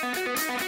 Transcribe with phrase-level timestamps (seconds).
[0.00, 0.67] Thank.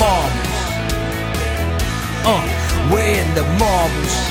[0.00, 0.16] We're in the
[2.08, 2.16] marbles.
[2.24, 4.30] Uh, we're in the marbles.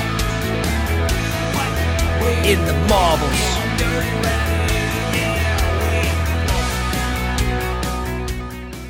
[2.44, 3.40] In the marbles.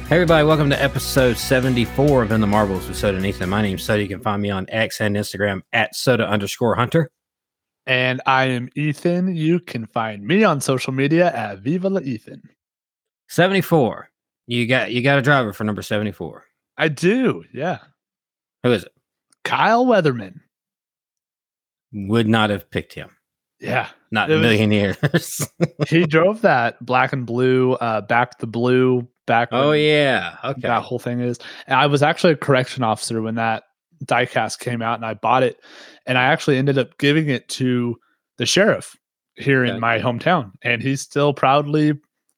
[0.09, 3.51] Hey everybody, welcome to episode 74 of In the Marbles with Soda and Ethan.
[3.51, 4.01] My name's Soda.
[4.01, 7.11] You can find me on X and Instagram at soda underscore hunter.
[7.85, 9.37] And I am Ethan.
[9.37, 12.41] You can find me on social media at Viva la Ethan.
[13.29, 14.09] 74.
[14.47, 16.47] You got you got a driver for number 74.
[16.81, 17.45] I do.
[17.53, 17.79] Yeah.
[18.63, 18.93] Who is it?
[19.45, 20.41] Kyle Weatherman.
[21.93, 23.11] Would not have picked him.
[23.61, 23.89] Yeah.
[24.11, 24.97] Not a million years.
[25.89, 29.49] he drove that black and blue, uh, back the blue, back.
[29.53, 30.37] oh yeah.
[30.43, 30.63] Okay.
[30.63, 31.39] That whole thing is.
[31.67, 33.65] And I was actually a correction officer when that
[34.07, 35.61] diecast came out and I bought it.
[36.07, 37.99] And I actually ended up giving it to
[38.39, 38.97] the sheriff
[39.35, 39.75] here Okay.
[39.75, 40.53] in my hometown.
[40.63, 41.93] And he still proudly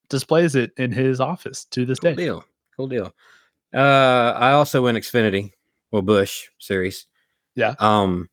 [0.09, 2.11] displays it in his office to this day.
[2.11, 2.25] Cool day.
[2.25, 2.45] deal.
[2.77, 3.15] Cool deal.
[3.75, 5.53] Uh I also went Xfinity,
[5.91, 7.07] well Busch series.
[7.55, 7.75] Yeah.
[7.79, 8.29] Um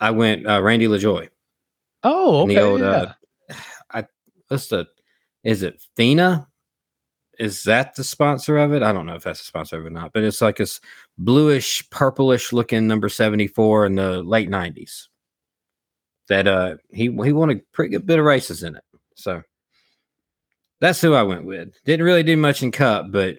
[0.00, 1.28] I went uh, Randy LaJoie.
[2.04, 2.54] Oh, okay.
[2.54, 2.86] the old, yeah.
[3.50, 3.54] uh,
[3.90, 4.06] I
[4.48, 4.86] what's the
[5.44, 6.46] is it Fina?
[7.38, 8.82] Is that the sponsor of it?
[8.82, 10.80] I don't know if that's the sponsor of it or not, but it's like this
[11.18, 15.06] bluish, purplish looking number 74 in the late 90s.
[16.28, 18.84] That uh he he won a pretty good bit of races in it.
[19.14, 19.42] So
[20.80, 21.72] that's who I went with.
[21.84, 23.38] Didn't really do much in Cup, but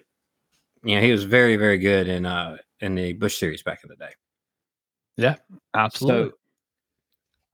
[0.82, 3.96] yeah, he was very, very good in uh in the Busch series back in the
[3.96, 4.12] day.
[5.16, 5.36] Yeah,
[5.74, 6.30] absolutely.
[6.30, 6.36] So,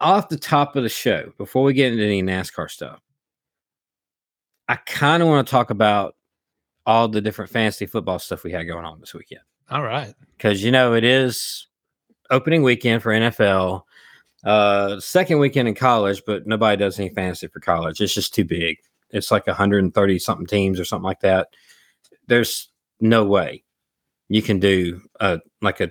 [0.00, 3.00] off the top of the show, before we get into any NASCAR stuff,
[4.68, 6.16] I kind of want to talk about
[6.84, 9.42] all the different fantasy football stuff we had going on this weekend.
[9.70, 10.14] All right.
[10.36, 11.66] Because, you know, it is
[12.30, 13.82] opening weekend for NFL,
[14.44, 18.00] uh, second weekend in college, but nobody does any fantasy for college.
[18.00, 18.78] It's just too big.
[19.10, 21.48] It's like 130 something teams or something like that.
[22.28, 22.68] There's
[23.00, 23.62] no way
[24.28, 25.90] you can do a like a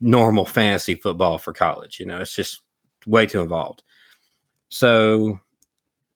[0.00, 1.98] normal fantasy football for college.
[1.98, 2.62] You know, it's just
[3.06, 3.82] way too involved.
[4.68, 5.40] So,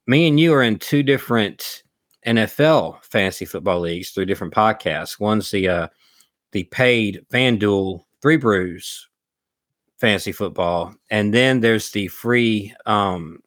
[0.06, 1.82] me and you are in two different
[2.26, 5.20] NFL fantasy football leagues through different podcasts.
[5.20, 5.88] One's the uh,
[6.52, 9.08] the paid FanDuel Three Brews
[9.96, 13.40] fantasy football, and then there's the free um,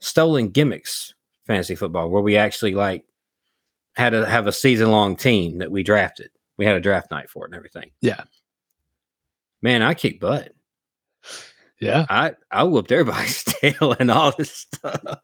[0.00, 1.14] Stolen Gimmicks
[1.46, 3.04] fantasy football, where we actually like
[3.96, 6.30] had to have a season long team that we drafted.
[6.56, 7.90] We had a draft night for it and everything.
[8.00, 8.24] Yeah.
[9.62, 10.52] Man, I kick butt.
[11.80, 12.06] Yeah.
[12.08, 15.00] I I whooped everybody's tail and all this stuff.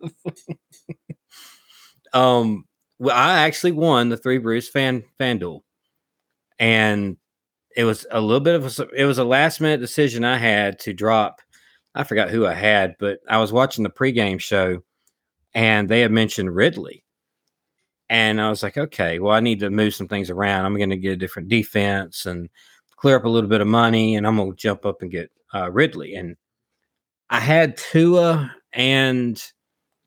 [2.12, 2.64] um,
[2.98, 5.60] well, I actually won the Three Brews fan FanDuel,
[6.59, 7.16] and
[7.76, 10.78] it was a little bit of a it was a last minute decision I had
[10.80, 11.41] to drop.
[11.94, 14.82] I forgot who I had, but I was watching the pregame show,
[15.54, 17.04] and they had mentioned Ridley,
[18.10, 20.65] and I was like, okay, well, I need to move some things around.
[20.66, 22.50] I'm going to get a different defense and
[22.97, 25.31] clear up a little bit of money, and I'm going to jump up and get
[25.54, 26.16] uh, Ridley.
[26.16, 26.37] And
[27.31, 29.41] I had Tua and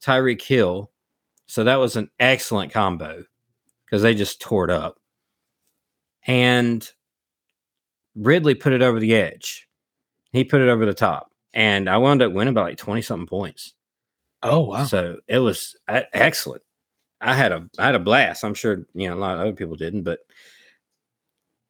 [0.04, 0.92] Tyreek Hill,
[1.48, 3.24] so that was an excellent combo
[3.86, 5.00] because they just tore it up.
[6.28, 6.88] And
[8.16, 9.70] Ridley put it over the edge.
[10.34, 13.28] He put it over the top, and I wound up winning by like twenty something
[13.28, 13.74] points.
[14.42, 14.84] Oh, wow.
[14.84, 16.64] So it was uh, excellent.
[17.24, 18.44] I had a I had a blast.
[18.44, 20.20] I'm sure you know a lot of other people didn't, but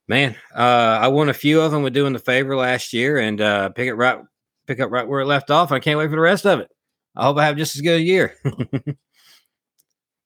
[0.07, 3.39] man, uh, I won a few of them with doing the favor last year and
[3.39, 4.19] uh, pick it right
[4.67, 5.71] pick up right where it left off.
[5.71, 6.71] I can't wait for the rest of it.
[7.15, 8.35] I hope I have just as good a year.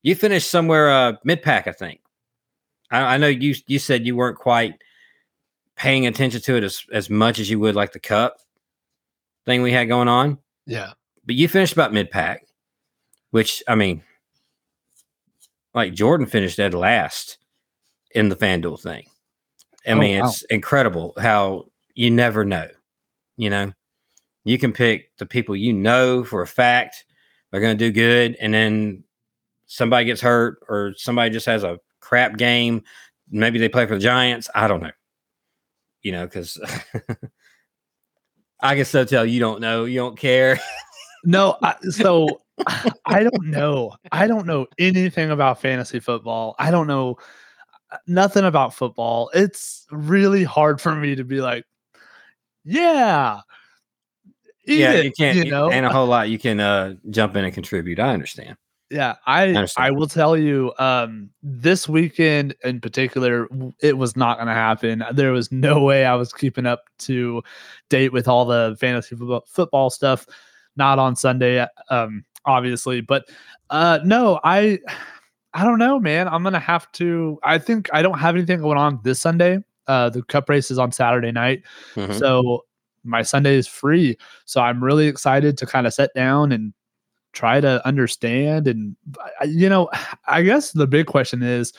[0.04, 2.02] you finished somewhere uh, mid pack, I think.
[2.92, 4.76] I, I know you you said you weren't quite
[5.76, 8.38] paying attention to it as, as much as you would like the cup
[9.46, 10.94] thing we had going on Yeah.
[11.26, 12.48] but you finished about mid pack,
[13.32, 14.02] which I mean,
[15.78, 17.38] like Jordan finished dead last
[18.12, 19.06] in the FanDuel thing.
[19.88, 20.28] I Oh, mean, wow.
[20.28, 22.68] it's incredible how you never know,
[23.38, 23.72] you know.
[24.44, 27.06] You can pick the people you know for a fact
[27.54, 29.04] are going to do good, and then
[29.68, 32.84] somebody gets hurt or somebody just has a crap game.
[33.30, 34.50] Maybe they play for the Giants.
[34.56, 34.92] I don't know.
[36.02, 36.58] You know, because
[38.62, 39.86] I can so tell you don't know.
[39.86, 40.60] You don't care.
[41.24, 42.42] No, I, so
[43.06, 43.94] I don't know.
[44.12, 46.56] I don't know anything about fantasy football.
[46.58, 47.18] I don't know
[47.92, 49.30] uh, nothing about football.
[49.34, 51.66] It's really hard for me to be like,
[52.64, 53.42] yeah,
[54.66, 55.38] yeah, it, you can't.
[55.38, 58.00] you know, and a whole lot you can uh, jump in and contribute.
[58.00, 58.58] I understand.
[58.90, 59.86] Yeah, I understand.
[59.86, 63.48] I will tell you, um, this weekend in particular,
[63.82, 65.04] it was not going to happen.
[65.14, 67.44] There was no way I was keeping up to
[67.90, 70.26] date with all the fantasy football, football stuff.
[70.78, 73.30] Not on Sunday, um, obviously, but
[73.70, 74.80] uh, no, I
[75.54, 76.28] I don't know, man.
[76.28, 77.40] I'm gonna have to.
[77.44, 79.60] I think I don't have anything going on this Sunday.
[79.88, 81.64] Uh, the cup race is on Saturday night,
[81.96, 82.18] Mhm.
[82.18, 82.66] so
[83.04, 84.18] my Sunday is free.
[84.46, 86.74] So I'm really excited to kind of sit down and
[87.32, 88.68] try to understand.
[88.68, 88.96] And
[89.46, 89.90] you know,
[90.28, 91.72] I guess the big question is,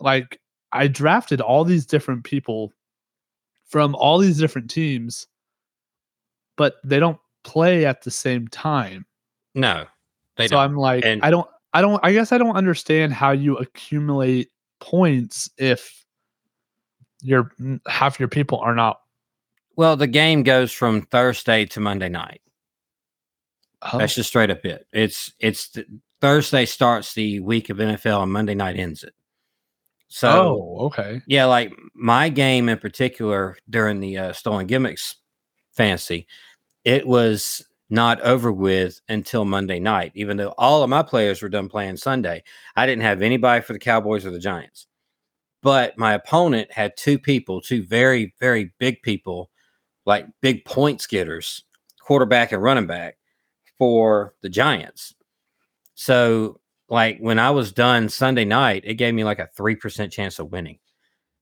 [0.00, 0.40] like,
[0.72, 2.72] I drafted all these different people
[3.68, 5.26] from all these different teams,
[6.56, 9.04] but they don't play at the same time.
[9.58, 9.86] No,
[10.36, 10.64] they so don't.
[10.64, 14.50] I'm like, And- I don't, I don't, I guess I don't understand how you accumulate
[14.80, 16.04] points if
[17.20, 17.50] your
[17.86, 19.00] half your people are not.
[19.76, 22.40] well, the game goes from Thursday to Monday night.
[23.82, 24.86] Oh, That's just straight up it.
[24.92, 25.84] It's it's the,
[26.20, 29.14] Thursday starts the week of NFL and Monday night ends it.
[30.08, 31.20] So oh, okay.
[31.26, 35.16] yeah, like my game in particular during the uh, stolen gimmicks
[35.72, 36.26] fantasy,
[36.84, 40.12] it was not over with until Monday night.
[40.14, 42.42] Even though all of my players were done playing Sunday,
[42.76, 44.86] I didn't have anybody for the Cowboys or the Giants.
[45.62, 49.50] But my opponent had two people, two very very big people,
[50.06, 51.64] like big points getters,
[52.00, 53.18] quarterback and running back
[53.78, 55.14] for the Giants.
[55.94, 60.38] So like when I was done Sunday night, it gave me like a 3% chance
[60.38, 60.78] of winning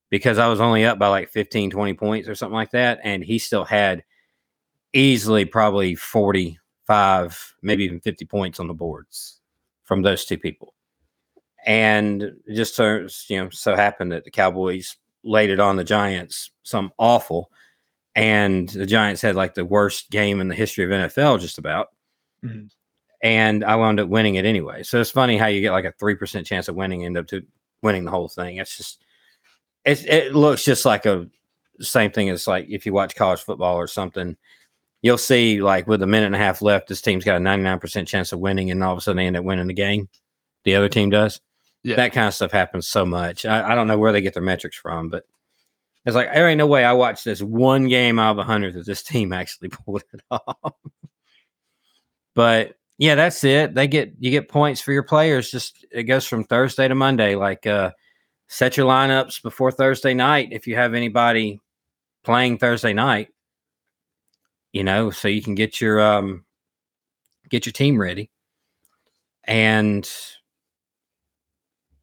[0.09, 2.99] because I was only up by like 15, 20 points or something like that.
[3.03, 4.03] And he still had
[4.97, 9.39] easily probably 45, maybe even 50 points on the boards
[9.83, 10.73] from those two people.
[11.65, 15.83] And it just so, you know, so happened that the Cowboys laid it on the
[15.83, 17.51] Giants, some awful.
[18.15, 21.89] And the Giants had like the worst game in the history of NFL, just about
[22.43, 22.69] Mhm.
[23.23, 24.83] and I wound up winning it anyway.
[24.83, 27.27] So it's funny how you get like a three percent chance of winning, end up
[27.27, 27.43] to
[27.81, 28.57] winning the whole thing.
[28.57, 29.03] It's just
[29.85, 31.27] it it looks just like a
[31.79, 34.37] same thing as like if you watch college football or something,
[35.01, 37.63] you'll see like with a minute and a half left, this team's got a ninety
[37.63, 39.73] nine percent chance of winning, and all of a sudden they end up winning the
[39.73, 40.09] game.
[40.63, 41.39] The other team does.
[41.83, 41.95] Yeah.
[41.95, 43.45] That kind of stuff happens so much.
[43.45, 45.23] I, I don't know where they get their metrics from, but
[46.05, 48.75] it's like there ain't no way I watched this one game out of a hundred
[48.75, 50.73] that this team actually pulled it off.
[52.33, 53.75] But yeah, that's it.
[53.75, 55.51] They get you get points for your players.
[55.51, 57.35] Just it goes from Thursday to Monday.
[57.35, 57.91] Like uh
[58.47, 61.59] set your lineups before Thursday night if you have anybody
[62.23, 63.29] playing Thursday night.
[64.77, 66.45] You know, so you can get your um
[67.49, 68.29] get your team ready.
[69.45, 70.07] And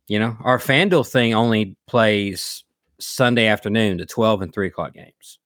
[0.08, 2.64] you know, our FanDuel thing only plays
[2.98, 5.38] Sunday afternoon, the 12 and 3 o'clock games.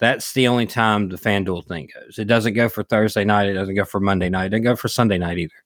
[0.00, 2.18] That's the only time the FanDuel thing goes.
[2.18, 3.48] It doesn't go for Thursday night.
[3.48, 4.46] It doesn't go for Monday night.
[4.46, 5.64] It doesn't go for Sunday night either.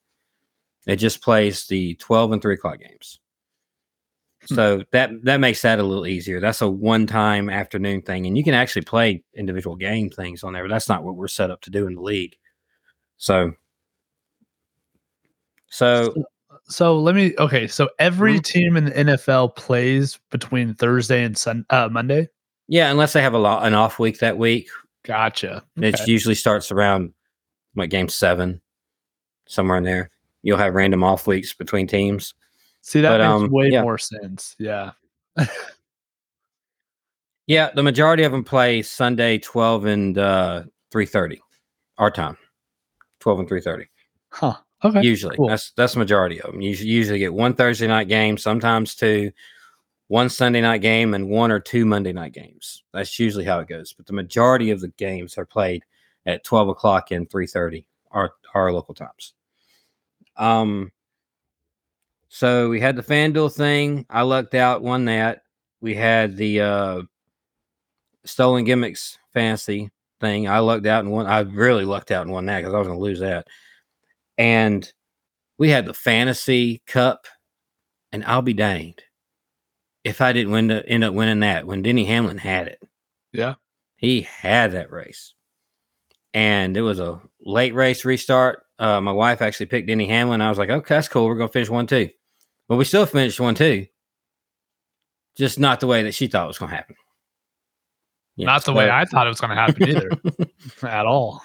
[0.86, 3.18] It just plays the 12 and 3 o'clock games.
[4.48, 4.54] Hmm.
[4.54, 6.40] So that that makes that a little easier.
[6.40, 8.26] That's a one time afternoon thing.
[8.26, 11.28] And you can actually play individual game things on there, but that's not what we're
[11.28, 12.36] set up to do in the league.
[13.18, 13.52] So
[15.68, 16.14] so
[16.64, 17.34] So let me.
[17.38, 18.44] Okay, so every Mhm.
[18.44, 22.28] team in the NFL plays between Thursday and Sun uh, Monday.
[22.68, 24.68] yeah, unless they have a lot an off week that week,
[25.04, 25.64] Gotcha.
[25.76, 27.12] It usually starts around
[27.74, 28.60] like game seven,
[29.46, 30.10] somewhere in there.
[30.42, 32.34] You'll have random off weeks between teams.
[32.82, 33.82] See, that but, makes um, way yeah.
[33.82, 34.54] more sense.
[34.58, 34.90] Yeah.
[37.46, 41.40] Yeah, the majority of them play Sunday, twelve and uh, three thirty,
[41.98, 42.36] our time,
[43.20, 43.88] twelve and three thirty.
[44.30, 44.56] Huh.
[44.84, 45.02] Okay.
[45.02, 45.48] Usually, cool.
[45.48, 46.60] that's that's the majority of them.
[46.60, 49.32] You usually, get one Thursday night game, sometimes two,
[50.08, 52.84] one Sunday night game, and one or two Monday night games.
[52.92, 53.92] That's usually how it goes.
[53.92, 55.84] But the majority of the games are played
[56.26, 59.34] at twelve o'clock and three thirty, our our local times.
[60.36, 60.92] Um.
[62.34, 64.06] So we had the FanDuel thing.
[64.08, 65.42] I lucked out, won that.
[65.82, 67.02] We had the uh,
[68.24, 70.48] stolen gimmicks fantasy thing.
[70.48, 71.26] I lucked out and won.
[71.26, 73.48] I really lucked out and won that because I was going to lose that.
[74.38, 74.90] And
[75.58, 77.26] we had the fantasy cup,
[78.12, 79.02] and I'll be danged
[80.04, 82.80] if I didn't win the, end up winning that when Denny Hamlin had it.
[83.32, 83.56] Yeah.
[83.96, 85.34] He had that race.
[86.34, 88.64] and it was a late race restart.
[88.78, 90.40] Uh, my wife actually picked Denny Hamlin.
[90.40, 91.26] I was like, okay, that's cool.
[91.26, 92.10] We're gonna finish one two,
[92.72, 93.86] but we still finished one two.
[95.36, 96.96] Just not the way that she thought it was gonna happen.
[98.36, 100.10] Yeah, Not the way I thought it was going to happen either,
[100.88, 101.42] at all.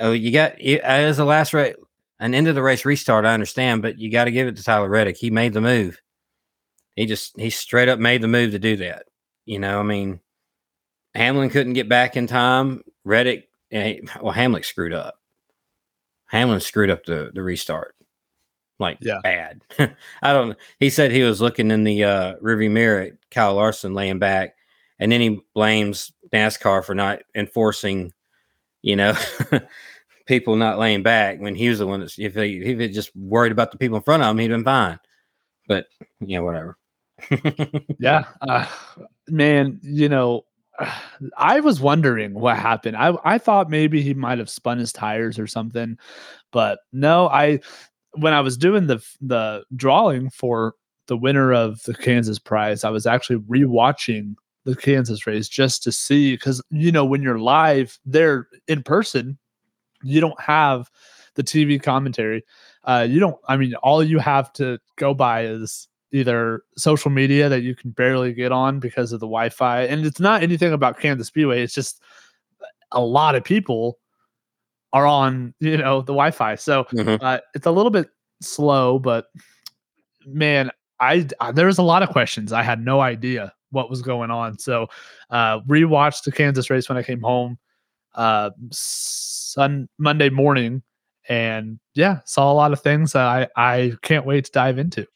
[0.00, 1.76] Oh, you got as the last race,
[2.18, 3.24] an end of the race restart.
[3.24, 5.16] I understand, but you got to give it to Tyler Reddick.
[5.16, 6.00] He made the move.
[6.96, 9.04] He just he straight up made the move to do that.
[9.44, 10.18] You know, I mean,
[11.14, 12.82] Hamlin couldn't get back in time.
[13.04, 15.20] Reddick, eh, well, Hamlin screwed up.
[16.26, 17.94] Hamlin screwed up the the restart,
[18.78, 19.18] like Yeah.
[19.22, 19.62] bad.
[20.22, 20.56] I don't.
[20.80, 24.54] He said he was looking in the uh, rearview mirror at Kyle Larson laying back,
[24.98, 28.12] and then he blames NASCAR for not enforcing,
[28.82, 29.14] you know,
[30.26, 33.14] people not laying back when he was the one that's if he if he just
[33.16, 34.98] worried about the people in front of him, he'd been fine.
[35.66, 35.86] But
[36.20, 36.76] yeah, whatever.
[37.98, 38.24] Yeah.
[38.40, 38.66] Uh,
[39.28, 40.44] man, you know,
[41.36, 42.96] I was wondering what happened.
[42.96, 45.98] I, I thought maybe he might have spun his tires or something,
[46.52, 47.60] but no, I
[48.12, 50.74] when I was doing the the drawing for
[51.06, 54.34] the winner of the Kansas prize, I was actually rewatching
[54.64, 59.38] the Kansas race just to see because you know when you're live there in person,
[60.02, 60.90] you don't have
[61.34, 62.44] the TV commentary.
[62.84, 63.36] Uh, you don't.
[63.48, 67.90] I mean, all you have to go by is either social media that you can
[67.90, 71.62] barely get on because of the Wi-Fi, and it's not anything about Kansas Speedway.
[71.62, 72.02] It's just
[72.92, 73.98] a lot of people
[74.92, 77.18] are on you know the Wi-Fi, so Mhm.
[77.20, 78.08] uh, it's a little bit
[78.40, 78.98] slow.
[78.98, 79.26] But
[80.26, 82.52] man, I, I there was a lot of questions.
[82.52, 84.58] I had no idea what was going on.
[84.58, 84.86] So
[85.30, 87.58] uh, rewatched the Kansas race when I came home
[88.14, 90.82] uh, Sun Monday morning,
[91.28, 95.06] and yeah, saw a lot of things that I I can't wait to dive into.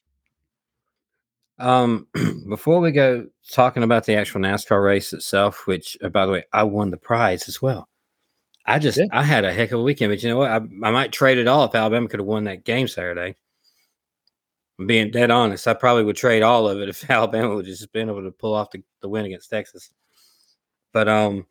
[1.59, 2.09] Um,
[2.49, 6.45] before we go talking about the actual NASCAR race itself, which uh, by the way,
[6.53, 7.89] I won the prize as well.
[8.67, 9.07] I just Yeah.
[9.13, 10.51] I had a heck of a weekend, but you know what?
[10.51, 13.37] I, I might trade it all if Alabama could have won that game Saturday.
[14.79, 15.69] I'm being dead honest.
[15.69, 18.55] I probably would trade all of it if Alabama would just been able to pull
[18.55, 19.91] off the, the win against Texas.
[20.93, 21.47] But um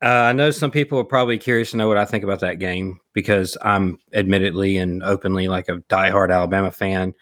[0.00, 2.60] uh, I know some people are probably curious to know what I think about that
[2.60, 7.14] game because I'm admittedly and openly like a diehard Alabama fan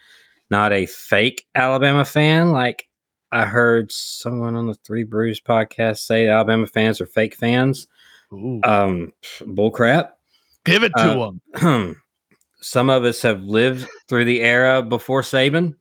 [0.49, 2.51] not a fake Alabama fan.
[2.51, 2.87] Like
[3.31, 7.87] I heard someone on the Three Brews podcast say Alabama fans are fake fans.
[8.33, 9.13] Ooh, Um,
[9.45, 10.17] bull crap.
[10.65, 11.31] give it to uh,
[11.61, 12.01] them.
[12.61, 15.75] Some of us have lived through the era before Saban,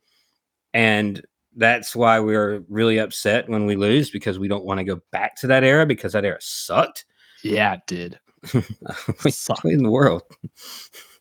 [0.75, 1.25] and
[1.57, 5.37] that's why we're really upset when we lose because we don't want to go back
[5.37, 7.07] to that era because that era sucked.
[7.43, 8.21] Yeah, it did.
[8.53, 9.65] what Sucked.
[9.65, 10.23] in the world?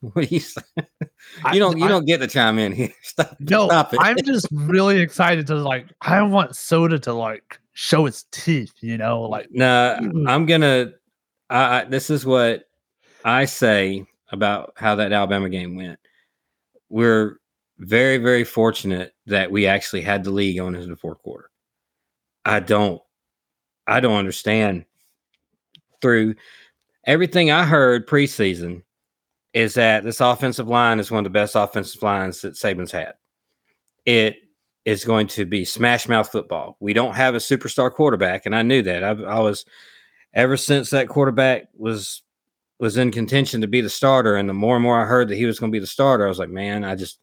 [0.01, 0.61] What do you say?
[1.51, 2.91] You don't you I- don't get to chime in here.
[3.01, 3.37] Stop.
[3.39, 3.99] No, stop it.
[4.03, 5.87] I'm just really excited to like.
[6.01, 8.73] I want soda to like show its teeth.
[8.81, 10.29] You know, like No, Mm.
[10.29, 10.91] I'm gonna.
[11.49, 12.65] I, I this is what
[13.23, 15.99] I say about how that Alabama game went.
[16.89, 17.39] We're
[17.79, 21.49] very, very fortunate that we actually had the league on into the fourth quarter.
[22.45, 23.01] I don't,
[23.87, 24.85] I don't understand.
[26.01, 26.35] Through
[27.05, 28.83] everything I heard preseason,
[29.55, 33.13] is that this offensive line is one of the best offensive lines that Saban's had.
[34.05, 34.35] It
[34.83, 36.75] is going to be smash mouth football.
[36.81, 39.03] We don't have a superstar quarterback, and I knew that.
[39.03, 39.65] I, I was
[40.35, 42.21] ever since that quarterback was
[42.77, 45.37] was in contention to be the starter, and the more and more I heard that
[45.37, 47.19] he was going to be the starter, I was like, man, I just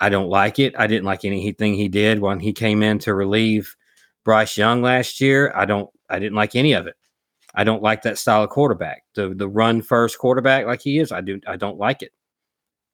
[0.00, 0.74] I don't like it.
[0.76, 3.74] I didn't like anything he did when he came in to relieve
[4.24, 5.52] Bryce Young last year.
[5.54, 6.96] I don't I didn't like any of it.
[7.54, 9.04] I don't like that style of quarterback.
[9.14, 12.12] The the run first quarterback like he is, I do I don't like it.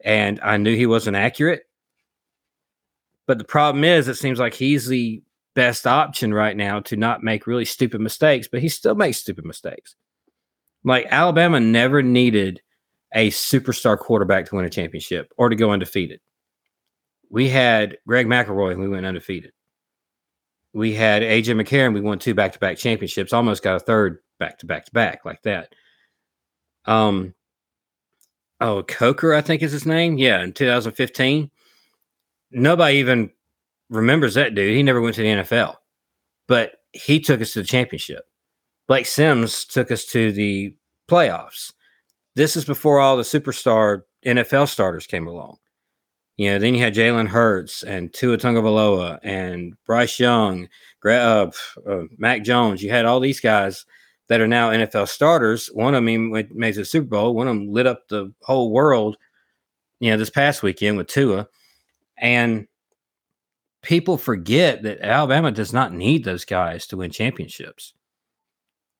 [0.05, 1.63] And I knew he wasn't accurate.
[3.27, 5.23] But the problem is it seems like he's the
[5.55, 9.45] best option right now to not make really stupid mistakes, but he still makes stupid
[9.45, 9.97] mistakes.
[10.85, 12.61] Like Alabama never needed
[13.15, 16.21] a superstar quarterback to win a championship or to go undefeated.
[17.31, 19.53] We had Greg McElroy and we went undefeated.
[20.73, 24.67] We had AJ McCarron, we won two back-to-back championships, almost got a third back to
[24.67, 25.75] back to back like that.
[26.87, 27.35] Um
[28.61, 30.17] oh, Coker, I think is his name.
[30.19, 31.51] Yeah, in 2015.
[32.53, 33.31] Nobody even
[33.93, 34.75] remembers that dude.
[34.75, 35.77] He never went to the NFL,
[36.49, 38.25] but he took us to the championship.
[38.89, 40.75] Blake Sims took us to the
[41.11, 41.73] playoffs.
[42.35, 45.59] This is before all the superstar NFL starters came along.
[46.37, 50.69] You know, then you had Jalen Hurts and Tua Tagovailoa and Bryce Young,
[51.05, 51.51] uh,
[51.87, 52.83] uh, Mac Jones.
[52.83, 53.85] You had all these guys
[54.29, 55.69] that are now NFL starters.
[55.69, 57.35] One of them made the Super Bowl.
[57.35, 59.17] One of them lit up the whole world.
[60.01, 61.47] You know, this past weekend with Tua,
[62.19, 62.67] and
[63.83, 67.95] people forget that Alabama does not need those guys to win championships.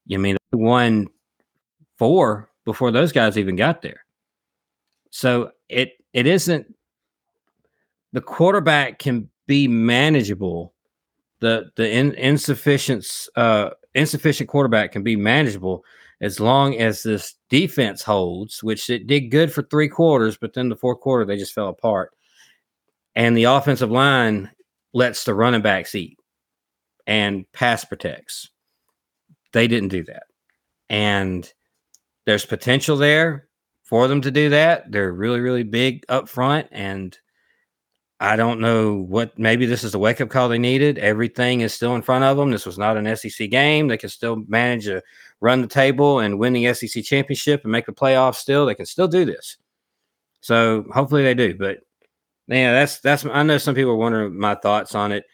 [0.07, 1.09] You mean they won
[1.97, 4.05] four before those guys even got there.
[5.11, 6.75] So it it isn't
[8.13, 10.75] the quarterback can be manageable.
[11.41, 15.85] The the in, insufficient uh, insufficient quarterback can be manageable
[16.21, 20.69] as long as this defense holds, which it did good for three quarters, but then
[20.69, 22.13] the fourth quarter they just fell apart.
[23.15, 24.51] And the offensive line
[24.93, 26.19] lets the running backs eat
[27.07, 28.51] and pass protects.
[29.53, 30.25] They didn't do that.
[30.89, 31.51] And
[32.27, 33.49] there's potential there
[33.83, 34.91] for them to do that.
[34.91, 36.69] They're really, really big up front.
[36.71, 37.17] And
[38.21, 40.99] I don't know what, maybe this is the wake up call they needed.
[40.99, 42.51] Everything is still in front of them.
[42.51, 43.89] This was not an SEC game.
[43.89, 45.03] They can still manage to
[45.41, 48.65] run the table and win the SEC championship and make the playoffs still.
[48.65, 49.57] They can still do this.
[50.41, 51.55] So hopefully they do.
[51.55, 51.81] But
[52.55, 55.25] yeah, that's, that's, I know some people are wondering my thoughts on it.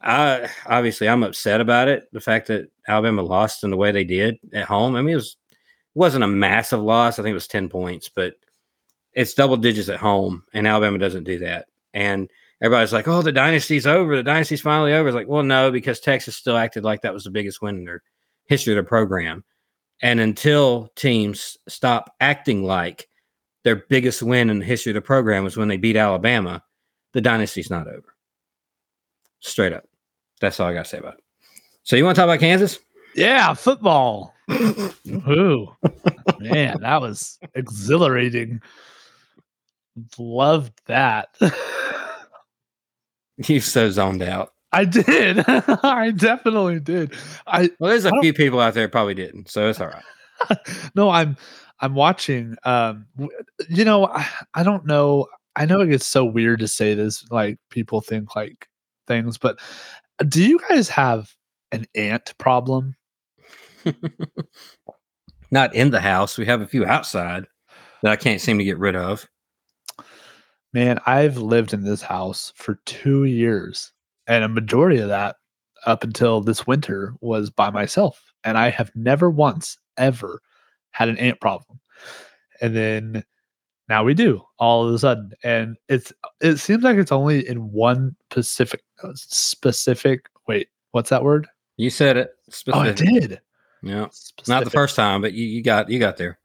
[0.00, 2.08] I obviously I'm upset about it.
[2.12, 4.96] The fact that Alabama lost in the way they did at home.
[4.96, 5.36] I mean, it was
[5.94, 7.18] wasn't a massive loss.
[7.18, 8.34] I think it was 10 points, but
[9.12, 11.66] it's double digits at home, and Alabama doesn't do that.
[11.92, 12.28] And
[12.62, 14.16] everybody's like, oh, the dynasty's over.
[14.16, 15.08] The dynasty's finally over.
[15.08, 17.84] It's like, well, no, because Texas still acted like that was the biggest win in
[17.84, 18.02] their
[18.46, 19.44] history of the program.
[20.00, 23.08] And until teams stop acting like
[23.64, 26.62] their biggest win in the history of the program was when they beat Alabama,
[27.12, 28.14] the dynasty's not over.
[29.40, 29.84] Straight up.
[30.40, 31.24] That's all I got to say about it.
[31.84, 32.78] So you want to talk about Kansas?
[33.14, 34.34] Yeah, football.
[34.50, 35.74] Ooh,
[36.38, 38.60] man, that was exhilarating.
[40.18, 41.36] Loved that.
[43.48, 44.52] you so zoned out.
[44.72, 45.44] I did.
[45.48, 47.14] I definitely did.
[47.46, 50.58] I well, there's a few people out there probably didn't, so it's all right.
[50.94, 51.36] no, I'm
[51.82, 52.56] I'm watching.
[52.64, 53.06] Um,
[53.68, 55.26] you know, I, I don't know.
[55.56, 57.28] I know it gets so weird to say this.
[57.30, 58.68] Like people think like
[59.06, 59.60] things, but
[60.28, 61.34] do you guys have
[61.72, 62.94] an ant problem?
[65.50, 66.38] Not in the house.
[66.38, 67.46] We have a few outside
[68.02, 69.28] that I can't seem to get rid of.
[70.72, 73.92] Man, I've lived in this house for two years,
[74.26, 75.36] and a majority of that
[75.84, 78.32] up until this winter was by myself.
[78.44, 80.40] And I have never once ever
[80.92, 81.80] had an ant problem.
[82.60, 83.24] And then
[83.88, 85.32] now we do all of a sudden.
[85.42, 91.24] And it's it seems like it's only in one specific uh, specific wait, what's that
[91.24, 91.48] word?
[91.76, 92.30] You said it.
[92.48, 92.74] Specific.
[92.74, 93.40] Oh, I did.
[93.84, 94.48] Yeah, Specific.
[94.48, 96.38] not the first time, but you, you got you got there.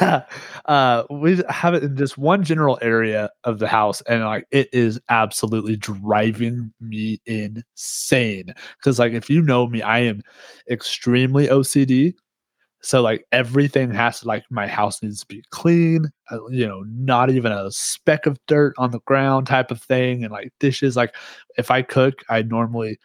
[0.66, 4.68] uh, we have it in just one general area of the house, and like it
[4.72, 8.54] is absolutely driving me insane.
[8.78, 10.22] Because like if you know me, I am
[10.70, 12.14] extremely OCD.
[12.82, 16.84] So like everything has to like my house needs to be clean, uh, you know,
[16.86, 20.96] not even a speck of dirt on the ground type of thing, and like dishes.
[20.96, 21.14] Like
[21.58, 22.98] if I cook, I normally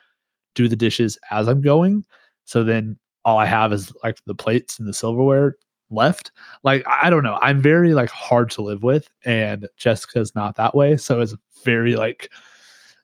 [0.55, 2.05] do the dishes as I'm going.
[2.45, 5.55] So then all I have is like the plates and the silverware
[5.89, 6.31] left.
[6.63, 7.39] Like I don't know.
[7.41, 10.97] I'm very like hard to live with, and Jessica's not that way.
[10.97, 12.29] So it's very like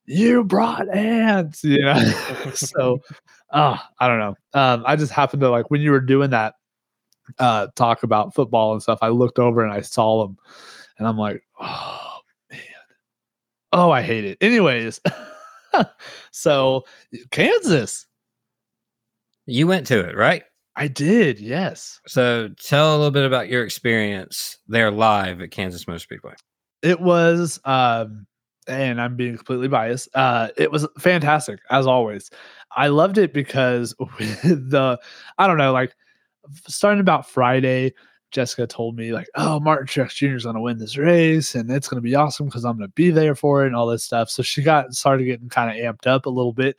[0.05, 1.99] you brought ants, you know.
[2.53, 2.99] so
[3.51, 4.35] uh, I don't know.
[4.53, 6.55] Um, I just happened to like when you were doing that
[7.39, 10.37] uh talk about football and stuff, I looked over and I saw them
[10.97, 12.59] and I'm like, oh man.
[13.73, 14.37] Oh, I hate it.
[14.41, 14.99] Anyways.
[16.31, 16.85] so
[17.31, 18.05] Kansas.
[19.49, 20.43] You went to it, right?
[20.75, 21.99] I did, yes.
[22.05, 26.33] So tell a little bit about your experience there live at Kansas Motor Speedway.
[26.83, 28.27] It was um
[28.67, 30.09] and I'm being completely biased.
[30.13, 32.29] Uh it was fantastic as always.
[32.75, 34.99] I loved it because the
[35.37, 35.95] I don't know, like
[36.67, 37.93] starting about Friday,
[38.31, 40.35] Jessica told me like, "Oh, Martin Truex Jr.
[40.35, 42.87] is going to win this race, and it's going to be awesome because I'm going
[42.89, 45.69] to be there for it and all this stuff." So she got started getting kind
[45.69, 46.75] of amped up a little bit.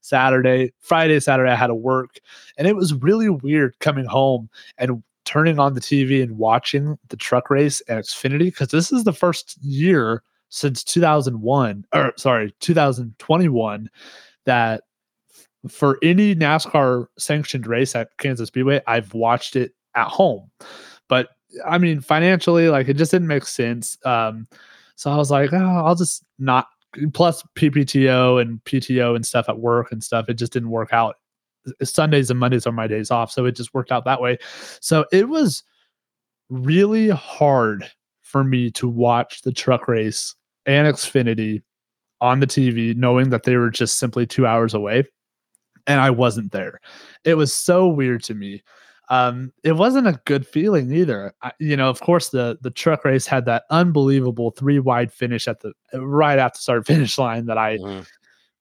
[0.00, 2.18] Saturday, Friday, Saturday, I had to work,
[2.56, 7.16] and it was really weird coming home and turning on the TV and watching the
[7.16, 13.88] truck race at Xfinity because this is the first year since 2001 or sorry 2021
[14.44, 14.82] that
[15.66, 20.50] for any NASCAR sanctioned race at Kansas Speedway, I've watched it at home.
[21.08, 21.30] But
[21.66, 23.96] I mean, financially, like it just didn't make sense.
[24.04, 24.46] Um,
[24.94, 26.68] so I was like, oh, I'll just not.
[27.14, 30.28] Plus PPTO and PTO and stuff at work and stuff.
[30.28, 31.16] It just didn't work out.
[31.82, 34.36] Sundays and Mondays are my days off, so it just worked out that way.
[34.80, 35.62] So it was
[36.50, 40.34] really hard for me to watch the truck race
[40.66, 41.62] and Xfinity
[42.20, 45.04] on the TV, knowing that they were just simply two hours away,
[45.86, 46.80] and I wasn't there.
[47.24, 48.62] It was so weird to me
[49.12, 51.34] um, it wasn't a good feeling either.
[51.42, 55.46] I, you know, of course, the the truck race had that unbelievable three wide finish
[55.48, 58.06] at the right after start finish line that I mm.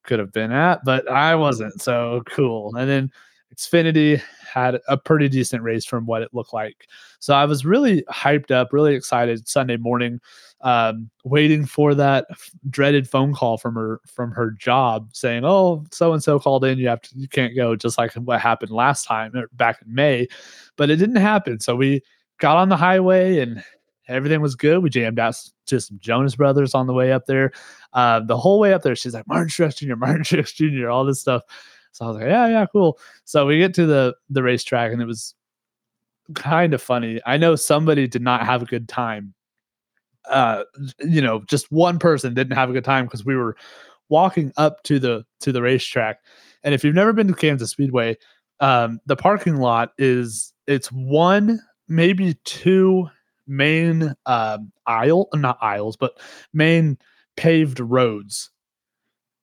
[0.04, 1.82] could have been at, but I wasn't.
[1.82, 2.76] So cool.
[2.76, 3.12] And then
[3.56, 6.88] Xfinity had a pretty decent race from what it looked like.
[7.20, 10.20] So I was really hyped up, really excited Sunday morning,
[10.62, 15.86] um, waiting for that f- dreaded phone call from her from her job saying, "Oh,
[15.92, 16.78] so and so called in.
[16.78, 19.94] You have to, you can't go." Just like what happened last time or back in
[19.94, 20.28] May,
[20.76, 21.60] but it didn't happen.
[21.60, 22.02] So we
[22.40, 23.64] got on the highway and
[24.08, 24.84] everything was good.
[24.84, 25.36] We jammed out
[25.68, 27.52] to some Jonas Brothers on the way up there.
[27.94, 31.06] Uh, the whole way up there, she's like Martin Truex Jr., Martin Truex Jr., all
[31.06, 31.44] this stuff.
[31.92, 32.98] So I was like, yeah, yeah, cool.
[33.26, 35.36] So we get to the the racetrack and it was
[36.36, 37.20] kind of funny.
[37.26, 39.34] I know somebody did not have a good time.
[40.30, 40.64] Uh,
[41.00, 43.56] you know, just one person didn't have a good time because we were
[44.10, 46.20] walking up to the to the racetrack.
[46.64, 48.18] And if you've never been to Kansas Speedway,
[48.60, 53.10] um, the parking lot is it's one, maybe two
[53.48, 56.20] main um aisle, not aisles, but
[56.54, 56.98] main
[57.36, 58.52] paved roads.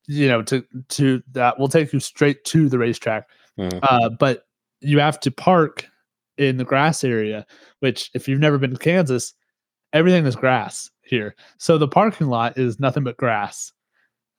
[0.08, 3.28] You know, to to that will take you straight to the racetrack.
[3.58, 3.78] Mm.
[3.82, 4.46] Uh, but
[4.80, 5.86] you have to park
[6.38, 7.46] in the grass area,
[7.80, 9.34] which if you've never been to Kansas,
[9.92, 11.34] everything is grass here.
[11.58, 13.72] So the parking lot is nothing but grass.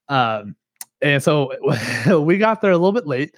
[0.08, 0.56] Um,
[1.02, 1.52] and so
[2.20, 3.36] we got there a little bit late.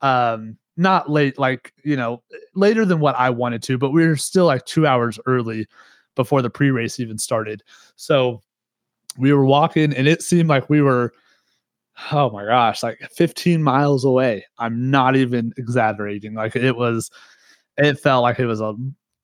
[0.00, 2.22] Um, not late, like, you know,
[2.54, 5.66] later than what I wanted to, but we were still like two hours early
[6.16, 7.62] before the pre race even started.
[7.96, 8.42] So
[9.18, 11.12] we were walking, and it seemed like we were,
[12.12, 14.44] oh my gosh, like 15 miles away.
[14.58, 16.34] I'm not even exaggerating.
[16.34, 17.10] Like it was,
[17.76, 18.74] it felt like it was a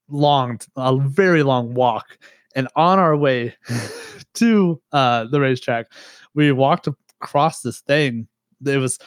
[0.08, 2.18] long, a very long walk.
[2.54, 3.54] And on our way
[4.34, 5.86] to uh, the racetrack,
[6.34, 6.88] we walked
[7.20, 8.28] across this thing.
[8.64, 8.98] It was,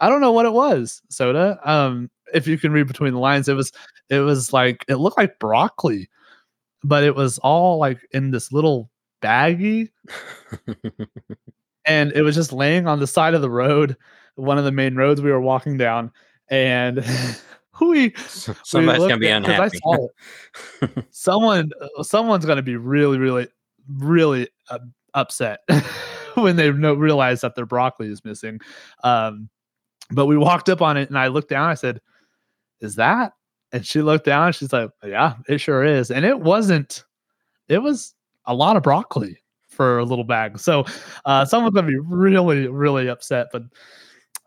[0.00, 1.58] I don't know what it was, soda.
[1.64, 3.72] Um, if you can read between the lines, it was,
[4.08, 6.08] it was like it looked like broccoli,
[6.82, 8.90] but it was all like in this little
[9.22, 9.90] baggie
[11.84, 13.96] and it was just laying on the side of the road,
[14.36, 16.10] one of the main roads we were walking down,
[16.48, 17.04] and
[17.80, 19.76] we Somebody's we gonna be at- unhappy.
[19.76, 21.04] I saw it.
[21.10, 23.48] Someone, uh, someone's gonna be really, really,
[23.88, 24.78] really uh,
[25.14, 25.60] upset
[26.34, 28.60] when they no, realize that their broccoli is missing.
[29.04, 29.48] Um,
[30.10, 31.68] but we walked up on it, and I looked down.
[31.68, 32.00] I said,
[32.80, 33.32] "Is that?"
[33.72, 34.48] And she looked down.
[34.48, 37.04] And she's like, "Yeah, it sure is." And it wasn't.
[37.68, 38.14] It was
[38.44, 39.41] a lot of broccoli
[39.72, 40.58] for a little bag.
[40.58, 40.84] So
[41.24, 43.48] uh, someone's gonna be really, really upset.
[43.52, 43.62] But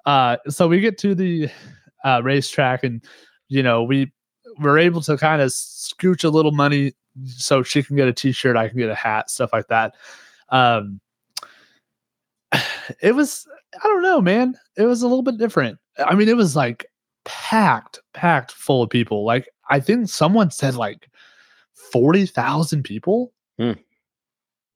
[0.06, 1.50] uh, so we get to the
[2.04, 3.04] uh, racetrack, and
[3.48, 4.12] you know we
[4.60, 6.94] we're able to kind of scooch a little money
[7.28, 9.96] so she can get a t-shirt, I can get a hat, stuff like that.
[10.50, 11.00] Um,
[13.02, 13.48] it was
[13.84, 14.56] I don't know, man.
[14.78, 15.80] It was a little bit different.
[15.98, 16.86] I mean, it was like
[17.26, 19.26] packed, packed full of people.
[19.26, 21.10] Like I think someone said like
[21.74, 23.34] forty thousand people.
[23.58, 23.74] Hmm.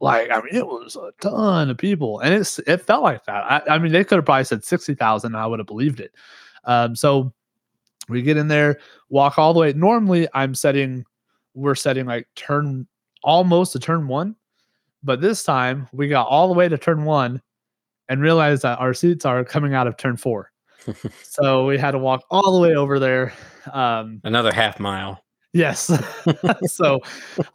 [0.02, 3.44] Like I mean, it was a ton of people, and it's it felt like that.
[3.44, 5.36] I, I mean, they could have probably said sixty thousand.
[5.36, 6.14] I would have believed it.
[6.64, 7.34] Um, so
[8.08, 9.74] we get in there, walk all the way.
[9.74, 11.06] Normally, I'm setting,
[11.54, 12.88] we're setting like turn
[13.24, 14.36] almost to turn one,
[15.04, 17.42] but this time we got all the way to turn one
[18.08, 20.52] and realized that our seats are coming out of turn four.
[21.24, 23.34] so we had to walk all the way over there.
[23.72, 25.24] Um, Another half mile.
[25.54, 25.92] Yes.
[26.68, 27.02] so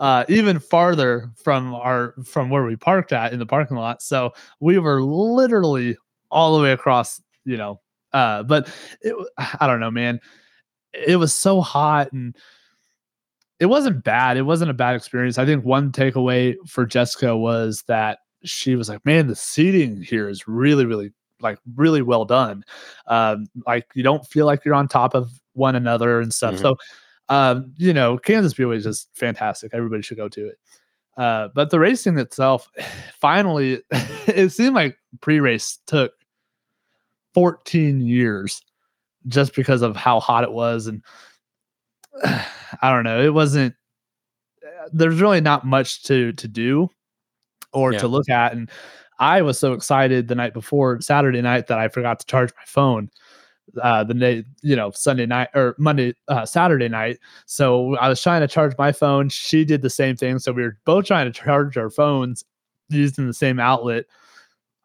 [0.00, 4.02] uh even farther from our from where we parked at in the parking lot.
[4.02, 5.96] So we were literally
[6.30, 7.80] all the way across, you know.
[8.12, 8.68] Uh but
[9.02, 9.14] it
[9.60, 10.20] I don't know, man.
[10.92, 12.36] It was so hot and
[13.60, 14.36] it wasn't bad.
[14.36, 15.38] It wasn't a bad experience.
[15.38, 20.28] I think one takeaway for Jessica was that she was like, "Man, the seating here
[20.28, 22.64] is really really like really well done.
[23.06, 26.60] Um like you don't feel like you're on top of one another and stuff." Mhm.
[26.60, 26.76] So
[27.28, 29.72] um, you know, Kansas Speedway is just fantastic.
[29.72, 30.58] Everybody should go to it.
[31.16, 32.70] Uh, but the racing itself,
[33.20, 33.82] finally,
[34.26, 36.12] it seemed like pre-race took
[37.34, 38.60] 14 years
[39.26, 41.02] just because of how hot it was, and
[42.24, 43.74] I don't know, it wasn't.
[44.92, 46.90] There's really not much to to do
[47.72, 48.00] or Yeah.
[48.00, 48.70] to look at, and
[49.18, 52.64] I was so excited the night before Saturday night that I forgot to charge my
[52.66, 53.10] phone
[53.82, 57.18] uh the you know sunday night or monday uh saturday night.
[57.46, 59.28] So i was trying to charge my phone.
[59.28, 60.38] She did the same thing.
[60.38, 62.44] So we were both trying to charge our phones
[62.88, 64.04] using the same outlet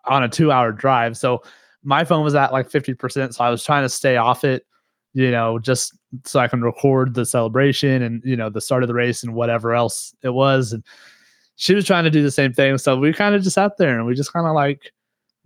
[0.05, 1.17] on a two hour drive.
[1.17, 1.43] So
[1.83, 4.65] my phone was at like 50% so i was trying to stay off it
[5.13, 8.87] you know just so i can record the celebration and you know the start of
[8.87, 10.73] the race and whatever else it was.
[10.73, 10.83] And
[11.59, 12.77] she was trying to do the same thing.
[12.77, 14.93] So we kind of just sat there and we just kind of like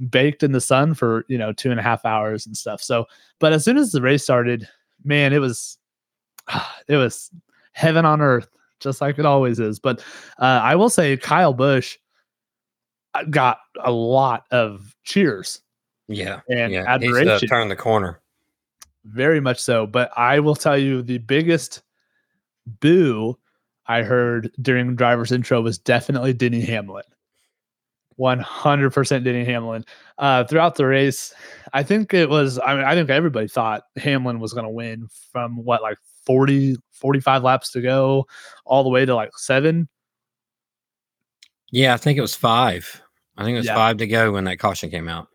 [0.09, 3.05] baked in the sun for you know two and a half hours and stuff so
[3.39, 4.67] but as soon as the race started
[5.03, 5.77] man it was
[6.87, 7.29] it was
[7.73, 9.99] heaven on earth just like it always is but
[10.39, 11.97] uh, i will say Kyle Busch
[13.13, 15.61] uh, got a lot of cheers
[16.07, 16.41] Yeah.
[16.49, 16.79] and yeah.
[16.81, 18.19] He's uh, admiration turned the corner.
[19.05, 19.85] very much so.
[19.85, 21.81] But I will tell you the biggest
[22.79, 23.37] boo
[23.87, 27.03] I heard during driver's intro was definitely Denny Hamlin.
[28.19, 29.85] 100% Denny Hamlin.
[30.17, 31.33] Uh, throughout the race,
[31.73, 35.07] I think it was, I mean, I think everybody thought Hamlin was going to win
[35.31, 38.25] from what, like 40, 45 laps to go,
[38.65, 39.87] all the way to like seven.
[41.71, 43.01] Yeah, I think it was five.
[43.37, 43.75] I think it was Yeah.
[43.75, 45.27] five to go when that caution came out.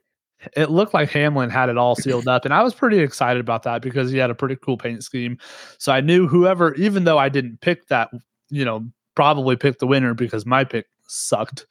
[0.57, 2.45] It looked like Hamlin had it all sealed up.
[2.45, 5.37] And I was pretty excited about that because he had a pretty cool paint scheme.
[5.79, 8.11] So I knew whoever, even though I didn't pick that,
[8.49, 8.87] you know,
[9.17, 11.67] probably picked the winner because my pick sucked.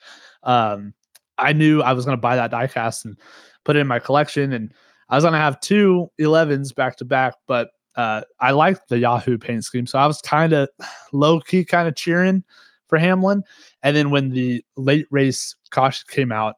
[0.48, 0.94] Um,
[1.38, 3.16] I knew I was going to buy that diecast and
[3.64, 4.54] put it in my collection.
[4.54, 4.74] And
[5.10, 8.98] I was going to have two 11s back to back, but uh, I liked the
[8.98, 9.86] Yahoo paint scheme.
[9.86, 10.70] So I was kind of
[11.14, 12.44] low key, kind of cheering
[12.88, 13.44] for Hamlin.
[13.84, 16.56] And then when the late race caution came out,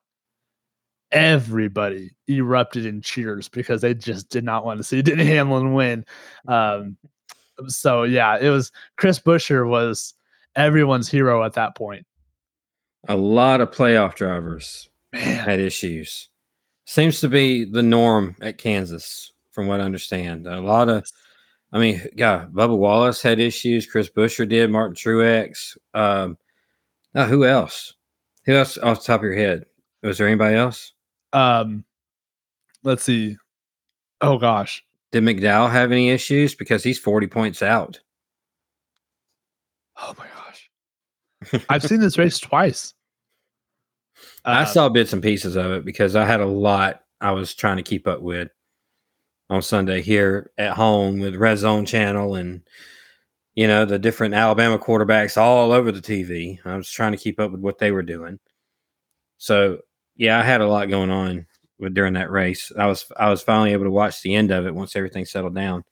[1.12, 6.06] everybody erupted in cheers because they just did not want to see Denny Hamlin win.
[6.48, 6.98] Um,
[7.68, 10.14] so yeah, it was Chris Buescher was
[10.56, 12.06] everyone's hero at that point.
[13.08, 16.30] A lot of playoff drivers Man, had issues.
[16.86, 20.48] Seems to be the norm at Kansas, from what I understand.
[20.48, 21.10] A lot of,
[21.72, 23.86] I mean, yeah, Bubba Wallace had issues.
[23.86, 24.70] Chris Buescher did.
[24.70, 25.78] Martin Truex.
[25.94, 26.38] Um,
[27.14, 27.94] now, who else?
[28.46, 29.66] Who else off the top of your head?
[30.04, 30.94] Was there anybody else?
[31.34, 31.84] um,
[32.84, 33.38] let's see.
[34.22, 36.56] Oh gosh, Did McDowell have any issues?
[36.56, 38.00] Because he's 40 points out.
[39.98, 40.39] oh my gosh,
[41.70, 42.94] I've seen this race twice.
[44.44, 47.54] I Uh, saw bits and pieces of it because I had a lot I was
[47.54, 48.50] trying to keep up with
[49.50, 52.62] on Sunday here at home with Red Zone Channel and
[53.56, 56.60] you know the different Alabama quarterbacks all over the TV.
[56.66, 58.40] I was trying to keep up with what they were doing.
[59.38, 59.80] So
[60.16, 61.46] yeah, I had a lot going on
[61.78, 62.72] with during that race.
[62.78, 65.56] I was I was finally able to watch the end of it once everything settled
[65.56, 65.84] down.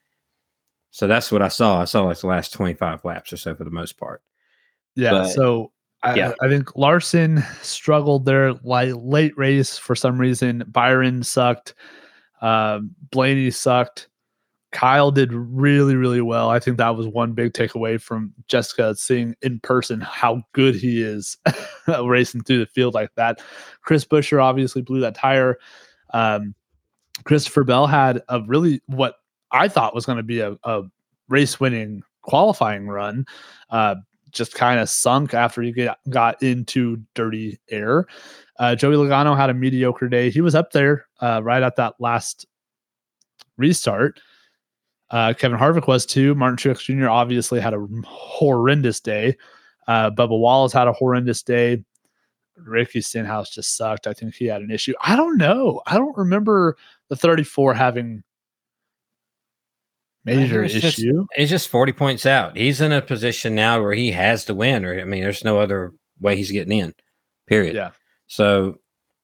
[0.92, 1.82] So that's what I saw.
[1.82, 4.22] I saw like the last 25 laps or so for the most part.
[4.98, 5.12] Yeah.
[5.12, 5.72] But- so
[6.04, 6.34] I, yeah.
[6.42, 10.64] I think Larson struggled there like late race for some reason.
[10.68, 11.74] Byron sucked.
[12.42, 14.08] Um, Blaney sucked.
[14.72, 16.50] Kyle did really, really well.
[16.50, 21.02] I think that was one big takeaway from Jessica seeing in person how good he
[21.02, 21.38] is
[22.04, 23.42] racing through the field like that.
[23.82, 25.58] Chris Buescher obviously blew that tire.
[26.14, 26.54] Um,
[27.24, 29.16] Christopher Bell had a really what
[29.52, 30.84] I thought was going to be a, a
[31.28, 33.26] race winning qualifying run.
[33.70, 33.96] Uh,
[34.38, 38.06] just kind of sunk after he get, got into dirty air.
[38.60, 40.30] Uh, Joey Logano had a mediocre day.
[40.30, 42.46] He was up there uh, right at that last
[43.58, 44.20] restart.
[45.10, 46.36] Uh, Kevin Harvick was too.
[46.36, 47.10] Martin Truex Jr.
[47.10, 49.38] obviously had a horrendous day.
[49.88, 51.84] Uh, Bubba Wallace had a horrendous day.
[52.58, 54.08] Ricky Stenhouse just sucked.
[54.08, 54.94] I think he had an issue.
[55.02, 55.82] I don't know.
[55.86, 56.76] I don't remember
[57.10, 58.24] the 34 having
[60.36, 61.26] major it's just- issue.
[61.36, 62.56] He's just 40 points out.
[62.58, 65.60] He's in a position now where he has to win, or I mean, there's no
[65.60, 66.94] other way he's getting in.
[67.48, 67.76] Period.
[67.76, 67.92] Yeah.
[68.28, 68.80] So,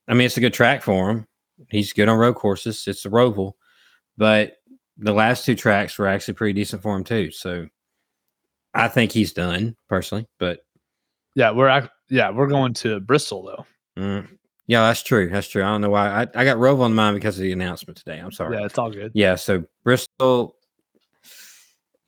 [0.07, 1.27] I mean, it's a good track for him.
[1.69, 2.83] He's good on road courses.
[2.87, 3.53] It's the Roval,
[4.17, 4.57] but
[4.97, 7.31] the last two tracks were actually pretty decent for him too.
[7.31, 7.67] So,
[8.73, 10.27] I think he's done personally.
[10.39, 10.59] But
[11.35, 13.65] Yeah, we're yeah we're going to Bristol though.
[14.01, 14.27] mm,
[14.67, 15.29] yeah, that's true.
[15.29, 15.63] That's true.
[15.63, 18.17] I don't know why I, I got Roval on mind because of the announcement today.
[18.19, 18.57] I'm sorry.
[18.57, 19.11] Yeah, it's all good.
[19.13, 19.35] Yeah.
[19.35, 20.55] So Bristol.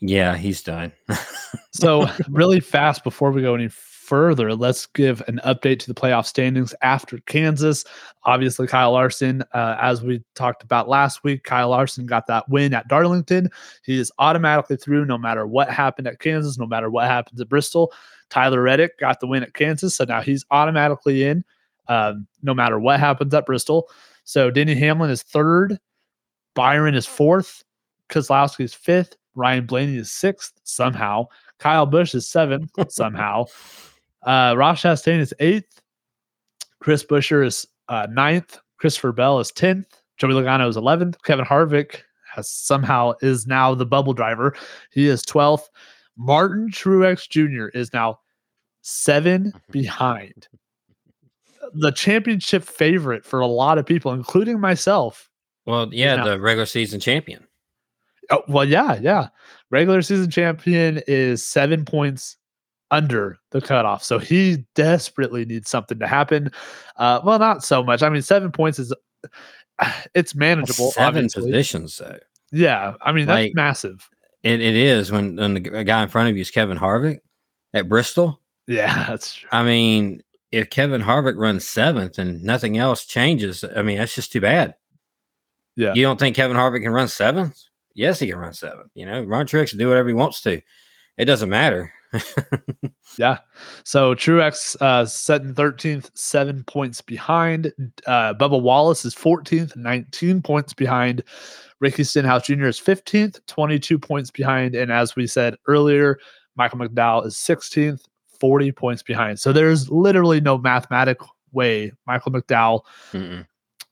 [0.08, 0.92] Yeah, he's done.
[1.72, 6.26] So, really fast before we go any further, let's give an update to the playoff
[6.26, 7.84] standings after Kansas.
[8.24, 12.74] Obviously, Kyle Larson, uh, as we talked about last week, Kyle Larson got that win
[12.74, 13.50] at Darlington.
[13.84, 17.50] He is automatically through no matter what happened at Kansas, no matter what happens at
[17.50, 17.92] Bristol.
[18.30, 21.44] Tyler Reddick got the win at Kansas, so now he's automatically in
[21.90, 23.90] um, no matter what happens at Bristol.
[24.24, 25.78] So, Denny Hamlin is third,
[26.54, 27.66] Byron is fourth,
[28.08, 31.28] Kozlowski is fifth, Ryan Blaney is sixth somehow.
[31.60, 33.46] Kyle Busch is seventh somehow.
[34.24, 35.82] Uh, Ross Chastain is eighth.
[36.80, 38.60] Chris Buescher is uh, ninth.
[38.78, 39.88] Christopher Bell is tenth.
[40.18, 41.22] Joey Logano is eleventh.
[41.24, 42.02] Kevin Harvick
[42.34, 44.56] has somehow is now the bubble driver.
[44.92, 45.70] He is twelfth.
[46.18, 47.68] Martin Truex Jr.
[47.78, 48.20] is now
[48.82, 50.48] seven behind.
[51.74, 55.30] The championship favorite for a lot of people, including myself.
[55.66, 57.46] well, yeah, now- the regular season champion.
[58.32, 59.28] Oh, well, yeah, yeah.
[59.72, 62.38] Regular season champion is seven points
[62.92, 64.04] under the cutoff.
[64.04, 66.52] So he desperately needs something to happen.
[66.98, 68.04] Uh, well, not so much.
[68.04, 68.94] I mean, seven points is
[70.14, 70.92] it's manageable.
[70.92, 71.44] Seven obviously.
[71.44, 72.20] positions though.
[72.52, 72.94] Yeah.
[73.02, 74.10] I mean, that's Like- massive.
[74.44, 77.18] It, it is when, when the guy in front of you is Kevin Harvick
[77.74, 78.40] at Bristol.
[78.68, 79.50] Yeah, that's true.
[79.52, 84.32] I mean, if Kevin Harvick runs seventh and nothing else changes, I mean, that's just
[84.32, 84.76] too bad.
[85.76, 85.96] Yeah.
[85.96, 87.60] You don't think Kevin Harvick can run seventh?
[87.96, 88.90] Yes, he can run seven.
[88.94, 90.62] You know, run tricks and do whatever he wants to.
[91.18, 91.92] It doesn't matter.
[93.18, 93.40] Yeah.
[93.84, 97.72] So Truex uh setting 13th, seven points behind.
[98.06, 101.24] Uh Bubba Wallace is 14th, 19 points behind.
[101.80, 102.66] Ricky Stenhouse Jr.
[102.66, 104.76] is 15th, 22 points behind.
[104.76, 106.18] And as we said earlier,
[106.56, 108.02] Michael McDowell is 16th,
[108.40, 109.40] 40 points behind.
[109.40, 112.82] So there's literally no mathematical way Michael McDowell.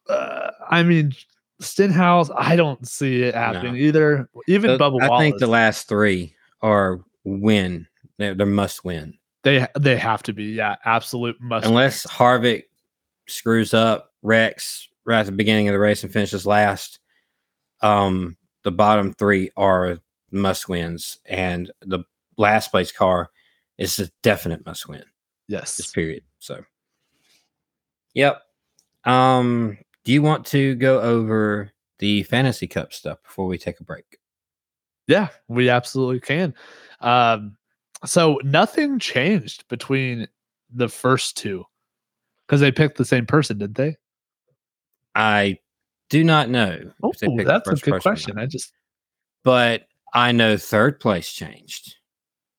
[0.10, 1.14] Uh, I mean,
[1.60, 4.28] Stenhouse, I don't see it happening either.
[4.48, 7.88] Even The- Bubba I Wallace, think the last three are win.
[8.18, 9.18] They're, they're must win.
[9.44, 11.66] they they have to be, yeah, absolute must.
[11.66, 12.64] Unless Harvick
[13.28, 17.00] screws up, wrecks right at the beginning of the race and finishes last.
[17.82, 19.98] Um, the bottom three are
[20.32, 22.00] must wins, and the
[22.38, 23.30] last place car
[23.78, 25.04] is a definite must win.
[25.48, 25.76] yes.
[25.78, 26.24] This period.
[26.40, 26.64] So,
[28.14, 28.42] yep.
[29.06, 33.84] Um, do you want to go over the fantasy cup stuff before we take a
[33.84, 34.20] break?
[35.08, 36.54] Yeah, we absolutely can.
[37.02, 37.58] Um,
[38.06, 40.28] so nothing changed between
[40.74, 41.66] the first two
[42.48, 43.98] because they picked the same person, did they?
[45.16, 45.60] I
[46.10, 46.80] do not know.
[47.02, 48.38] Oh, if they picked the that's a good question.
[48.38, 48.74] I just
[49.44, 51.96] but I know third place changed.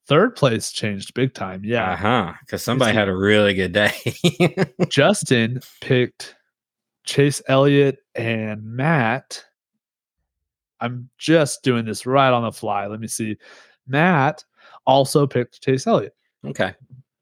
[0.07, 1.63] third place changed big time.
[1.65, 1.93] Yeah.
[1.93, 2.33] Uh huh.
[2.41, 3.93] Because somebody had a really good day.
[4.89, 6.35] Justin picked
[7.05, 9.45] Chase Elliott and Matt.
[10.81, 12.87] I'm just doing this right on the fly.
[12.87, 13.37] Let me see.
[13.87, 14.45] Matt
[14.87, 16.15] also picked Chase Elliott.
[16.47, 16.75] okay.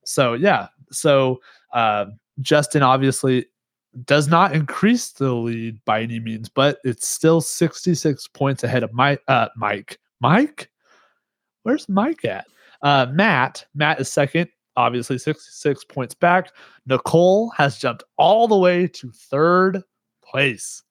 [0.04, 1.40] So yeah, so
[1.72, 2.06] uh,
[2.40, 3.46] Justin obviously
[4.04, 8.92] does not increase the lead by any means, but it's still 66 points ahead of
[8.92, 9.22] Mike.
[9.28, 10.70] Uh, Mike, Mike,
[11.62, 12.46] where's Mike at?
[12.82, 16.52] Uh, Matt, Matt is second, obviously 66 points back.
[16.86, 19.82] Nicole has jumped all the way to third
[20.24, 20.82] place.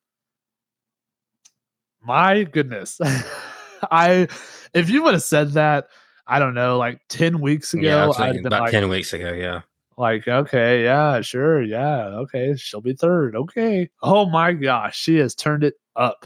[2.04, 3.00] My goodness,
[3.92, 4.28] I
[4.74, 5.88] if you would have said that,
[6.26, 8.62] I don't know, like 10 weeks ago, Yeah, I was I'd have thinking been about
[8.64, 9.34] like, 10 weeks ago.
[9.34, 9.62] Yeah.
[9.98, 13.36] like, okay, yeah, sure, yeah, okay, she'll be third.
[13.36, 13.90] Okay.
[14.02, 16.26] Oh my gosh, she has turned it up.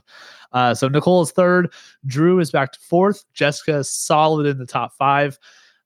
[0.54, 1.74] Uh, so Nicole is third.
[2.06, 3.26] Drew is back to fourth.
[3.34, 5.38] Jessica is solid in the top five.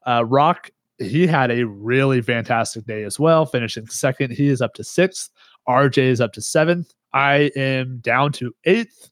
[0.06, 4.32] Uh, Rock, he had a really fantastic day as well, finishing second.
[4.32, 5.30] He is up to sixth.
[5.68, 6.94] RJ is up to seventh.
[7.14, 9.10] I am down to eighth.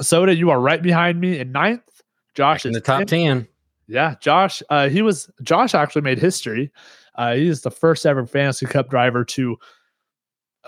[0.00, 2.02] Soda, you are right behind me in ninth.
[2.34, 3.08] Josh In is the top 10th.
[3.08, 3.48] 10.
[3.88, 4.62] Yeah, Josh.
[4.70, 6.72] Uh, he was Josh actually made history.
[7.16, 9.56] Uh, he is the first ever fantasy cup driver to.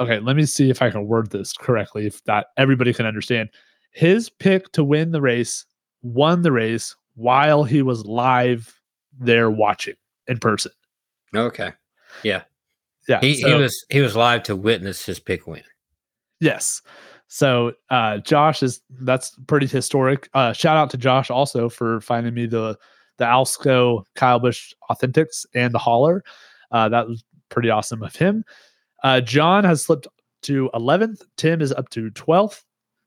[0.00, 3.48] Okay, let me see if I can word this correctly, if that everybody can understand.
[3.92, 5.64] His pick to win the race
[6.02, 8.80] won the race while he was live
[9.16, 9.94] there watching
[10.28, 10.72] in person.
[11.34, 11.72] Okay.
[12.22, 12.42] Yeah,
[13.08, 13.20] Yeah.
[13.20, 15.62] He, he was he was live to witness his pick win.
[16.40, 16.82] Yes.
[17.28, 20.28] So uh Josh is that's pretty historic.
[20.34, 22.78] Uh shout out to Josh also for finding me the
[23.18, 26.22] the Alsco Kyle Busch Authentics and the hauler.
[26.70, 28.44] Uh that was pretty awesome of him.
[29.02, 30.06] Uh John has slipped
[30.42, 31.22] to 11th.
[31.36, 32.62] Tim is up to 12th.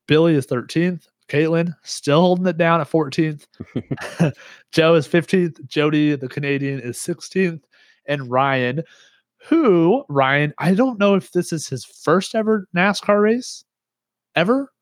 [0.06, 1.06] Billy is 13th.
[1.28, 3.46] Caitlin still holding it down at 14th.
[4.72, 5.66] Joe is 15th.
[5.66, 7.60] Jody, the Canadian, is 16th.
[8.06, 8.82] And Ryan,
[9.46, 13.64] who Ryan, I don't know if this is his first ever NASCAR race
[14.34, 14.72] ever,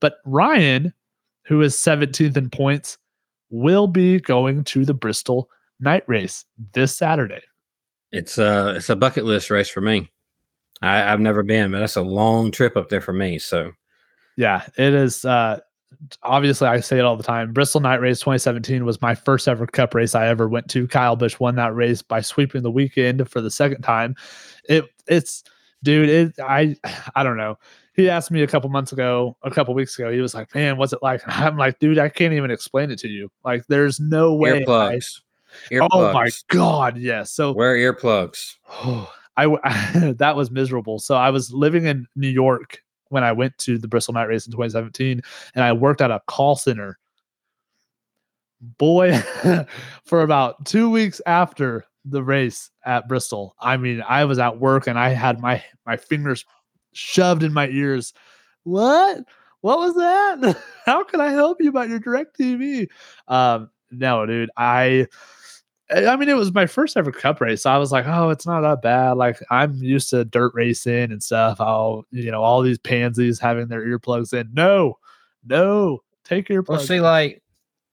[0.00, 0.94] but Ryan,
[1.44, 2.96] who is 17th in points,
[3.50, 5.48] will be going to the Bristol
[5.80, 7.42] night race this Saturday.
[8.12, 10.10] It's a it's a bucket list race for me.
[10.82, 13.38] I, I've never been, but that's a long trip up there for me.
[13.38, 13.72] So
[14.36, 15.24] Yeah, it is.
[15.24, 15.60] Uh,
[16.22, 17.52] obviously, I say it all the time.
[17.52, 20.86] Bristol Night Race 2017 was my first ever Cup race I ever went to.
[20.88, 24.16] Kyle Busch won that race by sweeping the weekend for the second time.
[24.68, 25.44] It it's
[25.82, 26.08] dude.
[26.08, 26.76] It I
[27.14, 27.58] I don't know.
[27.94, 30.10] He asked me a couple months ago, a couple weeks ago.
[30.12, 32.90] He was like, "Man, what's it like?" And I'm like, "Dude, I can't even explain
[32.90, 33.30] it to you.
[33.44, 35.20] Like, there's no way." I- earplugs.
[35.70, 35.88] Earplugs.
[35.90, 37.32] oh my god, yes.
[37.32, 38.56] So Wear earplugs.
[39.36, 40.98] I, w- that was miserable.
[40.98, 44.46] So I was living in New York when I went to the Bristol Night Race
[44.46, 45.20] in 2017,
[45.54, 46.98] and I worked at a call center.
[48.60, 49.18] Boy,
[50.04, 54.86] for about two weeks after the race at Bristol, I mean, I was at work
[54.86, 56.44] and I had my my fingers
[56.92, 58.12] shoved in my ears.
[58.64, 59.24] What?
[59.60, 60.56] What was that?
[60.86, 62.88] How can I help you about your DirecTV?
[63.28, 65.06] Um, no, dude, I
[65.92, 67.62] I mean, it was my first ever cup race.
[67.62, 69.12] So I was like, oh, it's not that bad.
[69.12, 71.60] Like, I'm used to dirt racing and stuff.
[71.60, 74.50] I'll, you know, all these pansies having their earplugs in.
[74.52, 74.98] No,
[75.44, 77.42] no, take your Well, see, like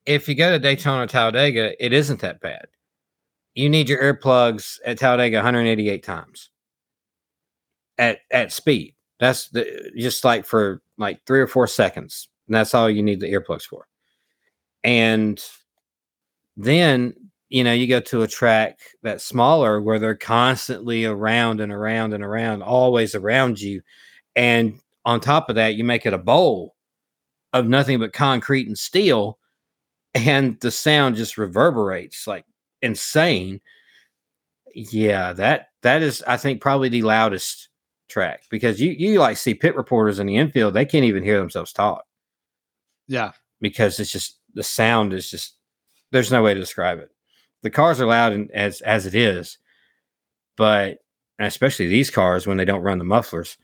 [0.06, 2.66] if you go to Daytona or Talladega, it isn't that bad.
[3.54, 6.50] You need your earplugs at Talladega 188 times
[7.98, 8.94] at at speed.
[9.20, 12.28] That's the just like for like three or four seconds.
[12.46, 13.86] And that's all you need the earplugs for.
[14.82, 15.42] And
[16.56, 17.14] then,
[17.48, 22.12] you know, you go to a track that's smaller where they're constantly around and around
[22.14, 23.80] and around, always around you.
[24.36, 26.74] And on top of that, you make it a bowl
[27.54, 29.38] of nothing but concrete and steel.
[30.14, 32.44] And the sound just reverberates like
[32.82, 33.60] insane.
[34.74, 37.68] Yeah, that that is, I think, probably the loudest
[38.08, 41.38] track because you you like see pit reporters in the infield, they can't even hear
[41.38, 42.04] themselves talk
[43.06, 43.32] Yeah.
[43.60, 45.56] because it's just the sound is just
[46.12, 47.10] there's no way to describe it.
[47.62, 49.58] The cars are loud and as as it is,
[50.56, 50.98] but
[51.38, 53.56] especially these cars when they don't run the mufflers.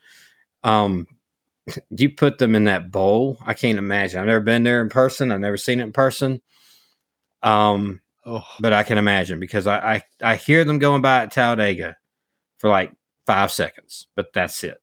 [0.62, 1.06] Um,
[1.90, 3.38] you put them in that bowl.
[3.44, 4.20] I can't imagine.
[4.20, 5.32] I've never been there in person.
[5.32, 6.40] I've never seen it in person.
[7.42, 11.30] Um, Oh, but I can imagine because I, I I hear them going by at
[11.30, 11.96] Talladega
[12.58, 12.92] for like
[13.26, 14.78] five seconds, but that's it.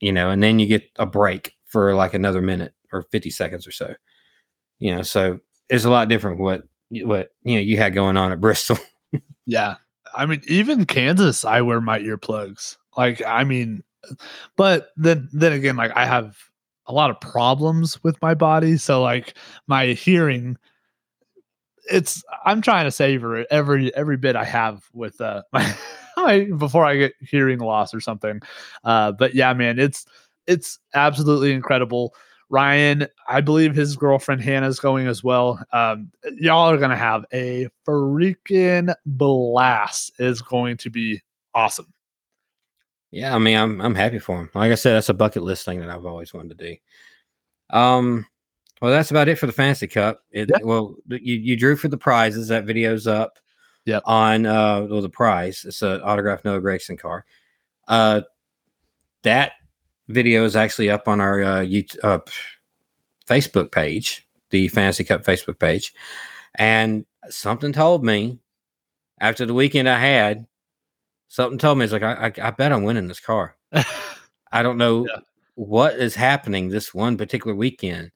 [0.00, 3.66] You know, and then you get a break for like another minute or fifty seconds
[3.66, 3.94] or so.
[4.80, 8.32] You know, so it's a lot different what what you know you had going on
[8.32, 8.78] at Bristol.
[9.46, 9.76] yeah.
[10.14, 12.76] I mean, even Kansas, I wear my earplugs.
[12.96, 13.82] Like, I mean,
[14.56, 16.36] but then then again, like I have
[16.86, 18.76] a lot of problems with my body.
[18.76, 19.34] So like
[19.66, 20.56] my hearing,
[21.90, 25.74] it's I'm trying to savor every every bit I have with uh my,
[26.16, 28.40] my before I get hearing loss or something.
[28.84, 30.06] Uh but yeah, man, it's
[30.46, 32.14] it's absolutely incredible.
[32.48, 35.60] Ryan, I believe his girlfriend Hannah's going as well.
[35.72, 40.12] Um, y'all are gonna have a freaking blast.
[40.18, 41.20] It's going to be
[41.54, 41.92] awesome.
[43.10, 44.50] Yeah, I mean, I'm I'm happy for him.
[44.54, 46.76] Like I said, that's a bucket list thing that I've always wanted to do.
[47.76, 48.26] Um,
[48.80, 50.20] well, that's about it for the Fantasy Cup.
[50.30, 50.58] It, Yeah.
[50.62, 52.48] Well, you you drew for the prizes.
[52.48, 53.38] That video's up.
[53.86, 54.02] Yep.
[54.04, 55.64] On uh, well, the prize.
[55.66, 57.24] It's an autographed Noah Gragson car.
[57.88, 58.22] Uh,
[59.22, 59.52] that
[60.08, 62.18] video is actually up on our uh, YouTube, uh,
[63.28, 65.92] Facebook page, the Fantasy Cup Facebook page,
[66.56, 68.38] and something told me
[69.20, 70.46] after the weekend I had,
[71.28, 73.56] something told me it's like I, I, I bet I'm winning this car.
[74.52, 75.20] I don't know Yeah.
[75.56, 78.12] what is happening this one particular weekend,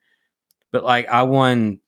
[0.73, 1.81] but like I won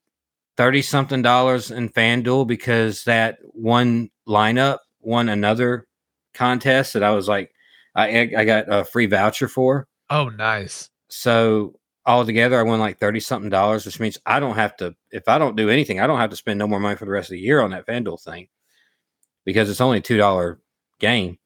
[0.56, 5.86] 30 something dollars in FanDuel because that one lineup won another
[6.34, 7.52] contest that I was like,
[7.94, 9.86] I, I got a free voucher for.
[10.12, 10.90] Oh, nice.
[11.08, 15.28] So altogether, I won like 30 something dollars, which means I don't have to, if
[15.28, 17.30] I don't do anything, I don't have to spend no more money for the rest
[17.30, 18.48] of the year on that FanDuel thing
[19.44, 20.58] because it's only a $2
[21.00, 21.38] game.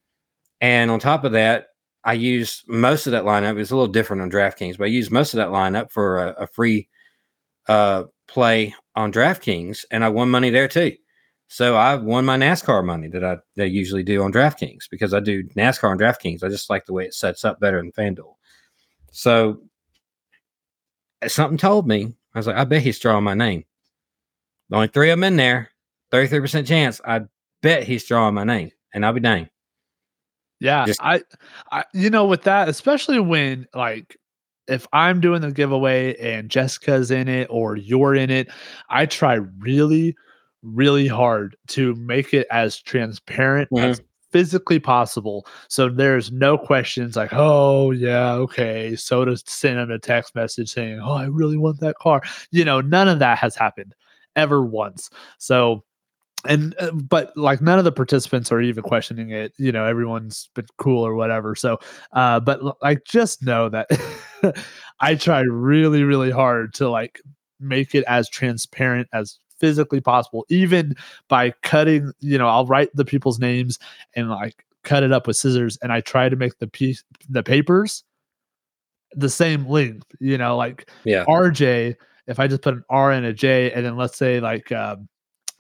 [0.61, 1.69] And on top of that,
[2.05, 3.59] I used most of that lineup.
[3.59, 6.43] It's a little different on DraftKings, but I used most of that lineup for a,
[6.43, 6.89] a free
[7.69, 10.93] uh, play on DraftKings, and I won money there too.
[11.49, 15.15] So I won my NASCAR money that I that I usually do on DraftKings because
[15.15, 16.45] I do NASCAR on DraftKings.
[16.45, 18.36] I just like the way it sets up better than FanDuel.
[19.17, 19.63] So
[21.27, 23.65] something told me I was like, I bet he's drawing my name.
[24.71, 25.71] Only three of them in there,
[26.11, 27.01] thirty three percent chance.
[27.03, 27.23] I
[27.63, 29.49] bet he's drawing my name, and I'll be dang.
[30.61, 31.23] Yeah, Just- I,
[31.73, 34.19] I, you know, with that, especially when like
[34.69, 38.49] if I'm doing the giveaway and Jessica's in it or you're in it,
[38.91, 40.15] I try really,
[40.63, 44.06] really hard to make it as transparent as mm-hmm.
[44.33, 45.47] Physically possible.
[45.69, 48.97] So there's no questions like, oh yeah, okay.
[48.97, 52.23] So to send him a text message saying, oh, I really want that car.
[52.51, 53.95] You know, none of that has happened
[54.35, 55.11] ever once.
[55.39, 55.85] So
[56.47, 60.49] and uh, but like none of the participants are even questioning it you know everyone's
[60.55, 61.79] been cool or whatever so
[62.13, 63.89] uh but like just know that
[65.01, 67.21] i try really really hard to like
[67.59, 70.95] make it as transparent as physically possible even
[71.29, 73.79] by cutting you know i'll write the people's names
[74.15, 77.43] and like cut it up with scissors and i try to make the piece the
[77.43, 78.05] papers
[79.13, 81.25] the same length you know like Yeah.
[81.27, 81.97] RJ,
[82.27, 85.09] if I just put an R and a J, and then let's say like um,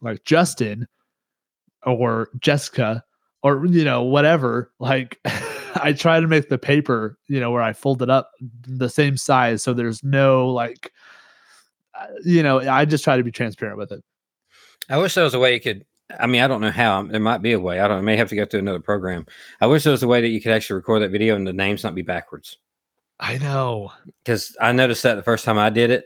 [0.00, 0.86] like Justin
[1.84, 3.04] or Jessica
[3.42, 5.20] or you know whatever, like
[5.76, 8.32] I try to make the paper you know where I fold it up
[8.66, 10.92] the same size, so there's no like
[12.24, 14.02] you know I just try to be transparent with it.
[14.88, 15.84] I wish there was a way you could.
[16.18, 17.02] I mean, I don't know how.
[17.02, 17.80] There might be a way.
[17.80, 17.98] I don't.
[17.98, 19.26] I may have to go through another program.
[19.60, 21.52] I wish there was a way that you could actually record that video and the
[21.52, 22.56] names not be backwards.
[23.18, 23.92] I know.
[24.24, 26.04] Because I noticed that the first time I did it.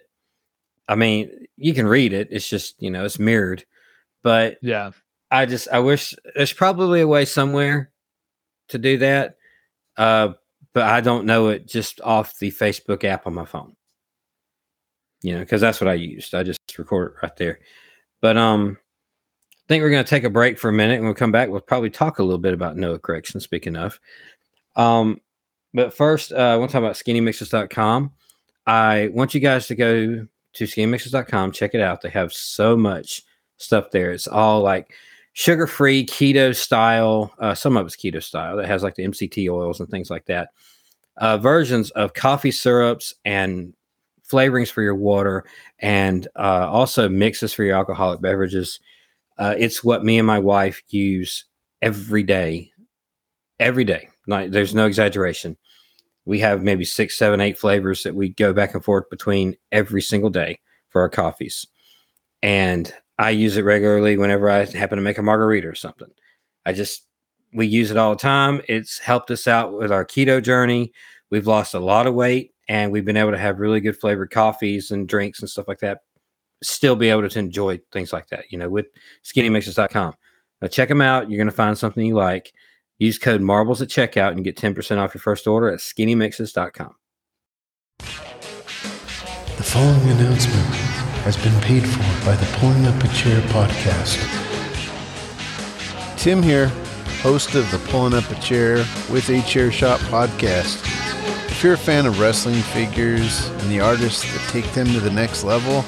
[0.88, 2.28] I mean, you can read it.
[2.30, 3.64] It's just you know it's mirrored,
[4.22, 4.90] but Yeah.
[5.30, 7.92] I just I wish there's probably a way somewhere
[8.68, 9.36] to do that.
[9.96, 10.30] Uh,
[10.72, 13.76] but I don't know it just off the Facebook app on my phone.
[15.22, 16.34] You know, because that's what I used.
[16.34, 17.60] I just record it right there.
[18.20, 18.78] But um,
[19.52, 21.48] I think we're going to take a break for a minute, and we'll come back.
[21.48, 23.40] We'll probably talk a little bit about Noah Correction.
[23.40, 24.00] Speaking of,
[24.76, 25.20] um,
[25.74, 28.12] but first, uh, I want to talk about SkinnyMixes.com.
[28.66, 31.52] I want you guys to go to skinmixes.com.
[31.52, 32.02] Check it out.
[32.02, 33.22] They have so much
[33.56, 34.10] stuff there.
[34.10, 34.92] It's all like
[35.32, 37.32] sugar free, keto style.
[37.38, 40.26] Uh, some of it's keto style that has like the MCT oils and things like
[40.26, 40.50] that.
[41.16, 43.74] Uh, versions of coffee syrups and
[44.30, 45.44] flavorings for your water,
[45.78, 48.80] and uh, also mixes for your alcoholic beverages.
[49.38, 51.44] Uh, it's what me and my wife use
[51.82, 52.70] every day.
[53.58, 54.08] Every day.
[54.26, 55.56] There's no exaggeration.
[56.24, 60.02] We have maybe six, seven, eight flavors that we go back and forth between every
[60.02, 60.60] single day
[60.90, 61.66] for our coffees.
[62.42, 66.08] And I use it regularly whenever I happen to make a margarita or something.
[66.64, 67.02] I just,
[67.52, 68.62] we use it all the time.
[68.68, 70.92] It's helped us out with our keto journey.
[71.30, 74.30] We've lost a lot of weight and we've been able to have really good flavored
[74.30, 76.02] coffees and drinks and stuff like that.
[76.62, 78.86] Still be able to enjoy things like that, you know, with
[79.24, 80.14] skinnymixes.com.
[80.62, 81.28] Now check them out.
[81.28, 82.52] You're going to find something you like.
[82.98, 86.94] Use code marbles at checkout and get 10% off your first order at skinnymixes.com.
[87.98, 90.66] The following announcement
[91.24, 94.16] has been paid for by the Pulling Up a Chair podcast.
[96.16, 96.68] Tim here,
[97.20, 98.76] host of the Pulling Up a Chair
[99.10, 100.86] with a Chair Shot podcast.
[101.60, 105.10] If you're a fan of wrestling figures and the artists that take them to the
[105.10, 105.84] next level,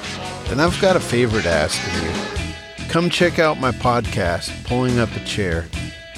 [0.47, 2.85] then I've got a favor to ask of you.
[2.89, 5.65] Come check out my podcast, Pulling Up a Chair.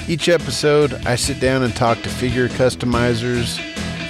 [0.09, 3.57] Each episode, I sit down and talk to figure customizers,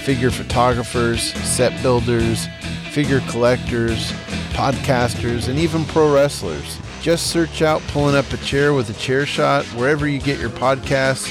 [0.02, 2.48] figure photographers, set builders,
[2.90, 4.14] figure collectors,
[4.54, 6.80] podcasters, and even pro wrestlers.
[7.02, 10.50] Just search out Pulling Up a Chair with a Chair Shot wherever you get your
[10.50, 11.30] podcasts,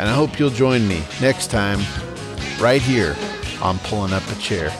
[0.00, 1.78] and I hope you'll join me next time,
[2.58, 3.14] right here
[3.62, 4.70] on Pulling Up a Chair.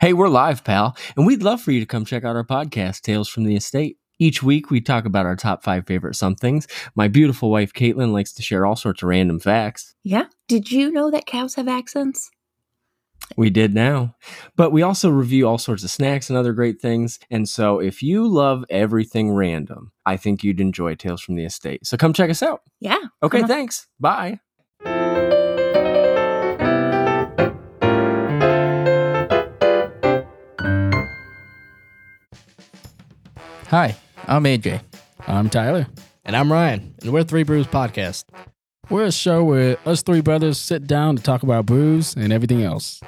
[0.00, 3.00] Hey, we're live, pal, and we'd love for you to come check out our podcast,
[3.00, 3.98] Tales from the Estate.
[4.20, 6.68] Each week, we talk about our top five favorite somethings.
[6.94, 9.94] My beautiful wife, Caitlin, likes to share all sorts of random facts.
[10.04, 10.26] Yeah.
[10.46, 12.30] Did you know that cows have accents?
[13.36, 14.16] We did now.
[14.56, 17.18] But we also review all sorts of snacks and other great things.
[17.30, 21.86] And so, if you love everything random, I think you'd enjoy Tales from the Estate.
[21.86, 22.62] So, come check us out.
[22.80, 22.98] Yeah.
[23.22, 23.86] Okay, thanks.
[24.00, 24.40] Bye.
[33.68, 33.94] Hi,
[34.26, 34.80] I'm AJ.
[35.26, 35.86] I'm Tyler,
[36.24, 38.24] And I'm Ryan, and we're Three Brews Podcast.
[38.90, 42.62] We're a show where us three brothers sit down to talk about brews and everything
[42.62, 43.00] else.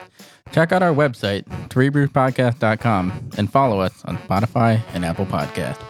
[0.53, 5.81] Check out our website, threebrewpodcast.com, and follow us on Spotify and Apple Podcast.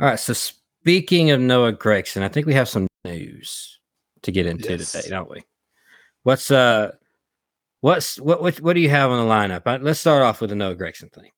[0.00, 0.18] All right.
[0.18, 3.78] So speaking of Noah Gragson, I think we have some news
[4.22, 4.92] to get into Yes.
[4.92, 5.42] today, don't we?
[6.22, 6.92] What's uh
[7.80, 9.62] what's what what what do you have on the lineup?
[9.66, 11.30] Uh, Let's start off with the Noah Gragson thing.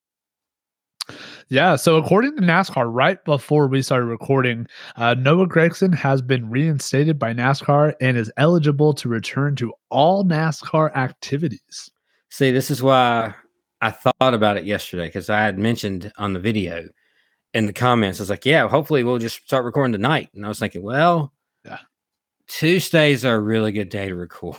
[1.48, 1.76] Yeah.
[1.76, 7.18] So according to NASCAR, right before we started recording, uh, Noah Gragson has been reinstated
[7.18, 11.90] by NASCAR and is eligible to return to all NASCAR activities.
[12.30, 13.34] See, this is why
[13.80, 16.88] I thought about it yesterday because I had mentioned on the video
[17.52, 20.28] in the comments, I was like, yeah, hopefully we'll just start recording tonight.
[20.34, 21.32] And I was thinking, well,
[21.64, 21.78] Yeah.
[22.48, 24.56] Tuesdays are a really good day to record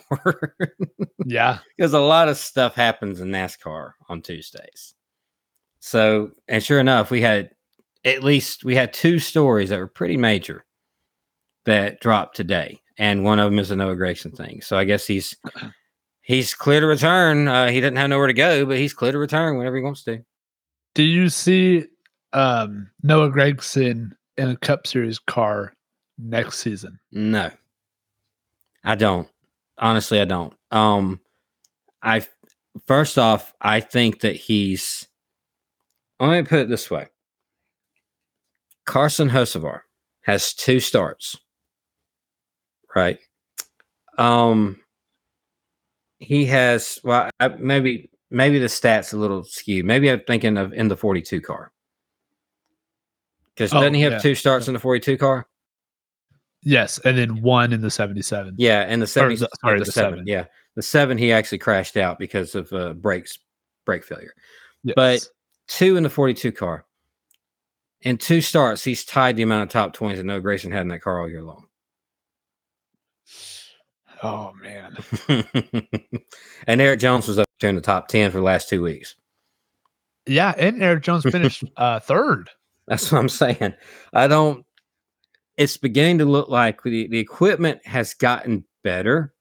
[1.26, 1.60] Yeah.
[1.78, 4.96] because a lot of stuff happens in NASCAR on Tuesdays.
[5.86, 7.52] So, and sure enough, we had
[8.06, 10.66] at least we had two stories that were pretty major
[11.66, 14.62] that dropped today, and one of them is a Noah Gragson thing.
[14.64, 15.38] So I guess he's
[16.24, 17.48] he's clear to return.
[17.48, 20.04] Uh, he doesn't have nowhere to go, but he's clear to return whenever he wants
[20.06, 20.24] to.
[20.96, 21.86] Do you see
[22.34, 25.72] um, Noah Gragson in a Cup Series car
[26.18, 26.98] next season?
[27.12, 27.52] No,
[28.84, 29.28] I don't.
[29.78, 30.56] Honestly, I don't.
[30.72, 31.22] Um,
[32.02, 32.26] I
[32.88, 35.08] first off, I think that he's.
[36.20, 37.08] Let me put it this way:
[38.86, 39.82] Carson Hocevar
[40.22, 41.38] has two starts,
[42.96, 43.20] right?
[44.18, 44.80] Um,
[46.20, 47.00] he has.
[47.04, 49.86] Well, I, maybe maybe the stats a little skewed.
[49.86, 51.72] Maybe I'm thinking of in the 42 car.
[53.54, 54.20] Because Oh, doesn't he have yeah.
[54.20, 55.48] two starts in the 42 car?
[56.64, 58.56] Yes, and then one in the 77.
[58.58, 60.14] Yeah, and the seven, the- sorry, the, the seven.
[60.14, 60.28] seven.
[60.28, 60.46] Yeah,
[60.76, 63.38] the seven he actually crashed out because of uh, brakes,
[63.86, 64.34] brake failure.
[64.84, 64.94] Yes.
[64.96, 65.28] But
[65.68, 66.86] two in the forty-two car.
[68.02, 70.90] In two starts, he's tied the amount of top twenties that Noah Gragson had in
[70.90, 71.66] that car all year long.
[74.24, 74.98] oh man,
[76.68, 79.16] and Erik Jones was up there in the top ten for the last two weeks.
[80.28, 82.50] yeah, and Erik Jones finished uh, third.
[82.88, 83.74] That's what I'm saying.
[84.14, 84.66] I don't.
[85.58, 89.34] It's beginning to look like the, the equipment has gotten better.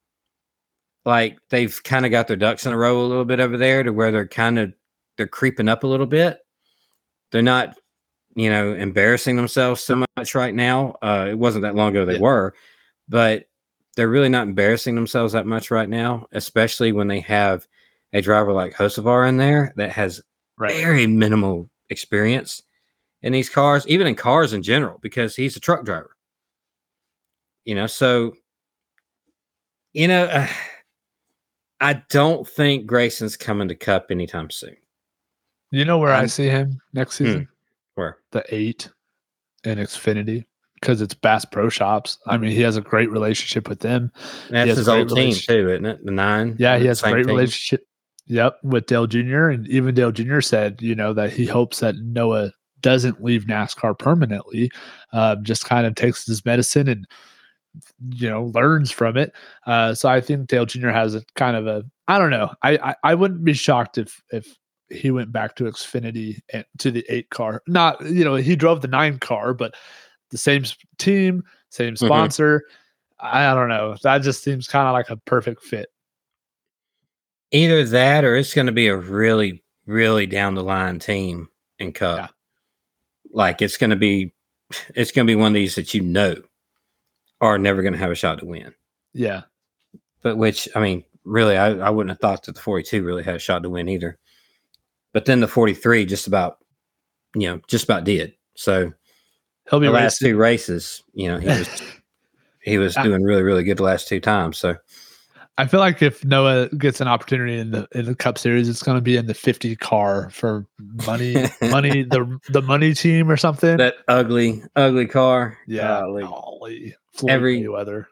[1.05, 3.83] Like they've kind of got their ducks in a row a little bit over there
[3.83, 4.72] to where they're kind of
[5.17, 6.39] they're creeping up a little bit.
[7.33, 7.77] They're not
[8.37, 10.97] you know, embarrassing themselves so much right now.
[11.03, 12.19] Uh, it wasn't that long ago they Yeah.
[12.19, 12.55] were,
[13.09, 13.45] but
[13.95, 17.67] they're really not embarrassing themselves that much right now, especially when they have
[18.12, 20.21] a driver like Hocevar in there that has
[20.59, 22.61] very minimal experience
[23.23, 26.17] in these cars, even in cars in general, because he's a truck driver.
[27.65, 28.35] You know, so
[29.93, 30.49] you know, uh,
[31.81, 34.77] I don't think Gragson's coming to Cup anytime soon.
[35.75, 37.25] You know where I I'm- see him next Hmm.
[37.25, 37.49] season?
[37.95, 38.91] Where The eight
[39.64, 40.45] in Xfinity
[40.81, 42.18] because it's Bass Pro Shops.
[42.27, 44.12] I mean, he has a great relationship with them.
[44.51, 46.05] that's his old team too, isn't it?
[46.05, 46.57] The nine.
[46.59, 47.35] Yeah, he has a great team.
[47.35, 47.87] relationship.
[48.27, 49.49] Yep, with Dale Jr.
[49.49, 50.41] And even Dale Jr.
[50.41, 54.70] said, you know, that he hopes that Noah doesn't leave NASCAR permanently.
[55.12, 57.07] Uh, just kind of takes his medicine and
[58.14, 59.33] you know learns from it.
[59.66, 60.89] Uh, so I think Dale Jr.
[60.91, 62.53] has a kind of a I don't know.
[62.62, 64.55] I I, I wouldn't be shocked if if
[64.91, 67.62] he went back to Xfinity and to the eight car.
[67.66, 69.74] Not you know he drove the nine car, but
[70.30, 70.64] the same
[70.99, 72.07] team, same Mhm.
[72.07, 72.64] sponsor.
[73.20, 73.97] I, I don't know.
[74.03, 75.89] That just seems kind of like a perfect fit.
[77.53, 81.93] Either that or it's going to be a really, really down the line team in
[81.93, 82.18] Cup.
[82.18, 82.26] Yeah.
[83.30, 84.32] Like it's going to be,
[84.95, 86.35] it's going to be one of these that you know
[87.41, 88.74] are never going to have a shot to win.
[89.12, 89.43] Yeah.
[90.22, 93.37] But which, I mean, really, I, I wouldn't have thought that the 42 really had
[93.37, 94.18] a shot to win either.
[95.15, 96.59] But then the 43 just about,
[97.35, 98.35] you know, just about did.
[98.57, 98.93] So
[99.71, 101.83] He'll be the last two races, you know, he was
[102.61, 104.59] he was doing really, really good the last two times.
[104.59, 104.77] So
[105.57, 108.83] I feel like if Noah gets an opportunity in the in the Cup Series, it's
[108.83, 110.67] going to be in the 50 car for
[111.07, 113.77] money, money the the money team or something.
[113.79, 115.57] that ugly, ugly car.
[115.67, 116.95] yeah, golly.
[117.29, 118.07] Every- Mayweather.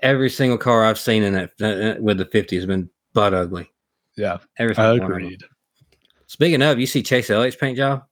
[0.00, 3.68] every single car I've seen in that uh, with the 50 has been butt ugly.
[4.16, 5.16] Yeah, Every single one of them.
[5.22, 5.42] agreed.
[6.34, 8.02] Speaking of, you see Chase Elliott's paint job?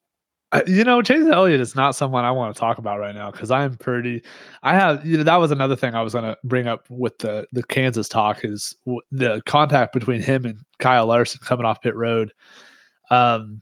[0.52, 3.32] I- you know, Chase Elliott is not someone I want to talk about right now
[3.32, 4.22] because I'm pretty.
[4.62, 7.18] I have, you know, that was another thing I was going to bring up with
[7.18, 11.80] the the Kansas talk is w- the contact between him and Kyle Larson coming off
[11.82, 12.32] pit road.
[13.10, 13.60] Um,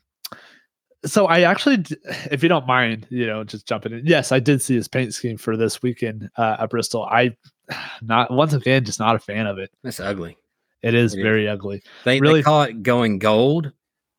[1.07, 1.85] so I actually,
[2.31, 4.05] if you don't mind, you know, just jumping in.
[4.05, 7.05] Yes, I did see his paint scheme for this weekend uh, at Bristol.
[7.05, 7.35] I
[8.03, 9.71] not once again just not a fan of it.
[9.83, 10.37] That's ugly.
[10.83, 11.23] It is It is.
[11.23, 11.83] very ugly.
[12.05, 13.73] They, Really- they call it going gold.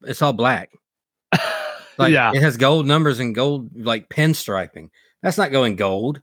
[0.04, 0.70] It's all black.
[1.98, 4.90] Like yeah, it has gold numbers and gold like pinstriping.
[5.22, 6.22] That's not going gold.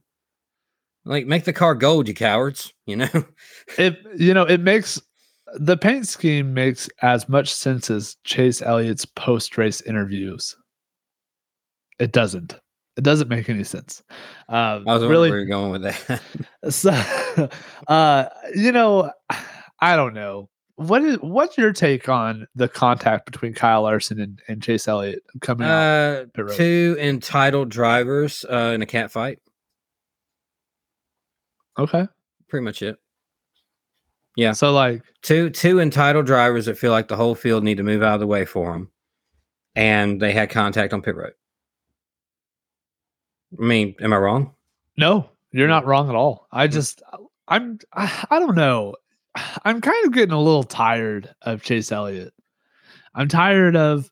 [1.04, 2.72] Like make the car gold, you cowards.
[2.86, 3.08] You know.
[3.78, 5.00] it you know it makes
[5.54, 10.56] the paint scheme makes as much sense as Chase Elliott's post race interviews.
[11.98, 12.58] It doesn't.
[12.96, 14.02] It doesn't make any sense.
[14.48, 15.30] Um, I was really.
[15.30, 16.20] where you're going with that.
[16.70, 16.90] So,
[17.86, 18.24] uh,
[18.54, 19.12] you know,
[19.80, 20.48] I don't know.
[20.78, 25.24] What is what's your take on the contact between Kyle Larson and, and Chase Elliott
[25.40, 25.72] coming out?
[26.38, 26.52] uh, road.
[26.52, 29.40] two entitled drivers uh, in a cat fight.
[31.78, 32.06] Okay,
[32.48, 32.96] Pretty much it.
[34.36, 34.52] yeah.
[34.52, 38.02] So like, two two entitled drivers that feel like the whole field need to move
[38.02, 38.90] out of the way for them,
[39.74, 41.32] and they had contact on pit road.
[43.60, 44.54] I mean, am I wrong?
[44.96, 46.46] No, you're not wrong at all.
[46.52, 47.02] I just,
[47.48, 48.94] I'm, I, I don't know.
[49.64, 52.32] I'm kind of getting a little tired of Chase Elliott.
[53.14, 54.10] I'm tired of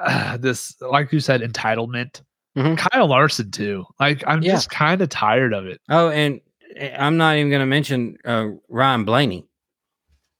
[0.00, 2.22] uh, this, like you said, entitlement.
[2.56, 2.76] Mhm.
[2.76, 3.84] Kyle Larson too.
[4.00, 4.52] Like I'm Yeah.
[4.52, 5.80] just kind of tired of it.
[5.88, 6.40] Oh, and
[6.76, 9.46] eh, I'm not even going to mention uh, Ryan Blaney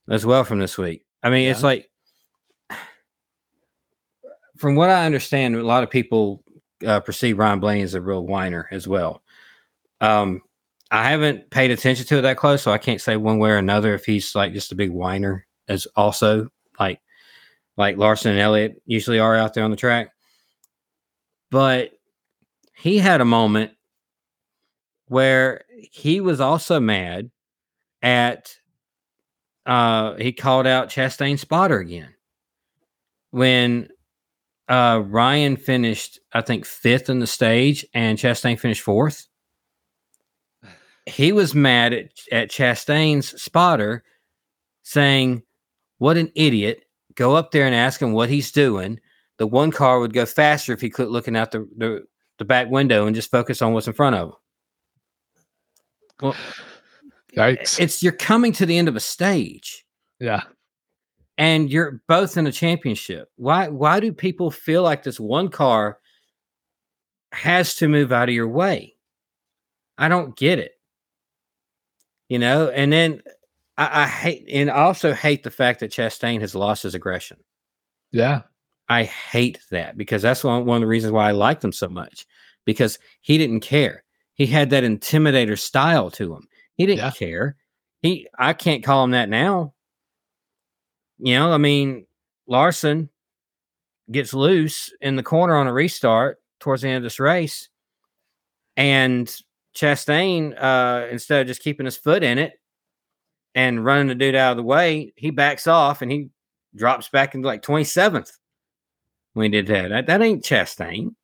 [0.09, 1.05] as well from this week.
[1.23, 1.89] I mean, it's like,
[4.57, 6.43] from what I understand, a lot of people
[6.85, 9.23] uh, perceive Ryan Blaney as a real whiner as well.
[10.01, 10.41] Um,
[10.91, 13.57] I haven't paid attention to it that close, so I can't say one way or
[13.57, 16.99] another if he's like just a big whiner, as also like
[17.77, 20.11] like Larson and Elliott usually are out there on the track.
[21.49, 21.91] But
[22.75, 23.71] he had a moment
[25.07, 27.31] where he was also mad
[28.01, 28.55] at
[29.65, 32.13] uh he called out Chastain spotter again
[33.29, 33.87] when
[34.67, 39.27] uh Ryan finished I think fifth in the stage and Chastain finished fourth.
[41.05, 44.03] He was mad at, at Chastain's spotter
[44.83, 45.43] saying,
[45.97, 46.83] What an idiot.
[47.15, 48.99] Go up there and ask him what he's doing.
[49.37, 52.05] The one car would go faster if he quit looking out the, the,
[52.37, 54.35] the back window and just focus on what's in front of him.
[56.21, 56.35] Well,
[57.35, 57.79] Yikes.
[57.79, 59.85] it's you're coming to the end of a stage
[60.19, 60.43] yeah.
[61.37, 63.29] and you're both in a championship.
[63.37, 65.97] Why why do people feel like this one car
[67.31, 68.95] has to move out of your way?
[69.97, 70.73] I don't get it.
[72.31, 73.21] You know, and then
[73.77, 77.35] I, I hate and I also hate the fact that Chastain has lost his aggression.
[78.13, 78.43] Yeah.
[78.87, 81.89] I hate that because that's one, one of the reasons why I liked him so
[81.89, 82.25] much
[82.63, 84.05] because he didn't care.
[84.35, 86.47] He had that intimidator style to him.
[86.75, 87.11] He didn't Yeah.
[87.11, 87.57] care.
[88.01, 89.73] He I can't call him that now.
[91.19, 92.05] You know, I mean,
[92.47, 93.09] Larson
[94.09, 97.67] gets loose in the corner on a restart towards the end of this race,
[98.77, 99.29] and
[99.75, 102.53] Chastain, uh, instead of just keeping his foot in it
[103.55, 106.29] and running the dude out of the way, he backs off and he
[106.75, 108.31] drops back into like 27th
[109.33, 109.89] when he did that.
[109.89, 111.15] That, that ain't Chastain.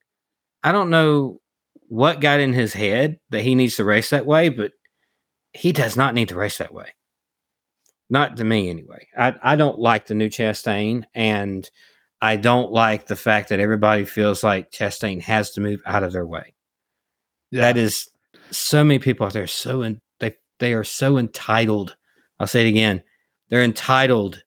[0.64, 1.40] I don't know
[1.88, 4.72] what got in his head that he needs to race that way, but
[5.54, 6.94] he does not need to race that way.
[8.10, 9.08] Not to me, anyway.
[9.18, 11.70] I, I don't like the new Chastain, and
[12.22, 16.14] I don't like the fact that everybody feels like Chastain has to move out of
[16.14, 16.54] their way.
[17.52, 18.10] That is
[18.52, 21.96] so many people out there are so in, they they are so entitled.
[22.40, 23.04] I'll say it again.
[23.50, 24.44] They're entitled.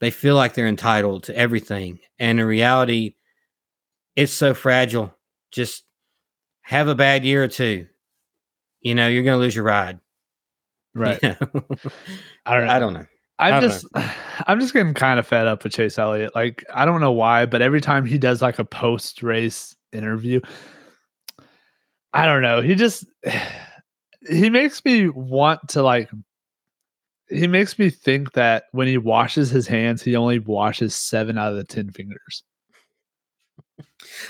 [0.00, 2.00] They feel like they're entitled to everything.
[2.18, 3.14] And in reality,
[4.16, 5.14] it's so fragile.
[5.50, 5.84] Just
[6.62, 7.86] have a bad year or two.
[8.80, 9.98] You know, you're gonna lose your ride.
[10.94, 11.18] right.
[11.22, 11.64] You know?
[12.46, 12.72] I don't know.
[12.72, 13.06] I don't know.
[13.38, 13.86] I'm just
[14.46, 16.34] I'm just getting kind of fed up with Chase Elliott.
[16.34, 20.40] Like I don't know why, but every time he does like a post race interview,
[22.14, 22.62] I don't know.
[22.62, 23.04] He just
[24.28, 26.08] he makes me want to like
[27.28, 31.50] he makes me think that when he washes his hands, he only washes seven out
[31.52, 32.42] of the ten fingers.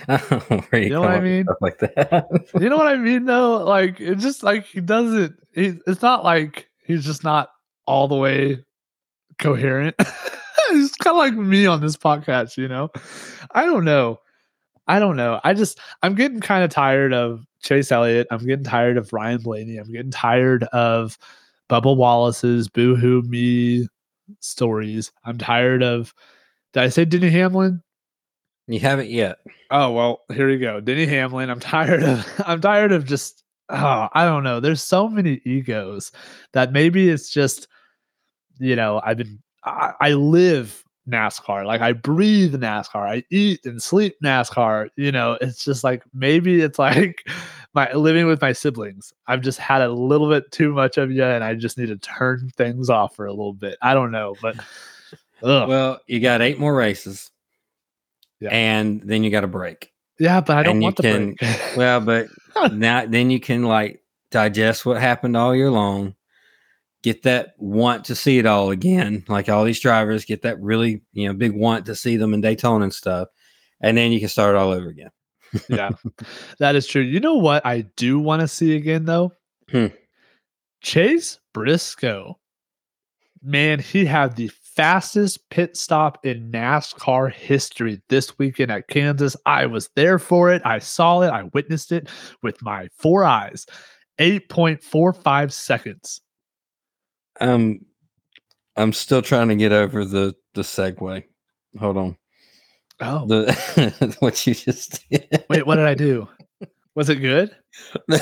[0.09, 0.17] Oh,
[0.71, 1.47] where you, You know what I mean?
[1.61, 2.27] like that.
[2.61, 3.65] You know what I mean though?
[3.65, 7.51] Like it's just like he doesn't he, it's not like he's just not
[7.87, 8.65] all the way
[9.39, 9.97] coherent.
[10.71, 12.91] he's kind of like me on this podcast, you know.
[13.51, 14.21] I don't know.
[14.87, 15.41] I don't know.
[15.45, 18.27] I just I'm getting kind of tired of Chase Elliott.
[18.31, 19.79] I'm getting tired of Ryan Blaney.
[19.79, 21.19] I'm getting tired of
[21.71, 23.89] Bubba Wallace's boohoo me
[24.41, 25.11] stories.
[25.25, 26.13] I'm tired of
[26.73, 27.83] did I say Denny Hamlin?
[28.67, 29.39] you haven't yet.
[29.71, 30.81] Oh well, here we go.
[30.81, 31.51] Denny Hamlin.
[31.51, 34.61] I'm tired of I'm tired of just oh, I don't know.
[34.61, 36.13] There's so many egos
[36.53, 37.69] that maybe it's just,
[38.59, 41.67] you know, I've been I, I live NASCAR.
[41.67, 43.09] Like I breathe NASCAR.
[43.09, 44.89] I eat and sleep NASCAR.
[44.97, 47.27] You know, it's just like maybe it's like
[47.75, 49.13] my living with my siblings.
[49.27, 51.97] I've just had a little bit too much of you and I just need to
[51.99, 53.77] turn things off for a little bit.
[53.83, 54.57] I don't know, but
[55.43, 55.69] ugh.
[55.69, 57.31] Well, you got eight more races.
[58.41, 58.51] Yeah.
[58.51, 59.93] And then you got a break.
[60.19, 61.61] yeah, but I don't and you want the can- break.
[61.77, 62.29] Well, but
[62.73, 64.01] now then you can like
[64.31, 66.15] digest what happened all year long,
[67.05, 71.03] get that want to see it all again, like all these drivers get that really
[71.13, 73.29] you know big want to see them in Daytona and stuff,
[73.81, 75.11] and then you can start all over again.
[75.69, 75.91] yeah,
[76.59, 77.03] that is true.
[77.03, 79.33] You know what I do want to see again though?
[79.71, 79.89] Hmm.
[80.81, 82.39] Chase Briscoe.
[83.43, 89.37] Man, he had the fastest pit stop in NASCAR history this weekend at Kansas.
[89.45, 90.63] I was there for it.
[90.65, 91.29] I saw it.
[91.29, 92.09] I witnessed it
[92.43, 93.67] with my four eyes.
[94.19, 96.23] 8.45 seconds.
[97.41, 97.85] Um,
[98.77, 101.25] I'm still trying to get over the the segue.
[101.79, 102.17] Hold on,
[103.01, 105.45] Oh, the what you just did.
[105.49, 106.29] wait, what did I do?
[106.95, 107.55] Was it good?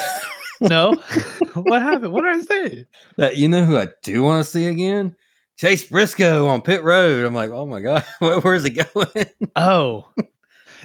[0.61, 0.95] No.
[1.55, 2.13] what happened?
[2.13, 2.87] What did I say?
[3.17, 5.17] That you know who I do want to see again?
[5.57, 7.25] Chase Briscoe on pit road.
[7.27, 9.27] I'm like, oh my god, where's he going?
[9.57, 10.09] Oh,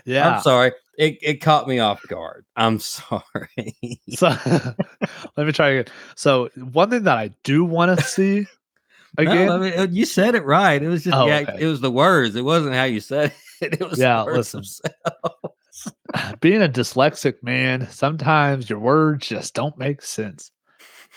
[0.04, 0.38] yeah.
[0.38, 0.72] I'm sorry.
[0.98, 2.46] It, it caught me off guard.
[2.56, 3.78] I'm sorry.
[4.10, 4.28] So
[5.38, 5.94] let me try again.
[6.16, 8.48] So one thing that I do want to see
[9.18, 9.48] again.
[9.48, 10.82] No, I mean, you said it right.
[10.82, 11.58] It was just Oh, the okay.
[11.60, 12.36] it was the words.
[12.36, 13.32] It wasn't how you said
[13.62, 13.80] it.
[13.80, 14.64] It was Yeah, listen.
[16.42, 20.52] being a dyslexic man, sometimes your words just don't make sense.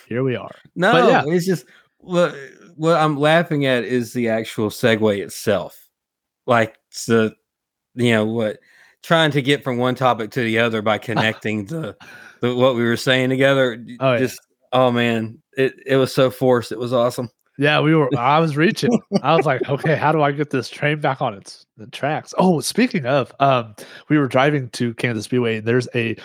[0.08, 0.54] Here we are.
[0.74, 1.24] No, yeah.
[1.26, 1.64] it's just
[1.98, 2.34] what
[2.76, 5.88] what I'm laughing at is the actual segue itself.
[6.46, 6.76] Like
[7.06, 7.34] the
[7.94, 8.58] you know what
[9.02, 11.96] trying to get from one topic to the other by connecting the,
[12.40, 13.84] the what we were saying together.
[14.00, 14.18] Oh, yeah.
[14.18, 14.40] just
[14.72, 16.72] oh man, it it was so forced.
[16.72, 17.30] It was awesome.
[17.58, 18.08] Yeah, we were.
[18.16, 18.98] I was reaching.
[19.22, 22.32] I was like, okay, how do I get this train back on its the tracks?
[22.38, 23.74] Oh, speaking of, um,
[24.08, 26.16] we were driving to Kansas Speedway, and there's a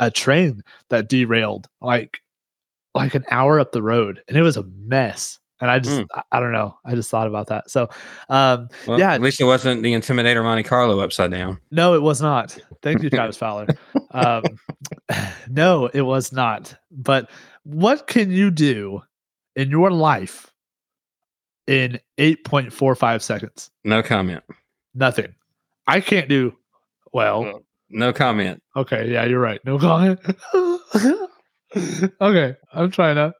[0.00, 2.18] a train that derailed like
[2.94, 5.38] like an hour up the road, and it was a mess.
[5.62, 6.06] And I just, Mm.
[6.12, 6.76] I, I don't know.
[6.84, 7.70] I just thought about that.
[7.70, 7.88] So,
[8.28, 11.58] um, Well, Yeah, at least it wasn't the Intimidator Monte Carlo upside down.
[11.70, 12.58] No, it was not.
[12.82, 13.68] Thank you, Travis Fowler.
[14.10, 14.42] Um,
[15.48, 16.74] no, it was not.
[16.90, 17.30] But
[17.62, 19.02] what can you do
[19.54, 20.52] in your life
[21.68, 23.70] in 8.45 seconds?
[23.84, 24.42] No comment.
[24.94, 25.32] Nothing.
[25.86, 26.56] I can't do
[27.12, 27.42] well.
[27.42, 28.60] Well, No comment.
[28.74, 29.60] Okay, yeah, you're right.
[29.64, 30.18] No comment.
[32.20, 33.32] okay, I'm trying to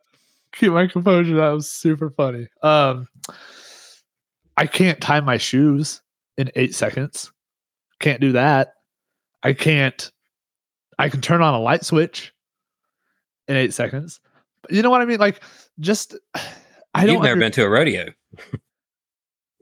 [0.52, 1.36] keep my composure.
[1.36, 2.48] That was super funny.
[2.62, 3.08] Um,
[4.56, 6.02] I can't tie my shoes
[6.36, 7.32] in eight seconds.
[8.00, 8.74] Can't do that.
[9.42, 10.10] I can't.
[10.98, 12.32] I can turn on a light switch
[13.48, 14.20] in eight seconds.
[14.62, 15.18] But you know what I mean?
[15.20, 15.42] Like,
[15.80, 16.16] just
[16.94, 17.14] I don't.
[17.14, 18.08] You've never under- been to a rodeo.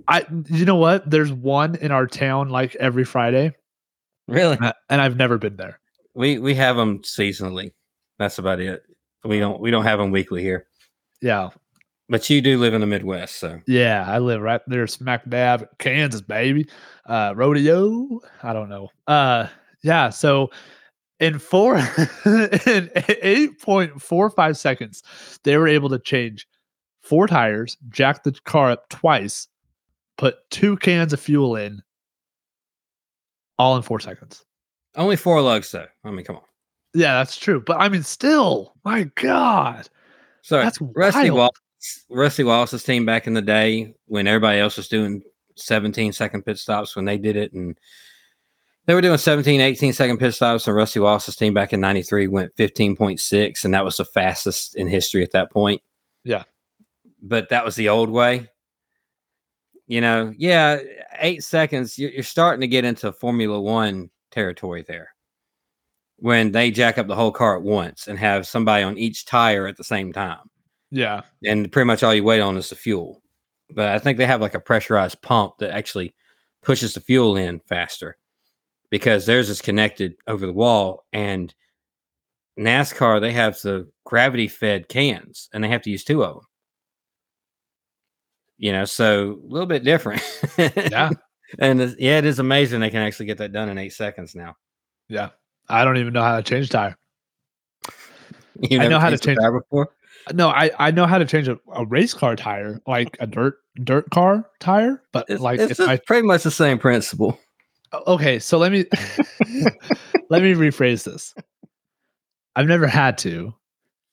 [0.08, 0.24] I.
[0.48, 1.08] You know what?
[1.08, 3.52] There's one in our town like every Friday,
[4.28, 4.58] Really?
[4.88, 5.78] and I've never been there.
[6.14, 7.72] We we have them seasonally.
[8.18, 8.82] That's about it.
[9.24, 10.66] We don't we don't have them weekly here.
[11.22, 11.50] Yeah,
[12.08, 14.04] But you do live in the Midwest, so yeah.
[14.08, 16.66] I live right there, smack dab, Kansas, baby.
[17.06, 18.20] Uh, rodeo.
[18.42, 18.88] I don't know.
[19.06, 19.48] Uh,
[19.82, 20.08] yeah.
[20.10, 20.50] So
[21.18, 21.76] in four
[22.66, 22.90] in
[23.22, 25.02] eight point four five seconds,
[25.44, 26.46] they were able to change
[27.02, 29.48] four tires, jack the car up twice,
[30.16, 31.82] put two cans of fuel in,
[33.58, 34.44] all in four seconds.
[34.96, 35.86] only four lugs though.
[36.04, 36.42] I mean, come on.
[36.94, 37.60] Yeah, that's true.
[37.60, 39.88] But I mean, still, my God,
[40.42, 41.38] So that's Rusty wild.
[41.38, 45.22] Wallace, Rusty Wallace's team back in the day when everybody else was doing
[45.56, 47.78] 17 second pit stops when they did it and
[48.86, 52.28] they were doing 17 18 second pit stops and Rusty Wallace's team back in 93
[52.28, 55.82] went 15.6 and that was the fastest in history at that point.
[56.24, 56.44] Yeah.
[57.22, 58.48] But that was the old way.
[59.86, 60.78] You know, yeah,
[61.18, 65.09] 8 seconds you're, you're starting to get into Formula 1 territory there.
[66.20, 69.66] When they jack up the whole car at once and have somebody on each tire
[69.66, 70.50] at the same time
[70.90, 73.22] Yeah, and pretty much all you wait on is the fuel.
[73.72, 76.14] But I think they have like a pressurized pump that actually
[76.62, 78.16] pushes the fuel in faster
[78.90, 81.06] because theirs is connected over the wall.
[81.12, 81.54] And
[82.58, 86.44] NASCAR, they have the gravity fed cans and they have to use two of them.
[88.58, 90.22] You know, so a little bit different.
[90.58, 91.10] yeah,
[91.58, 94.56] and yeah, it is amazing they can actually get that done in eight seconds now.
[95.08, 95.30] yeah.
[95.70, 96.96] I don't even know how to change tire.
[98.62, 99.88] You I know how to change- tire before.
[100.34, 103.56] No, I I know how to change a, a race car tire, like a dirt
[103.82, 107.40] dirt car tire, but It's, like it's I pretty much the same principle.
[108.06, 108.84] okay, so let me
[110.28, 111.34] let me rephrase this.
[112.54, 113.54] I've never had to.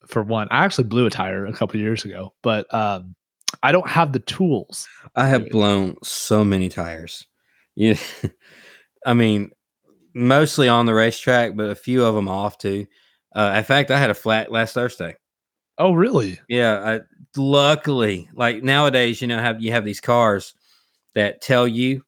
[0.05, 3.15] For one, I actually blew a tire a couple years ago, but um,
[3.63, 4.87] I don't have the tools.
[5.15, 7.27] I have blown so many tires.
[7.75, 7.95] Yeah,
[9.05, 9.51] I mean,
[10.17, 12.87] mostly on the racetrack, but a few of them off too.
[13.35, 15.15] Uh, in fact, I had a flat last Thursday.
[15.77, 16.39] Oh, really?
[16.49, 16.99] Yeah, I,
[17.35, 20.55] luckily, like nowadays, you know, have you have these cars
[21.13, 22.03] that tell you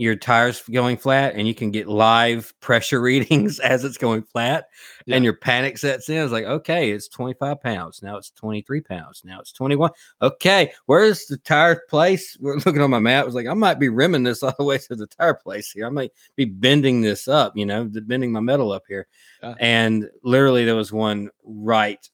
[0.00, 4.64] your tires going flat, and you can get live pressure readings as it's going flat,
[5.04, 5.16] Yeah.
[5.16, 6.16] and your panic sets in.
[6.16, 9.76] It's like, okay, it's twenty five pounds now, it's twenty three pounds now, it's twenty
[9.76, 9.90] one.
[10.22, 12.36] Okay, where's the tire place?
[12.40, 13.26] We're looking on my map.
[13.26, 15.86] Was like, I might be rimming this all the way to the tire place here.
[15.86, 19.06] I might be bending this up, you know, bending my metal up here.
[19.42, 19.54] Yeah.
[19.60, 22.08] And literally, there was one right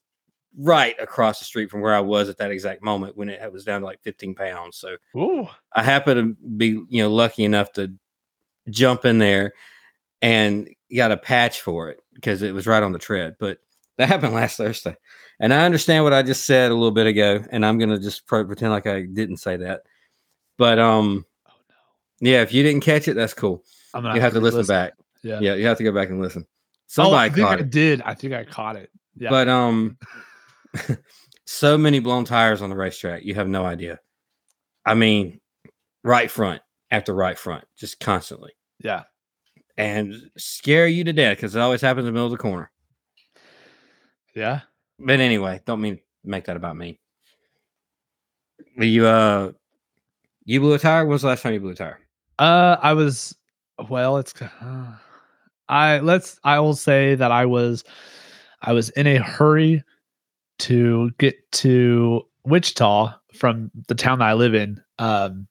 [0.57, 3.65] right across the street from where I was at that exact moment when it was
[3.65, 4.77] down to like 15 pounds.
[4.79, 5.47] So Ooh.
[5.75, 7.93] I happened to be, you know, lucky enough to
[8.71, 9.53] jump in there
[10.23, 13.37] and got a patch for it because it was right on the tread.
[13.39, 13.59] But
[13.99, 14.97] that happened last Thursday.
[15.41, 18.27] And I understand what I just said a little bit ago, and I'm gonna just
[18.27, 19.83] pretend like I didn't say that.
[20.57, 22.31] But um, Oh no.
[22.31, 23.63] yeah, if you didn't catch it, that's cool.
[23.93, 24.75] I'm gonna You have to listen re-listen.
[24.75, 24.95] back.
[25.23, 25.41] Yeah.
[25.41, 26.47] Yeah, you have to go back and listen.
[26.49, 27.71] Oh, I Somebody think caught I it.
[27.71, 28.03] did.
[28.03, 28.91] I think I caught it.
[29.19, 29.29] Yeah.
[29.29, 29.99] But um,
[31.47, 33.99] so many blown tires on the racetrack, you have no idea.
[34.85, 35.41] I mean,
[36.05, 38.53] right front after right front, just constantly,
[38.83, 39.05] yeah.
[39.77, 42.71] and scare you to death because it always happens in the middle of the corner.
[44.35, 44.61] Yeah.
[44.99, 47.01] But anyway, don't mean make that about me.
[48.77, 49.53] You uh,
[50.45, 51.05] you blew a tire.
[51.05, 51.99] When was the last time you blew a tire?
[52.39, 53.35] Uh, I was,
[53.89, 54.93] well, it's, uh,
[55.69, 57.83] I let's, I will say that I was,
[58.63, 59.83] I was in a hurry
[60.59, 64.81] to get to Wichita from the town I live in.
[64.99, 65.49] Um,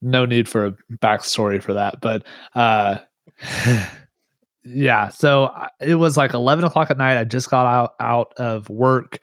[0.00, 2.98] no need for a backstory for that, but uh,
[4.64, 5.08] yeah.
[5.08, 7.18] So it was like eleven o'clock at night.
[7.18, 9.18] I just got out out of work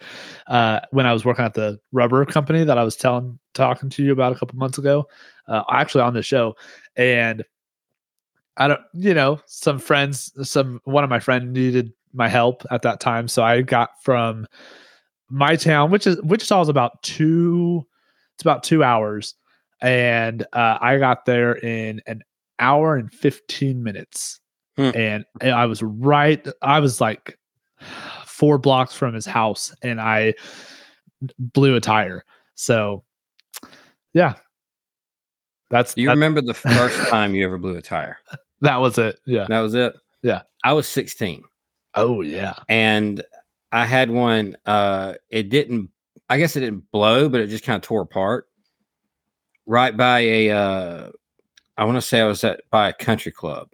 [0.48, 4.04] uh, when I was working at the rubber company that I was telling talking to
[4.04, 5.08] you about a couple months ago.
[5.48, 6.56] Uh, actually on the show,
[6.98, 7.46] and
[8.58, 12.82] I don't, you know, some friends, some one of my friends needed my help at
[12.84, 14.48] that time, so I got from
[15.30, 17.86] my town, which is Wichita is about two,
[18.36, 19.36] it's about two hours,
[19.82, 22.22] and uh, I got there in an
[22.60, 24.40] hour and fifteen minutes,
[24.78, 24.92] Hmm.
[24.94, 27.38] and, and I was right, I was like
[28.26, 30.34] four blocks from his house, and I
[31.40, 32.24] blew a tire.
[32.56, 33.04] So,
[34.14, 34.36] yeah,
[35.70, 38.18] that's you that- remember the first time you ever blew a tire?
[38.62, 39.20] that was it.
[39.26, 39.46] Yeah.
[39.50, 39.94] That was it.
[40.24, 40.42] Yeah.
[40.64, 41.44] I was 16.
[41.96, 42.56] Oh yeah.
[42.70, 43.24] and
[43.72, 44.56] I had one.
[44.66, 45.90] Uh, it didn't.
[46.30, 48.48] I guess it didn't blow, but it just kind of tore apart.
[49.66, 51.10] Right by a uh,
[51.78, 53.70] I want to say I was at by a country club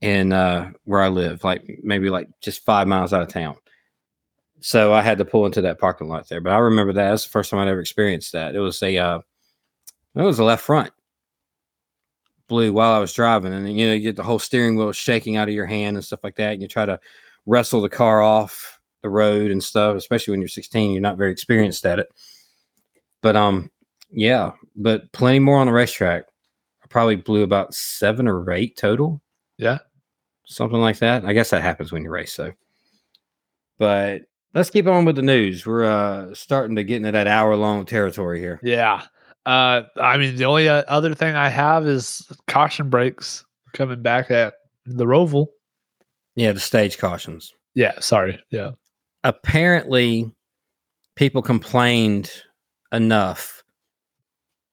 [0.00, 3.56] in uh, where I live, like maybe like just five miles out of town.
[4.60, 6.40] So I had to pull into that parking lot there.
[6.40, 8.54] But I remember that that's the first time I'd ever experienced that.
[8.54, 9.20] It was a uh,
[10.14, 10.92] it was a left front
[12.52, 15.36] blew while I was driving, and you know you get the whole steering wheel shaking
[15.36, 17.00] out of your hand and stuff like that, and you try to
[17.46, 19.96] wrestle the car off the road and stuff.
[19.96, 22.08] Especially when you're 16, you're not very experienced at it.
[23.22, 23.70] But um,
[24.10, 26.24] yeah, but plenty more on the racetrack.
[26.82, 29.20] I probably blew about seven or eight total
[29.58, 29.78] Yeah.
[30.46, 31.24] something like that.
[31.24, 32.52] I guess that happens when you race, so.
[33.78, 34.22] But
[34.54, 35.64] let's keep on with the news.
[35.66, 38.60] We're uh starting to get into that hour long territory here.
[38.62, 39.02] Yeah.
[39.44, 44.30] Uh, I mean, the only uh, other thing I have is caution breaks coming back
[44.30, 44.54] at
[44.86, 45.46] the Roval.
[46.36, 47.52] Yeah, the stage cautions.
[47.74, 47.98] Yeah.
[48.00, 48.40] Sorry.
[48.50, 48.72] Yeah.
[49.24, 50.30] Apparently,
[51.16, 52.30] people complained
[52.92, 53.62] enough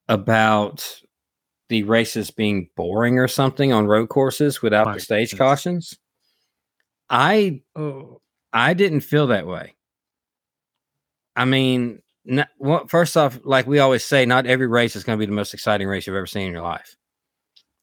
[0.07, 1.01] about
[1.69, 5.47] the races being boring or something on road courses without My the stage goodness.
[5.47, 5.99] cautions.
[7.09, 8.21] I Oh.
[8.53, 9.75] I didn't feel that way.
[11.35, 15.17] I mean, n- well, first off, like we always say, not every race is going
[15.17, 16.95] to be the most exciting race you've ever seen in your life.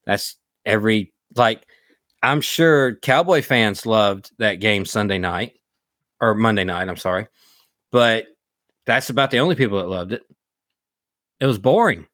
[0.05, 0.35] That's
[0.65, 1.65] every like.
[2.23, 5.53] I'm sure Cowboy fans loved that game Sunday night
[6.19, 6.89] or Monday night.
[6.89, 7.27] I'm sorry,
[7.91, 8.25] but
[8.87, 10.23] that's about the only people that loved it.
[11.39, 12.07] It was boring.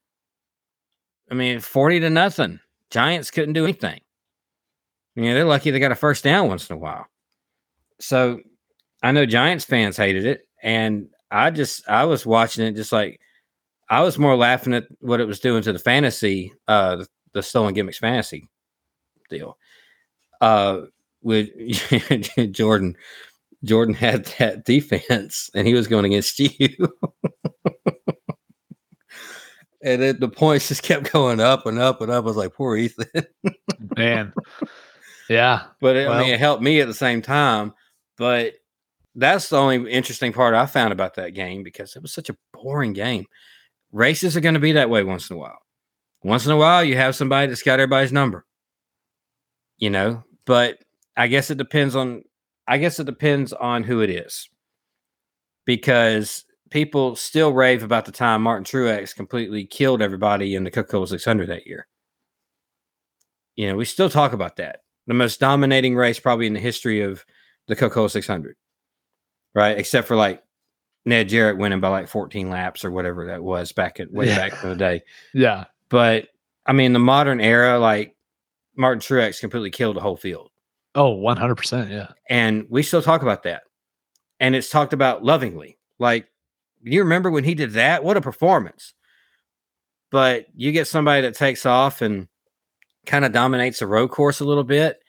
[1.32, 2.60] I mean, forty to nothing.
[2.90, 4.02] Giants couldn't do anything.
[5.16, 7.06] You know, they're lucky they got a first down once in a while.
[8.00, 8.42] So
[9.02, 13.20] I know Giants fans hated it, and I just I was watching it just like
[13.90, 17.44] I was more laughing at what it was doing to the fantasy, uh, the, the
[17.44, 18.48] stolen gimmicks fantasy
[19.30, 19.58] deal.
[20.40, 20.82] Uh,
[21.24, 21.50] with
[22.52, 22.96] Jordan,
[23.64, 26.70] Jordan had that defense, and he was going against you.
[29.84, 32.24] And then the points just kept going up and up and up.
[32.24, 33.26] I was like, poor Ethan.
[33.98, 34.34] Man.
[35.30, 35.64] yeah.
[35.82, 37.74] but it, I mean, it helped me at the same time.
[38.18, 38.54] But
[39.16, 42.38] that's the only interesting part I found about that game because it was such a
[42.54, 43.26] boring game.
[43.92, 45.60] Races are going to be that way once in a while.
[46.24, 48.46] Once in a while, you have somebody that's got everybody's number,
[49.78, 50.24] you know.
[50.46, 50.80] But
[51.16, 52.24] I guess it depends on.
[52.68, 54.50] I guess it depends on who it is,
[55.66, 61.08] because people still rave about the time Martin Truex completely killed everybody in the Coca-Cola
[61.08, 61.88] 600 that year.
[63.56, 64.80] You know, we still talk about that.
[65.06, 67.24] The most dominating race probably in the history of
[67.68, 68.56] the Coca-Cola 600,
[69.54, 69.78] right?
[69.78, 70.42] Except for like
[71.06, 74.38] Ned Jarrett winning by like 14 laps or whatever that was back at way Yeah.
[74.50, 75.04] back in the day.
[75.34, 75.66] Yeah.
[75.90, 76.30] But
[76.66, 78.16] I mean, the modern era, like
[78.76, 80.50] Martin Truex completely killed the whole field.
[80.96, 81.90] Oh, 100%.
[81.90, 82.10] Yeah.
[82.30, 83.64] And we still talk about that.
[84.40, 85.78] And it's talked about lovingly.
[86.00, 86.28] Like,
[86.84, 88.04] you remember when he did that?
[88.04, 88.94] What a performance.
[90.12, 92.28] But you get somebody that takes off and
[93.06, 95.00] kind of dominates the road course a little bit,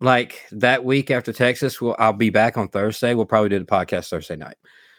[0.00, 3.14] like that week after Texas, we'll, I'll be back on Thursday.
[3.14, 4.56] We'll probably do the podcast Thursday night.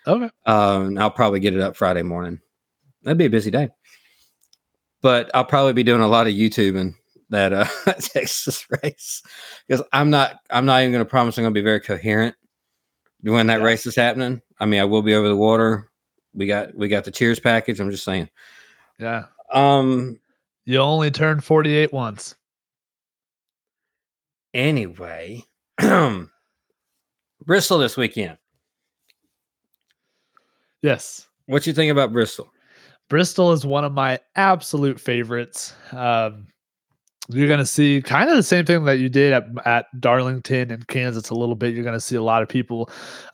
[0.07, 0.29] Okay.
[0.45, 2.39] Um, I'll probably get it up Friday morning.
[3.03, 3.69] That'd be a busy day.
[5.01, 6.93] But I'll probably be doing a lot of YouTubing
[7.29, 7.65] that uh
[7.99, 9.21] Texas race
[9.67, 12.35] because I'm not I'm not even going to promise I'm going to be very coherent
[13.21, 13.65] when that Yeah.
[13.65, 14.41] race is happening.
[14.59, 15.89] I mean, I will be over the water.
[16.33, 17.79] We got we got the cheers package.
[17.79, 18.29] I'm just saying.
[18.99, 19.25] Yeah.
[19.53, 20.19] Um.
[20.65, 22.35] You only turn 48 once.
[24.53, 25.43] Anyway,
[27.45, 28.37] Bristol this weekend.
[30.81, 31.27] Yes.
[31.45, 32.51] What you think about Bristol?
[33.09, 35.73] Bristol is one of my absolute favorites.
[35.91, 36.47] Um,
[37.27, 40.71] you're going to see kind of the same thing that you did at, at Darlington
[40.71, 41.75] and Kansas a little bit.
[41.75, 42.89] You're going to see a lot of people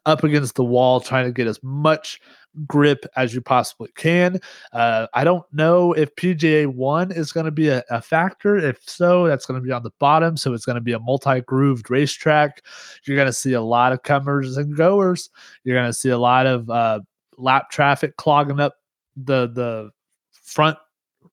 [0.05, 2.19] up against the wall trying to get as much
[2.67, 4.39] grip as you possibly can.
[4.71, 8.57] Uh, I don't know if PJ1 is going to be a, a factor.
[8.57, 10.37] If so, that's going to be on the bottom.
[10.37, 12.63] So it's going to be a multi grooved racetrack.
[13.05, 15.29] You're going to see a lot of comers and goers.
[15.63, 17.01] You're going to see a lot of uh,
[17.37, 18.75] lap traffic clogging up
[19.15, 19.91] the the
[20.31, 20.77] front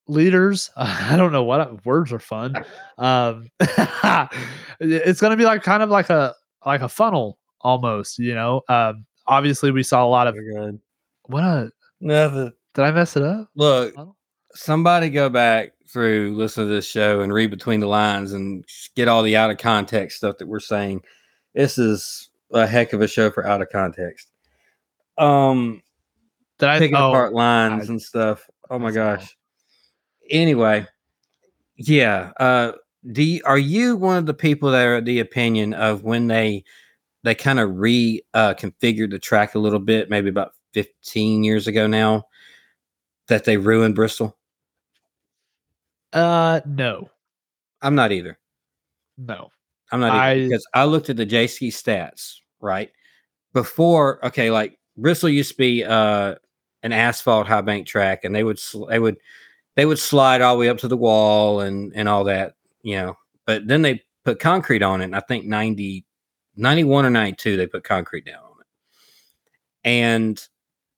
[0.08, 0.70] leaders.
[0.76, 2.56] I don't know what words are fun.
[2.98, 3.48] Um,
[4.80, 8.18] it's going to be like kind of like a like a funnel almost.
[8.18, 10.36] You know, um, obviously we saw a lot of.
[11.32, 11.70] What a
[12.00, 12.52] Nothing.
[12.74, 13.48] did I mess it up?
[13.54, 13.94] Look,
[14.54, 18.64] somebody go back through, listen to this show, and read between the lines and
[18.96, 21.02] get all the out of context stuff that we're saying.
[21.54, 24.28] This is a heck of a show for out of context.
[25.18, 25.82] Um,
[26.58, 26.78] Did I?
[26.78, 28.48] picking oh, apart lines I- and stuff.
[28.70, 29.36] Oh my gosh.
[30.30, 30.86] Anyway,
[31.76, 32.32] yeah.
[32.40, 32.72] Uh,
[33.10, 36.64] do you, are you one of the people that are the opinion of when they
[37.24, 41.66] they kind of re uh, configured the track a little bit, maybe about fifteen years
[41.66, 42.24] ago now,
[43.28, 44.36] that they ruined Bristol?
[46.12, 47.08] Uh, no,
[47.80, 48.38] I'm not either.
[49.18, 49.50] no.
[49.90, 52.90] I'm not either I- because I looked at the Jayski stats right
[53.52, 54.24] before.
[54.24, 56.34] Okay, like Bristol used to be uh,
[56.82, 59.18] an asphalt high bank track, and they would sl- they would
[59.76, 62.96] they would slide all the way up to the wall and and all that, you
[62.96, 63.18] know.
[63.46, 65.04] But then they put concrete on it.
[65.04, 66.06] And I think 90,
[66.56, 68.66] 91 or ninety two they put concrete down on it,
[69.84, 70.48] and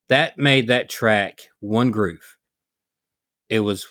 [0.08, 2.36] that made that track one groove.
[3.48, 3.86] It was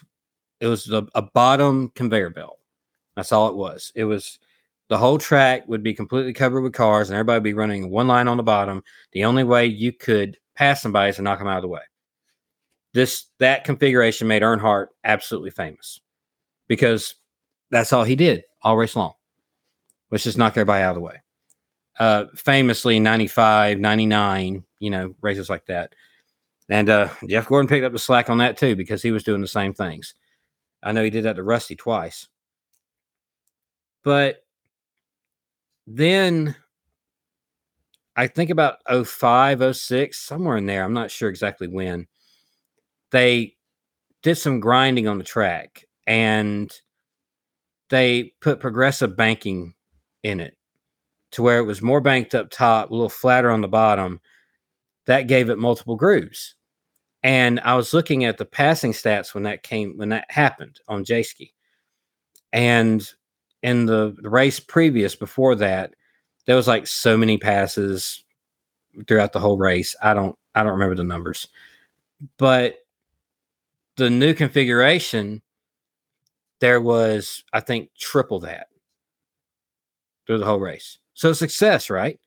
[0.59, 2.59] it was a, a bottom conveyor belt.
[3.15, 3.91] That's all it was.
[3.95, 4.39] It was
[4.89, 8.07] the whole track would be completely covered with cars and everybody would be running one
[8.07, 8.83] line on the bottom.
[9.11, 11.81] The only way you could pass somebody is to knock them out of the way.
[12.93, 15.99] This that configuration made Earnhardt absolutely famous
[16.67, 17.15] because
[17.71, 19.13] that's all he did all race long.
[20.11, 21.21] Was just knock everybody out of the way.
[21.99, 25.93] Uh famously 95, 99, you know, races like that.
[26.69, 29.41] And uh Jeff Gordon picked up the slack on that too because he was doing
[29.41, 30.13] the same things.
[30.83, 32.27] I know he did that to Rusty twice.
[34.03, 34.43] But
[35.87, 36.55] then
[38.15, 38.77] I think about
[39.07, 40.83] 05, 06, somewhere in there.
[40.83, 42.07] I'm not sure exactly when.
[43.11, 43.55] They
[44.21, 46.71] did some grinding on the track and
[47.89, 49.73] they put progressive banking
[50.23, 50.57] in it
[51.31, 54.21] to where it was more banked up top, a little flatter on the bottom.
[55.05, 56.55] That gave it multiple grooves.
[57.23, 61.05] And I was looking at the passing stats when that came when that happened on
[61.05, 61.51] Jayski.
[62.51, 63.07] And
[63.61, 65.93] in the, the race previous before that,
[66.45, 68.23] there was like so many passes
[69.07, 69.95] throughout the whole race.
[70.01, 71.47] I don't I don't remember the numbers.
[72.37, 72.75] But
[73.95, 75.41] the new configuration,
[76.59, 78.67] there was, I think, triple that
[80.25, 80.97] through the whole race.
[81.13, 82.19] So success, right?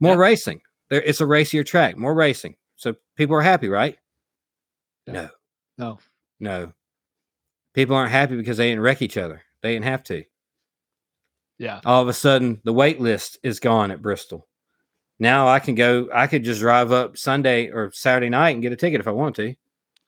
[0.00, 0.18] More Yeah.
[0.20, 0.60] racing.
[0.92, 2.54] There it's a racier track, more racing.
[2.76, 3.96] So people are happy, right?
[5.06, 5.30] No.
[5.78, 5.98] No.
[6.38, 6.72] No.
[7.72, 9.40] People aren't happy because they didn't wreck each other.
[9.62, 10.22] They didn't have to
[11.58, 11.80] Yeah.
[11.86, 14.46] all of a sudden the wait list is gone at Bristol.
[15.18, 18.72] Now I can go, I could just drive up Sunday or Saturday night and get
[18.72, 19.54] a ticket if I want to.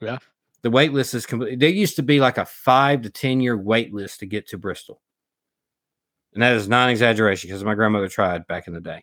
[0.02, 0.19] Yeah.
[0.61, 1.61] The wait list is complete.
[1.61, 4.59] There used to be like a five to 10 year wait list to get to
[4.59, 5.01] Bristol.
[6.35, 9.02] And that is not an exaggeration because my grandmother tried back in the day.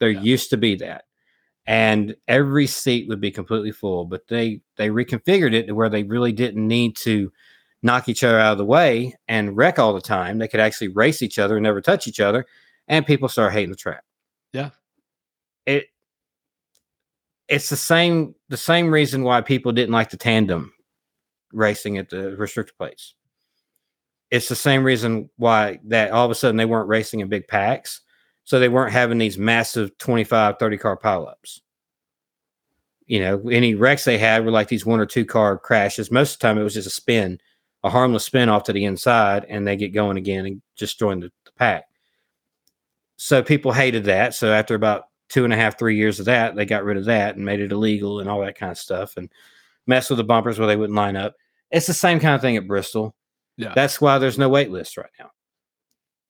[0.00, 0.20] There Yeah.
[0.22, 1.04] used to be that.
[1.66, 6.02] And every seat would be completely full, but they they reconfigured it to where they
[6.02, 7.30] really didn't need to
[7.82, 10.38] knock each other out of the way and wreck all the time.
[10.38, 12.46] They could actually race each other and never touch each other,
[12.88, 14.02] and people start hating the track.
[14.52, 14.70] Yeah.
[15.66, 15.86] It
[17.48, 20.72] it's the same the same reason why people didn't like the tandem
[21.52, 23.14] racing at the restricted plates.
[24.30, 27.48] It's the same reason why that all of a sudden they weren't racing in big
[27.48, 28.00] packs.
[28.48, 31.60] So they weren't having these massive 25, 30 car pileups.
[33.04, 36.10] You know, any wrecks they had were like these one or two car crashes.
[36.10, 37.38] Most of the time it was just a spin
[37.84, 41.20] a harmless spin off to the inside, and they get going again and just join
[41.20, 41.84] the, the pack.
[43.16, 44.34] So people hated that.
[44.34, 47.04] So after about two and a half, three years of that, they got rid of
[47.06, 49.28] that and made it illegal and all that kind of stuff and
[49.86, 51.34] messed with the bumpers where they wouldn't line up.
[51.70, 53.14] It's the same kind of thing at Bristol.
[53.56, 53.72] Yeah.
[53.74, 55.30] That's why there's no wait list right now.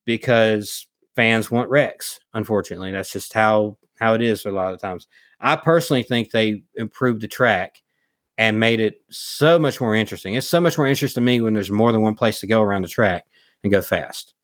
[0.04, 0.86] Because
[1.18, 2.92] fans want wrecks, unfortunately.
[2.92, 5.08] That's just how how it is a lot of times.
[5.40, 7.82] I personally think they improved the track
[8.38, 10.34] and made it so much more interesting.
[10.34, 12.62] It's so much more interesting to me when there's more than one place to go
[12.62, 13.26] around the track
[13.64, 14.34] and go fast.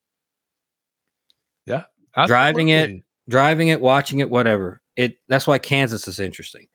[1.64, 1.84] Yeah.
[2.26, 4.80] Driving it, driving it, watching it, whatever.
[4.96, 6.66] It that's why Kansas is interesting.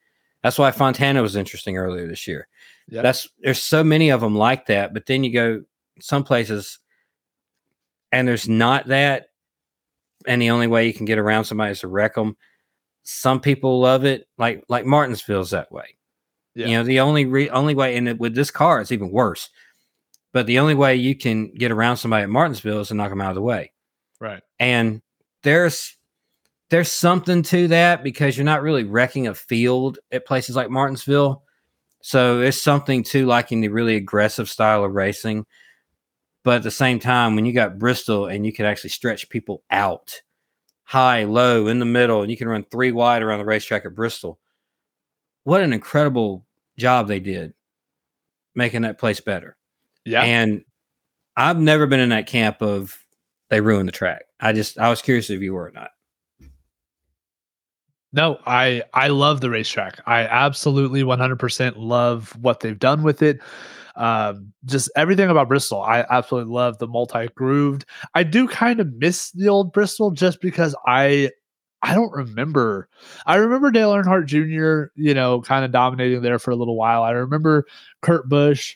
[0.43, 2.47] That's why Fontana was interesting earlier this year.
[2.87, 3.03] Yep.
[3.03, 5.61] That's there's so many of them like that, but then you go
[5.99, 6.79] some places
[8.13, 9.28] and there's not that,
[10.27, 12.35] and the only way you can get around somebody is to wreck them.
[13.03, 15.95] Some people love it, like like Martinsville's that way.
[16.55, 16.67] Yeah.
[16.67, 19.49] You know, the only re- only way, and it- with this car, it's even worse.
[20.33, 23.21] But the only way you can get around somebody at Martinsville is to knock them
[23.21, 23.71] out of the way
[24.19, 24.43] right.
[24.59, 25.01] and
[25.41, 25.95] there's
[26.69, 31.41] there's something to that because you're not really wrecking a field at places like Martinsville.
[32.01, 35.47] So there's something to liking the really aggressive style of racing.
[36.49, 39.61] But at the same time, when you got Bristol and you can actually stretch people
[39.69, 40.19] out
[40.81, 43.93] high, low, in the middle, and you can run three wide around the racetrack at
[43.93, 44.39] Bristol,
[45.43, 46.43] what an incredible
[46.75, 47.53] job they did
[48.55, 49.57] making that place better.
[50.05, 50.23] Yeah.
[50.23, 50.63] And
[51.37, 52.97] I've never been in that camp of
[53.51, 54.23] they ruined the track.
[54.39, 55.91] I just I was curious if you were or not.
[58.11, 60.01] No, I I love the racetrack.
[60.07, 63.39] I absolutely 100% love what they've done with it.
[63.99, 65.81] Um, just everything about Bristol.
[65.81, 67.85] I absolutely love the multi-grooved.
[68.15, 71.31] I do kind of miss the old Bristol just because I
[71.81, 72.87] I don't remember.
[73.25, 77.03] I remember Dale Earnhardt Jr., you know, kind of dominating there for a little while.
[77.03, 77.65] I remember
[78.01, 78.75] Kurt Busch,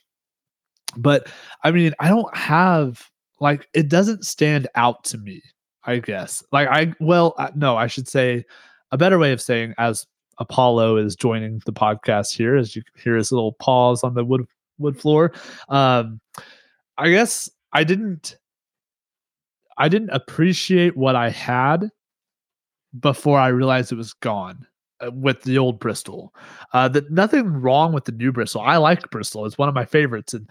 [0.98, 1.28] but
[1.64, 3.10] I mean, I don't have
[3.40, 5.42] like it doesn't stand out to me.
[5.86, 8.46] I guess like I well no, I should say
[8.92, 10.06] a better way of saying as
[10.40, 14.46] Apollo is joining the podcast here, as you hear his little paws on the wood
[14.78, 15.34] wood floor.
[15.70, 16.20] Um,
[16.98, 18.38] I guess I didn't
[19.78, 21.90] I didn't appreciate what I had
[23.00, 24.68] before I realized it was gone
[25.00, 26.34] uh, with the old Bristol.
[26.74, 28.62] Uh, that nothing wrong with the new Bristol.
[28.62, 29.46] I like Bristol.
[29.46, 30.50] It's one of my favorites, and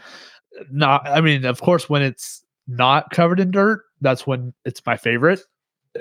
[0.71, 1.07] not.
[1.07, 5.41] I mean, of course, when it's not covered in dirt, that's when it's my favorite.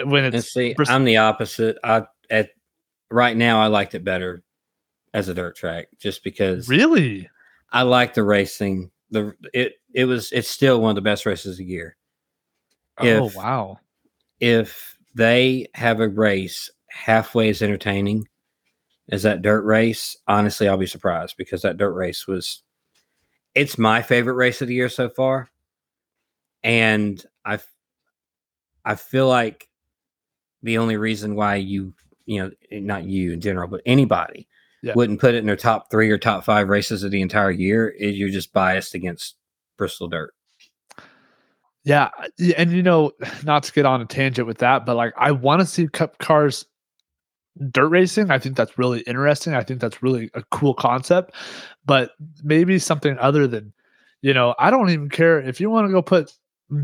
[0.03, 1.77] When And it's see, Bristol- I'm the opposite.
[1.84, 2.49] I at
[3.10, 4.43] right now I liked it better
[5.14, 7.30] as a dirt track just because really
[7.72, 8.91] I like the racing.
[9.11, 11.98] The it it was it's still one of the best races of the year.
[12.99, 13.80] oh If- wow
[14.39, 18.27] If they have a race halfway as entertaining
[19.10, 22.64] as that dirt race, honestly, I'll be surprised because that dirt race was
[23.56, 25.49] it's my favorite race of the year so far.
[26.64, 27.60] And I
[28.85, 29.68] I feel like
[30.64, 31.93] the only reason why you,
[32.26, 34.48] you know, not you in general, but anybody
[34.82, 34.94] Yeah.
[34.95, 37.88] wouldn't put it in their top three or top five races of the entire year
[37.88, 39.36] is you're just biased against
[39.78, 40.34] Bristol Dirt.
[41.84, 42.10] Yeah,
[42.58, 43.12] and you know,
[43.44, 46.18] not to get on a tangent with that, but like I want to see cup
[46.18, 46.66] cars
[47.70, 48.32] dirt racing.
[48.32, 49.53] I think that's really interesting.
[49.53, 51.36] I think that's really a cool concept,
[51.86, 52.12] but
[52.44, 53.74] maybe something other than,
[54.22, 56.32] you know, I don't even care if you want to go put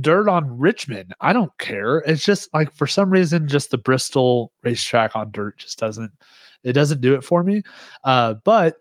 [0.02, 1.14] dirt on Richmond.
[1.22, 1.99] I don't care.
[1.99, 6.11] It's just like for some reason, just the Bristol racetrack on dirt just doesn't
[6.68, 7.64] it doesn't do it for me.
[8.03, 8.76] Uh, but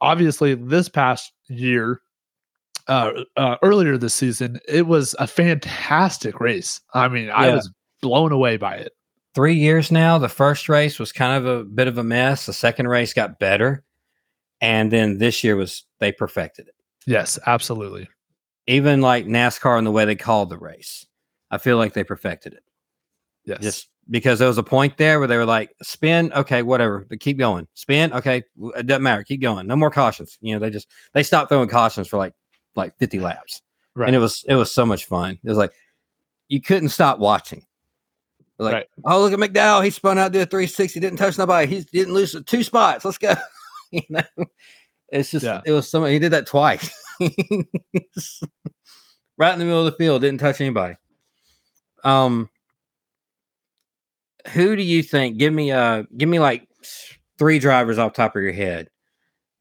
[0.00, 2.00] obviously, this past year,
[2.88, 6.80] uh, uh, earlier this season, it was a fantastic race.
[6.94, 8.92] I mean, I was blown away by it.
[9.34, 10.16] Three years now.
[10.16, 12.46] The first race was kind of a bit of a mess.
[12.46, 13.84] The second race got better.
[14.62, 16.74] And then this year was they perfected it.
[17.06, 18.08] Yes, absolutely.
[18.66, 21.06] Even like NASCAR and the way they called the race.
[21.50, 22.62] I feel like they perfected it.
[23.44, 23.60] Yes.
[23.60, 27.20] just because there was a point there where they were like spin okay whatever but
[27.20, 27.66] keep going.
[27.74, 28.42] Spin okay
[28.76, 30.38] it doesn't matter keep going no more cautions.
[30.40, 32.32] You know they just they stopped throwing cautions for like
[32.76, 33.62] like 50 laps.
[33.94, 34.06] Right.
[34.08, 35.38] and it was it was so much fun.
[35.42, 35.72] It was like
[36.48, 37.64] you couldn't stop watching.
[38.58, 38.86] Like Right.
[39.04, 42.14] oh look at mcdowell he spun out did a 360 didn't touch nobody he didn't
[42.14, 43.34] lose two spots let's go.
[43.92, 44.22] You know?
[45.10, 45.60] It's just Yeah.
[45.64, 46.90] it was so he did that twice.
[49.38, 50.94] Right in the middle of the field didn't touch anybody.
[52.04, 52.48] Um
[54.52, 56.68] who do you think give me uh give me like
[57.38, 58.88] three drivers off top of your head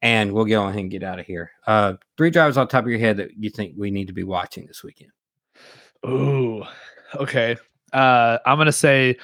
[0.02, 2.90] and we'll go ahead and get out of here uh three drivers off top of
[2.90, 5.12] your head that you think we need to be watching this weekend
[6.06, 6.64] Ooh,
[7.16, 7.58] okay.
[7.92, 9.18] Uh, I'm gonna say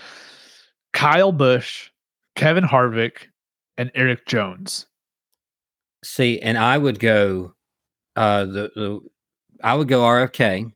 [0.93, 1.91] Kyle Busch,
[2.35, 3.27] Kevin Harvick,
[3.77, 4.87] and Erik Jones.
[6.03, 7.53] see and i would go
[8.15, 8.99] uh the, the
[9.63, 10.71] I would go RFK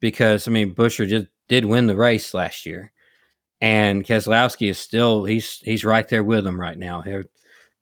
[0.00, 2.92] because I mean Buescher just did win the race last year,
[3.60, 7.02] and Keselowski is still he's he's right there with them right now.
[7.02, 7.24] They're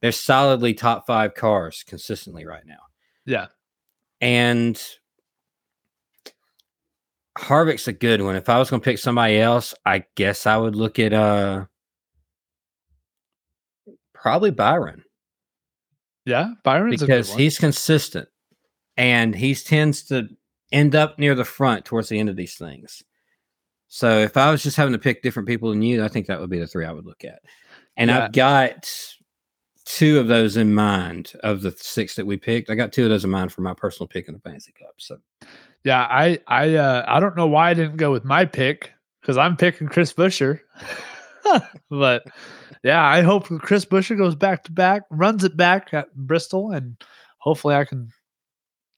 [0.00, 2.80] they're solidly top five cars consistently right now,
[3.24, 3.46] Yeah.
[4.20, 4.80] and
[7.38, 8.36] Harvick's a good one.
[8.36, 11.66] If I was going to pick somebody else, I guess I would look at uh
[14.14, 15.04] probably Byron
[16.24, 16.50] Yeah.
[16.64, 17.38] Byron's a good because one.
[17.38, 18.28] he's consistent
[18.96, 20.28] and he tends to
[20.72, 23.02] end up near the front towards the end of these things.
[23.88, 26.40] So if I was just having to pick different people than you, I think that
[26.40, 27.40] would be the three I would look at.
[27.96, 28.24] And Yeah.
[28.24, 28.90] I've got
[29.84, 32.70] two of those in mind of the six that we picked.
[32.70, 34.94] I got two of those in mind for my personal pick in the fantasy cup.
[34.98, 35.18] So
[35.84, 39.38] Yeah, I I uh I don't know why I didn't go with my pick because
[39.38, 40.60] I'm picking Chris Buescher.
[41.90, 42.24] but
[42.82, 47.02] yeah, I hope Chris Buescher goes back to back, runs it back at Bristol, and
[47.38, 48.10] hopefully I can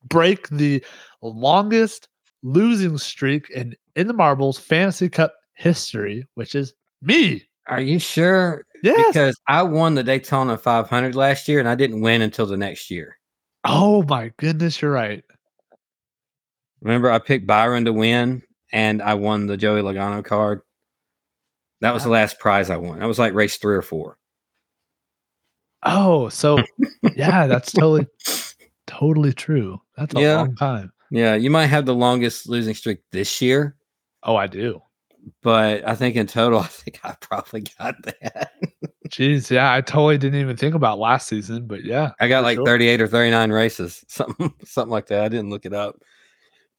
[0.05, 0.83] break the
[1.23, 2.09] longest
[2.43, 6.73] losing streak in in the marbles fantasy cup history, which is
[7.03, 7.43] me.
[7.67, 8.65] are you sure?
[8.83, 9.09] Yes.
[9.09, 12.91] Because I won the Daytona 500 last year and I didn't win until the next
[12.91, 13.19] year.
[13.65, 15.25] oh my goodness, you're right.
[16.81, 18.43] Remember, I picked Byron to win,
[18.73, 20.61] and I won the Joey Logano card.
[21.81, 23.01] That was the last prize I won.
[23.01, 24.17] That was like race three or four.
[25.83, 26.59] Oh, so
[27.17, 28.07] yeah, that's totally
[28.87, 29.81] totally true.
[29.97, 30.37] That's a Yeah.
[30.37, 30.93] long time.
[31.11, 33.75] Yeah, you might have the longest losing streak this year,
[34.23, 34.83] Oh, I do.
[35.43, 38.53] but I think in total, I think I probably got that.
[39.09, 42.57] Jeez, yeah, I totally didn't even think about last season, but yeah, I got like
[42.57, 42.67] sure.
[42.67, 45.25] 38 or 39 races, something something like that.
[45.25, 45.97] I didn't look it up.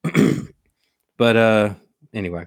[1.17, 1.73] but uh
[2.13, 2.45] anyway,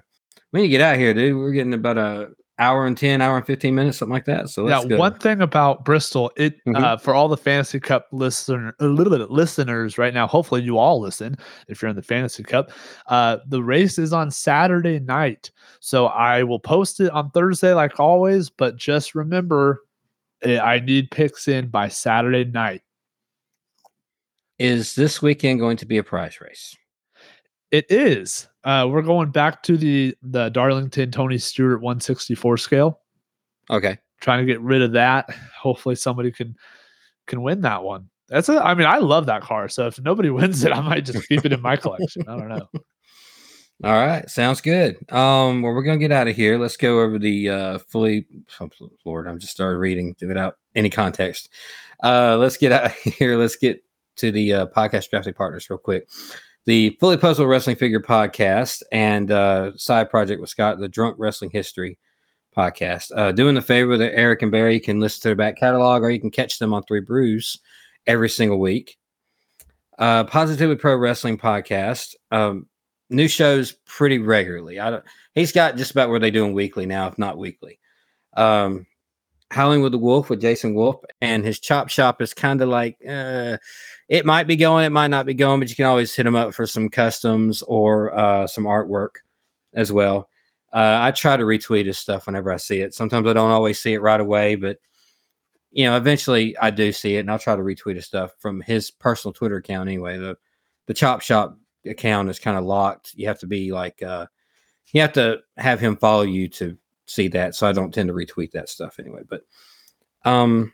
[0.51, 1.35] when you get out here, dude.
[1.35, 4.49] We're getting about a hour and 10, hour and 15 minutes, something like that.
[4.49, 4.83] So yeah.
[4.97, 6.75] One thing about Bristol, it Mhm.
[6.75, 10.27] uh, for all the Fantasy Cup listener, a little bit of listeners right now.
[10.27, 11.35] Hopefully, you all listen
[11.67, 12.71] if you're in the Fantasy Cup.
[13.07, 15.49] Uh, the race is on Saturday night,
[15.79, 18.49] so I will post it on Thursday, like always.
[18.51, 19.81] But just remember,
[20.43, 22.83] eh, I need picks in by Saturday night.
[24.59, 26.75] Is this weekend going to be a prize race?
[27.71, 28.47] It is.
[28.63, 32.99] Uh, we're going back to the the Darlington Tony Stewart 164 scale.
[33.69, 33.97] Okay.
[34.21, 35.29] trying to get rid of that.
[35.59, 36.55] Hopefully somebody can
[37.27, 38.09] can win that one.
[38.29, 39.67] That's a I mean, I love that car.
[39.69, 42.23] So if nobody wins it, I might just keep it in my collection.
[42.27, 42.67] I don't know.
[43.83, 44.95] All right, sounds good.
[45.11, 46.57] Um, well, we're gonna get out of here.
[46.57, 48.25] Let's go over the uh fully.
[48.61, 48.69] oh,
[49.03, 51.49] Lord, I'm just started reading without any context.
[52.01, 53.37] Uh, let's get out of here.
[53.37, 53.83] Let's get
[54.17, 56.07] to the uh, podcast drafting partners real quick.
[56.65, 61.51] The Fully Poseable Wrestling Figure Podcast and uh, side project with Scott, the Drunk Wrestling
[61.51, 61.97] History
[62.55, 63.11] Podcast.
[63.15, 66.09] Uh, doing the favor that Eric and Barry can listen to their back catalog, or
[66.09, 67.59] you can catch them on Three Brews
[68.07, 68.97] every single week.
[69.99, 72.15] Uh, Positively Pro Wrestling Podcast.
[72.31, 72.67] Um,
[73.09, 74.79] new shows pretty regularly.
[74.79, 75.03] I don't.
[75.35, 77.79] He's got just about where they do them weekly now, if not weekly.
[78.37, 78.85] Um,
[79.53, 82.97] Howling with the Wolf with Jason Wolf, and his chop shop is kind of like
[83.07, 83.57] uh,
[84.09, 86.35] it might be going, it might not be going, but you can always hit him
[86.35, 89.17] up for some customs or uh, some artwork
[89.73, 90.27] as well.
[90.73, 92.95] Uh, I try to retweet his stuff whenever I see it.
[92.95, 94.79] Sometimes I don't always see it right away, but
[95.71, 98.61] you know, eventually I do see it, and I'll try to retweet his stuff from
[98.61, 100.17] his personal Twitter account anyway.
[100.17, 100.35] The
[100.87, 103.13] the chop shop account is kind of locked.
[103.15, 104.25] You have to be like uh
[104.93, 107.55] you have to have him follow you to see that.
[107.55, 109.21] So I don't tend to retweet that stuff anyway.
[109.27, 109.41] But
[110.25, 110.73] um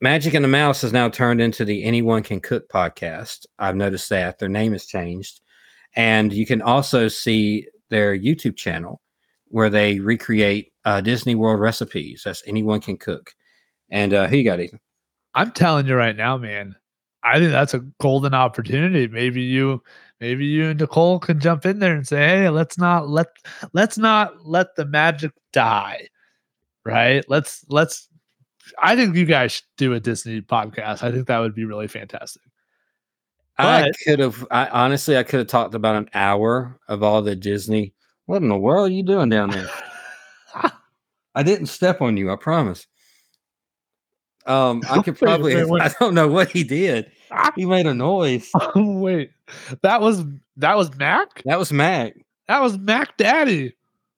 [0.00, 3.46] Magic and the Mouse has now turned into the Anyone Can Cook podcast.
[3.58, 5.40] I've noticed that their name has changed.
[5.96, 9.00] And you can also see their YouTube channel
[9.48, 12.22] where they recreate uh, Disney World recipes.
[12.24, 13.34] That's Anyone Can Cook.
[13.90, 14.78] And uh, who you got, Ethan?
[15.34, 16.76] I'm telling you right now, man.
[17.22, 19.08] I think that's a golden opportunity.
[19.08, 19.82] Maybe you
[20.20, 23.28] maybe you and Nicole can jump in there and say, "Hey, let's not let
[23.72, 26.08] let's not let the magic die."
[26.84, 27.24] Right?
[27.28, 28.08] Let's let's
[28.78, 31.02] I think you guys should do a Disney podcast.
[31.02, 32.42] I think that would be really fantastic.
[33.58, 37.34] I could have, I honestly, I could have talked about an hour of all the
[37.34, 37.92] Disney.
[38.26, 39.68] What in the world are you doing down there?
[41.34, 42.86] I didn't step on you, I promise.
[44.48, 45.82] Um, I could probably, wait, wait.
[45.82, 47.10] I don't know what he did.
[47.54, 48.50] He made a noise.
[48.74, 49.30] Oh wait.
[49.82, 50.24] That was
[50.56, 51.42] that was Mac?
[51.44, 52.14] That was Mac.
[52.48, 53.74] That was Mac Daddy.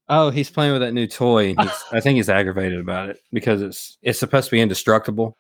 [0.09, 1.55] Oh, he's playing with that new toy.
[1.93, 5.37] I think he's aggravated about it because it's it's supposed to be indestructible.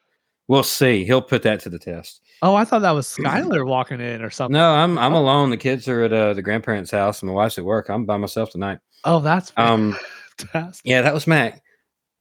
[0.49, 1.05] We'll see.
[1.05, 2.21] He'll put that to the test.
[2.43, 4.55] Oh, I thought that was Skylar walking in or something.
[4.55, 5.51] No, I'm I'm alone.
[5.51, 7.89] The kids are at uh, the grandparents' house, and my wife's at work.
[7.89, 8.79] I'm by myself tonight.
[9.05, 9.97] Oh, that's Um,
[10.39, 10.83] fantastic.
[10.85, 11.63] Yeah, that was Mac.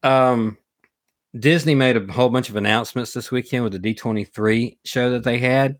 [0.03, 0.57] Um,
[1.37, 5.37] Disney made a whole bunch of announcements this weekend with the D23 show that they
[5.39, 5.77] had.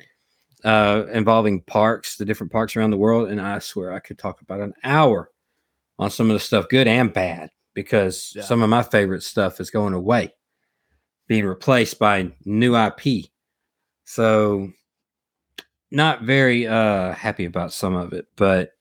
[0.66, 3.30] uh, involving parks, the different parks around the world.
[3.30, 5.32] And I swear I could talk about an hour
[6.00, 8.44] on some of the stuff, good and bad, because Yeah.
[8.44, 10.34] some of my favorite stuff is going away,
[11.28, 13.32] being replaced by new IP.
[14.06, 14.72] So,
[15.92, 18.72] not very uh happy about some of it, but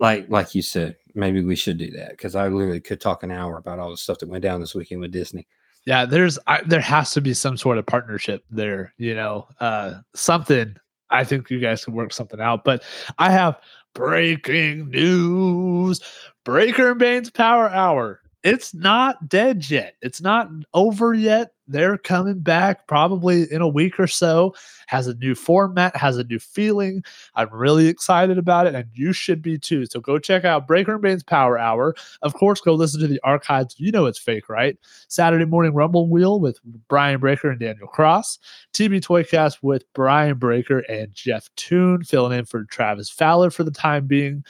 [0.00, 3.30] like like you said, maybe we should do that because I literally could talk an
[3.30, 5.46] hour about all the stuff that went down this weekend with Disney.
[5.84, 10.00] Yeah, there's I, there has to be some sort of partnership there, you know, uh
[10.14, 10.76] something.
[11.10, 12.64] I think you guys can work something out.
[12.64, 12.84] But
[13.18, 13.58] I have
[13.94, 16.00] breaking news.
[16.44, 18.21] Breaker and Bane's Power Hour.
[18.42, 19.94] It's not dead yet.
[20.02, 21.52] It's not over yet.
[21.68, 24.54] They're coming back probably in a week or so.
[24.88, 27.04] Has a new format, has a new feeling.
[27.36, 29.86] I'm really excited about it, and you should be too.
[29.86, 31.94] So go check out Breaker and Bane's Power Hour.
[32.22, 33.76] Of course, go listen to the archives.
[33.78, 34.76] You know it's fake, right?
[35.06, 36.58] Saturday Morning Rumble Wheel with
[36.88, 38.40] Brian Breaker and Daniel Cross.
[38.74, 43.70] TB Toycast with Brian Breaker and Jeff Toon filling in for Travis Fowler for the
[43.70, 44.44] time being.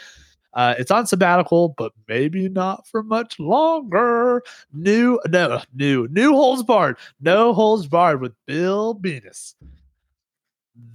[0.54, 4.42] Uh, it's on sabbatical, but maybe not for much longer.
[4.72, 9.54] New, no, new, new holds barred, no holds barred with Bill Venus.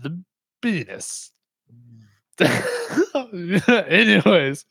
[0.02, 0.22] The
[0.62, 1.32] Venus.
[3.68, 4.66] Anyways,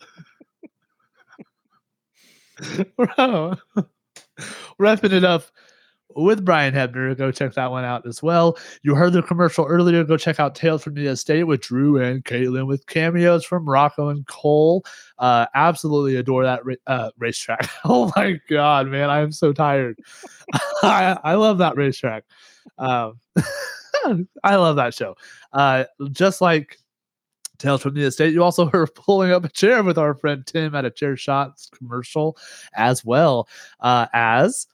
[2.96, 3.56] Bro,
[4.78, 5.44] wrapping it up
[6.16, 7.16] with Brian Hebner.
[7.16, 8.58] Go check that one out as well.
[8.82, 10.02] You heard the commercial earlier.
[10.04, 14.08] Go check out Tales from the Estate with Drew and Caitlin with cameos from Rocco
[14.08, 14.84] and Cole.
[15.18, 17.68] Uh, absolutely adore that ra- uh, racetrack.
[17.84, 19.98] oh my god, man, I am so tired.
[20.82, 22.24] I, I love that racetrack.
[22.78, 23.20] Um,
[24.44, 25.16] I love that show.
[25.52, 26.78] Uh, just like
[27.58, 28.32] Tales from the Estate.
[28.32, 31.70] You also heard pulling up a chair with our friend Tim at a chair shots
[31.76, 32.36] commercial
[32.74, 33.48] as well
[33.80, 34.66] uh, as.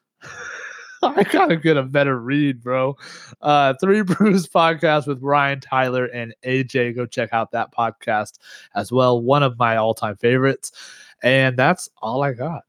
[1.16, 2.96] I gotta get a better read, bro.
[3.40, 6.94] Uh, Three Brews podcast with Ryan Tyler and AJ.
[6.94, 8.38] Go check out that podcast
[8.74, 9.20] as well.
[9.20, 10.70] One of my all-time favorites,
[11.22, 12.62] and that's all I got.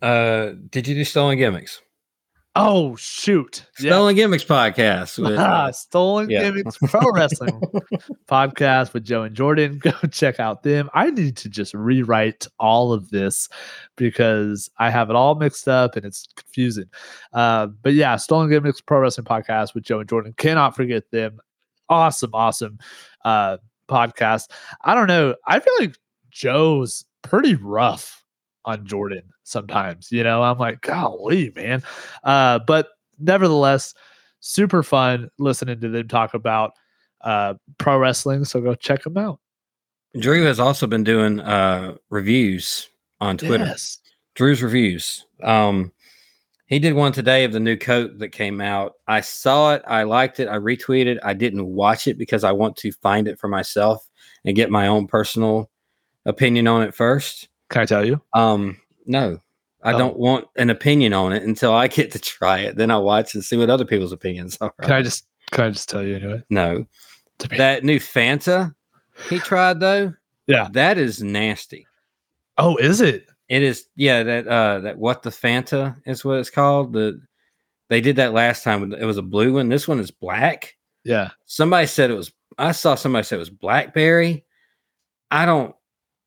[0.00, 1.82] Uh, did you do Stolen Gimmicks?
[2.60, 3.64] Oh shoot!
[3.78, 3.92] Yeah.
[3.92, 5.18] Stolen Gimmicks podcast.
[5.22, 6.42] With, Ah, uh, Stolen yeah.
[6.42, 7.60] Gimmicks Pro Wrestling
[8.28, 9.78] podcast with Joe and Jordan.
[9.78, 10.90] Go check out them.
[10.92, 13.48] I need to just rewrite all of this
[13.96, 16.86] because I have it all mixed up and it's confusing.
[17.32, 20.34] Uh, but yeah, Stolen Gimmicks Pro Wrestling podcast with Joe and Jordan.
[20.36, 21.38] Cannot forget them.
[21.88, 22.78] Awesome, awesome
[23.24, 23.58] uh,
[23.88, 24.50] podcast.
[24.82, 25.34] I don't know.
[25.46, 25.96] I feel like
[26.30, 28.24] Joe's pretty rough
[28.68, 30.12] on Jordan sometimes.
[30.12, 31.82] You know, I'm like, golly, man.
[32.22, 32.88] Uh, but
[33.18, 33.94] nevertheless,
[34.40, 36.72] super fun listening to them talk about
[37.22, 38.44] uh, pro wrestling.
[38.44, 39.40] So go check them out.
[40.20, 42.88] Drew has also been doing uh, reviews
[43.20, 43.64] on Twitter.
[43.64, 43.98] Yes.
[44.34, 45.26] Drew's reviews.
[45.42, 45.92] Um,
[46.66, 48.92] he did one today of the new coat that came out.
[49.06, 49.82] I saw it.
[49.86, 50.48] I liked it.
[50.48, 51.18] I retweeted.
[51.24, 54.06] I didn't watch it because I want to find it for myself
[54.44, 55.70] and get my own personal
[56.26, 57.48] opinion on it first.
[57.70, 58.20] Can I tell you?
[58.32, 59.38] Um, no,
[59.82, 59.98] I Oh.
[59.98, 62.76] don't want an opinion on it until I get to try it.
[62.76, 64.72] Then I'll watch and see what other people's opinions are.
[64.82, 66.42] Can I just can I just tell you anyway?
[66.50, 66.86] No,
[67.56, 68.74] that new Fanta
[69.30, 70.12] he tried though.
[70.46, 70.68] Yeah.
[70.72, 71.86] that is nasty.
[72.56, 73.26] Oh, is it?
[73.48, 74.22] It is, yeah.
[74.22, 76.92] That uh, that what the Fanta is what it's called.
[76.92, 77.20] The
[77.88, 78.92] they did that last time.
[78.92, 79.68] It was a blue one.
[79.70, 80.76] This one is black.
[81.04, 81.30] Yeah.
[81.46, 82.30] Somebody said it was.
[82.58, 84.44] I saw somebody say it was blackberry.
[85.30, 85.74] I don't.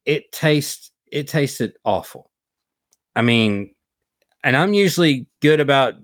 [0.06, 0.91] It tastes.
[1.12, 2.32] It tasted awful.
[3.16, 3.76] I mean,
[4.44, 5.96] and I'm usually good about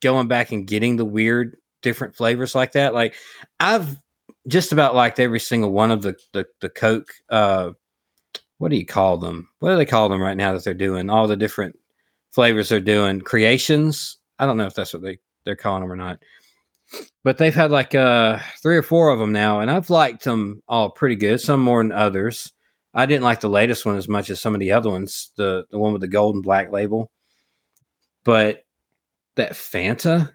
[0.00, 2.94] going back and getting the weird different flavors like that.
[2.94, 3.14] Like
[3.60, 3.98] I've
[4.48, 7.12] just about liked every single one of the the, the Coke.
[7.28, 7.72] Uh,
[8.58, 9.48] what do you call them?
[9.58, 11.10] What do they call them right now that they're doing?
[11.10, 11.76] All the different
[12.30, 13.20] flavors they're doing.
[13.20, 14.18] Creations.
[14.38, 16.20] I don't know if that's what they they're calling them or not.
[17.24, 20.62] But they've had like uh three or four of them now, and I've liked them
[20.68, 21.40] all pretty good.
[21.40, 22.52] Some more than others.
[22.94, 25.32] I didn't like the latest one as much as some of the other ones.
[25.36, 27.10] The the one with the gold and black label.
[28.24, 28.64] But
[29.36, 30.30] that Fanta,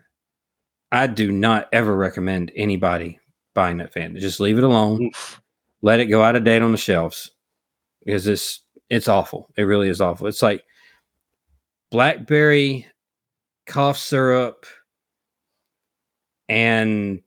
[0.92, 3.20] I do not ever recommend anybody
[3.54, 4.20] buying that Fanta.
[4.20, 5.12] Just leave it alone.
[5.82, 7.32] Let it go out of date on the shelves
[8.04, 9.50] because it's it's awful.
[9.56, 10.28] It really is awful.
[10.28, 10.64] It's like
[11.92, 12.88] blackberry
[13.66, 14.66] cough syrup
[16.50, 17.22] and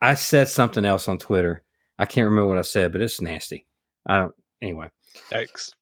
[0.00, 1.62] I said something else on Twitter.
[1.98, 3.66] I can't remember what I said, but it's nasty.
[4.06, 4.88] I don't anyway
[5.30, 5.72] Thanks.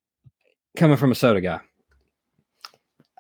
[0.77, 1.61] coming from a soda guy.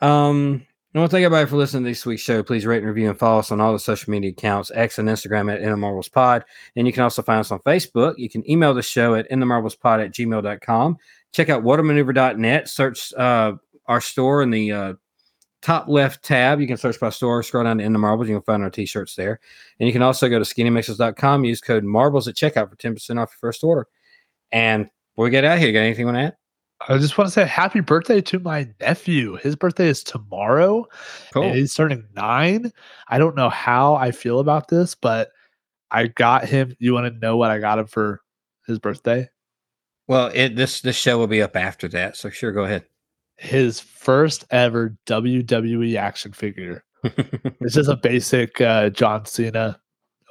[0.03, 2.43] Um, I want to thank everybody for listening to this week's show.
[2.43, 5.09] Please rate and review and follow us on all the social media accounts, X and
[5.09, 6.45] Instagram at In the Marbles Pod.
[6.75, 8.15] And you can also find us on Facebook.
[8.19, 10.97] You can email the show at In the Marbles Pod at gmail.com.
[11.33, 12.69] Check out whatamaneuver.net.
[12.69, 13.53] Search uh,
[13.87, 14.93] our store in the uh,
[15.63, 18.29] top left tab, you can search by store, scroll down to In the Marbles.
[18.29, 19.41] You can find our t shirts there.
[19.79, 23.31] And you can also go to skinnymixes.com, use code marbles at checkout for 10% off
[23.31, 23.87] your first order.
[24.53, 26.37] And before we get out of here, got anything you want to add?
[26.89, 29.37] I just want to say happy birthday to my nephew.
[29.37, 30.87] His birthday is tomorrow.
[31.33, 31.53] Cool.
[31.53, 32.73] He's turning nine.
[33.09, 35.31] I don't know how I feel about this, but
[35.91, 36.75] I got him.
[36.79, 38.23] You want to know what I got him for
[38.67, 39.29] his birthday?
[40.09, 42.85] Well, it, this this show will be up after that, so sure, go ahead.
[43.37, 46.83] His first ever WWE action figure.
[47.05, 49.79] It's just a basic uh, John Cena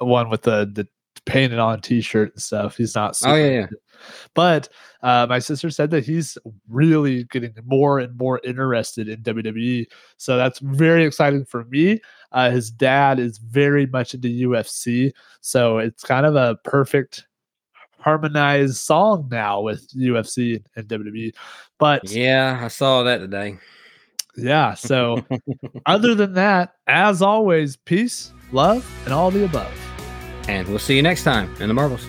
[0.00, 0.86] one with the the
[1.26, 2.76] painted on T-shirt and stuff.
[2.76, 3.16] He's not.
[3.24, 3.62] Oh, yeah, yeah.
[3.62, 3.76] into-
[4.34, 4.68] But
[5.02, 6.36] uh, my sister said that he's
[6.68, 9.86] really getting more and more interested in WWE.
[10.16, 12.00] So that's very exciting for me.
[12.32, 17.26] Uh, his dad is very much into UFC, so it's kind of a perfect
[18.00, 21.34] harmonized song now with UFC and WWE.
[21.78, 23.58] But yeah, I saw that today.
[24.36, 25.24] yeah, so
[25.86, 29.72] other than that, as always, peace, love, and all the above.
[30.48, 32.06] And we'll see you next time in the Marbles.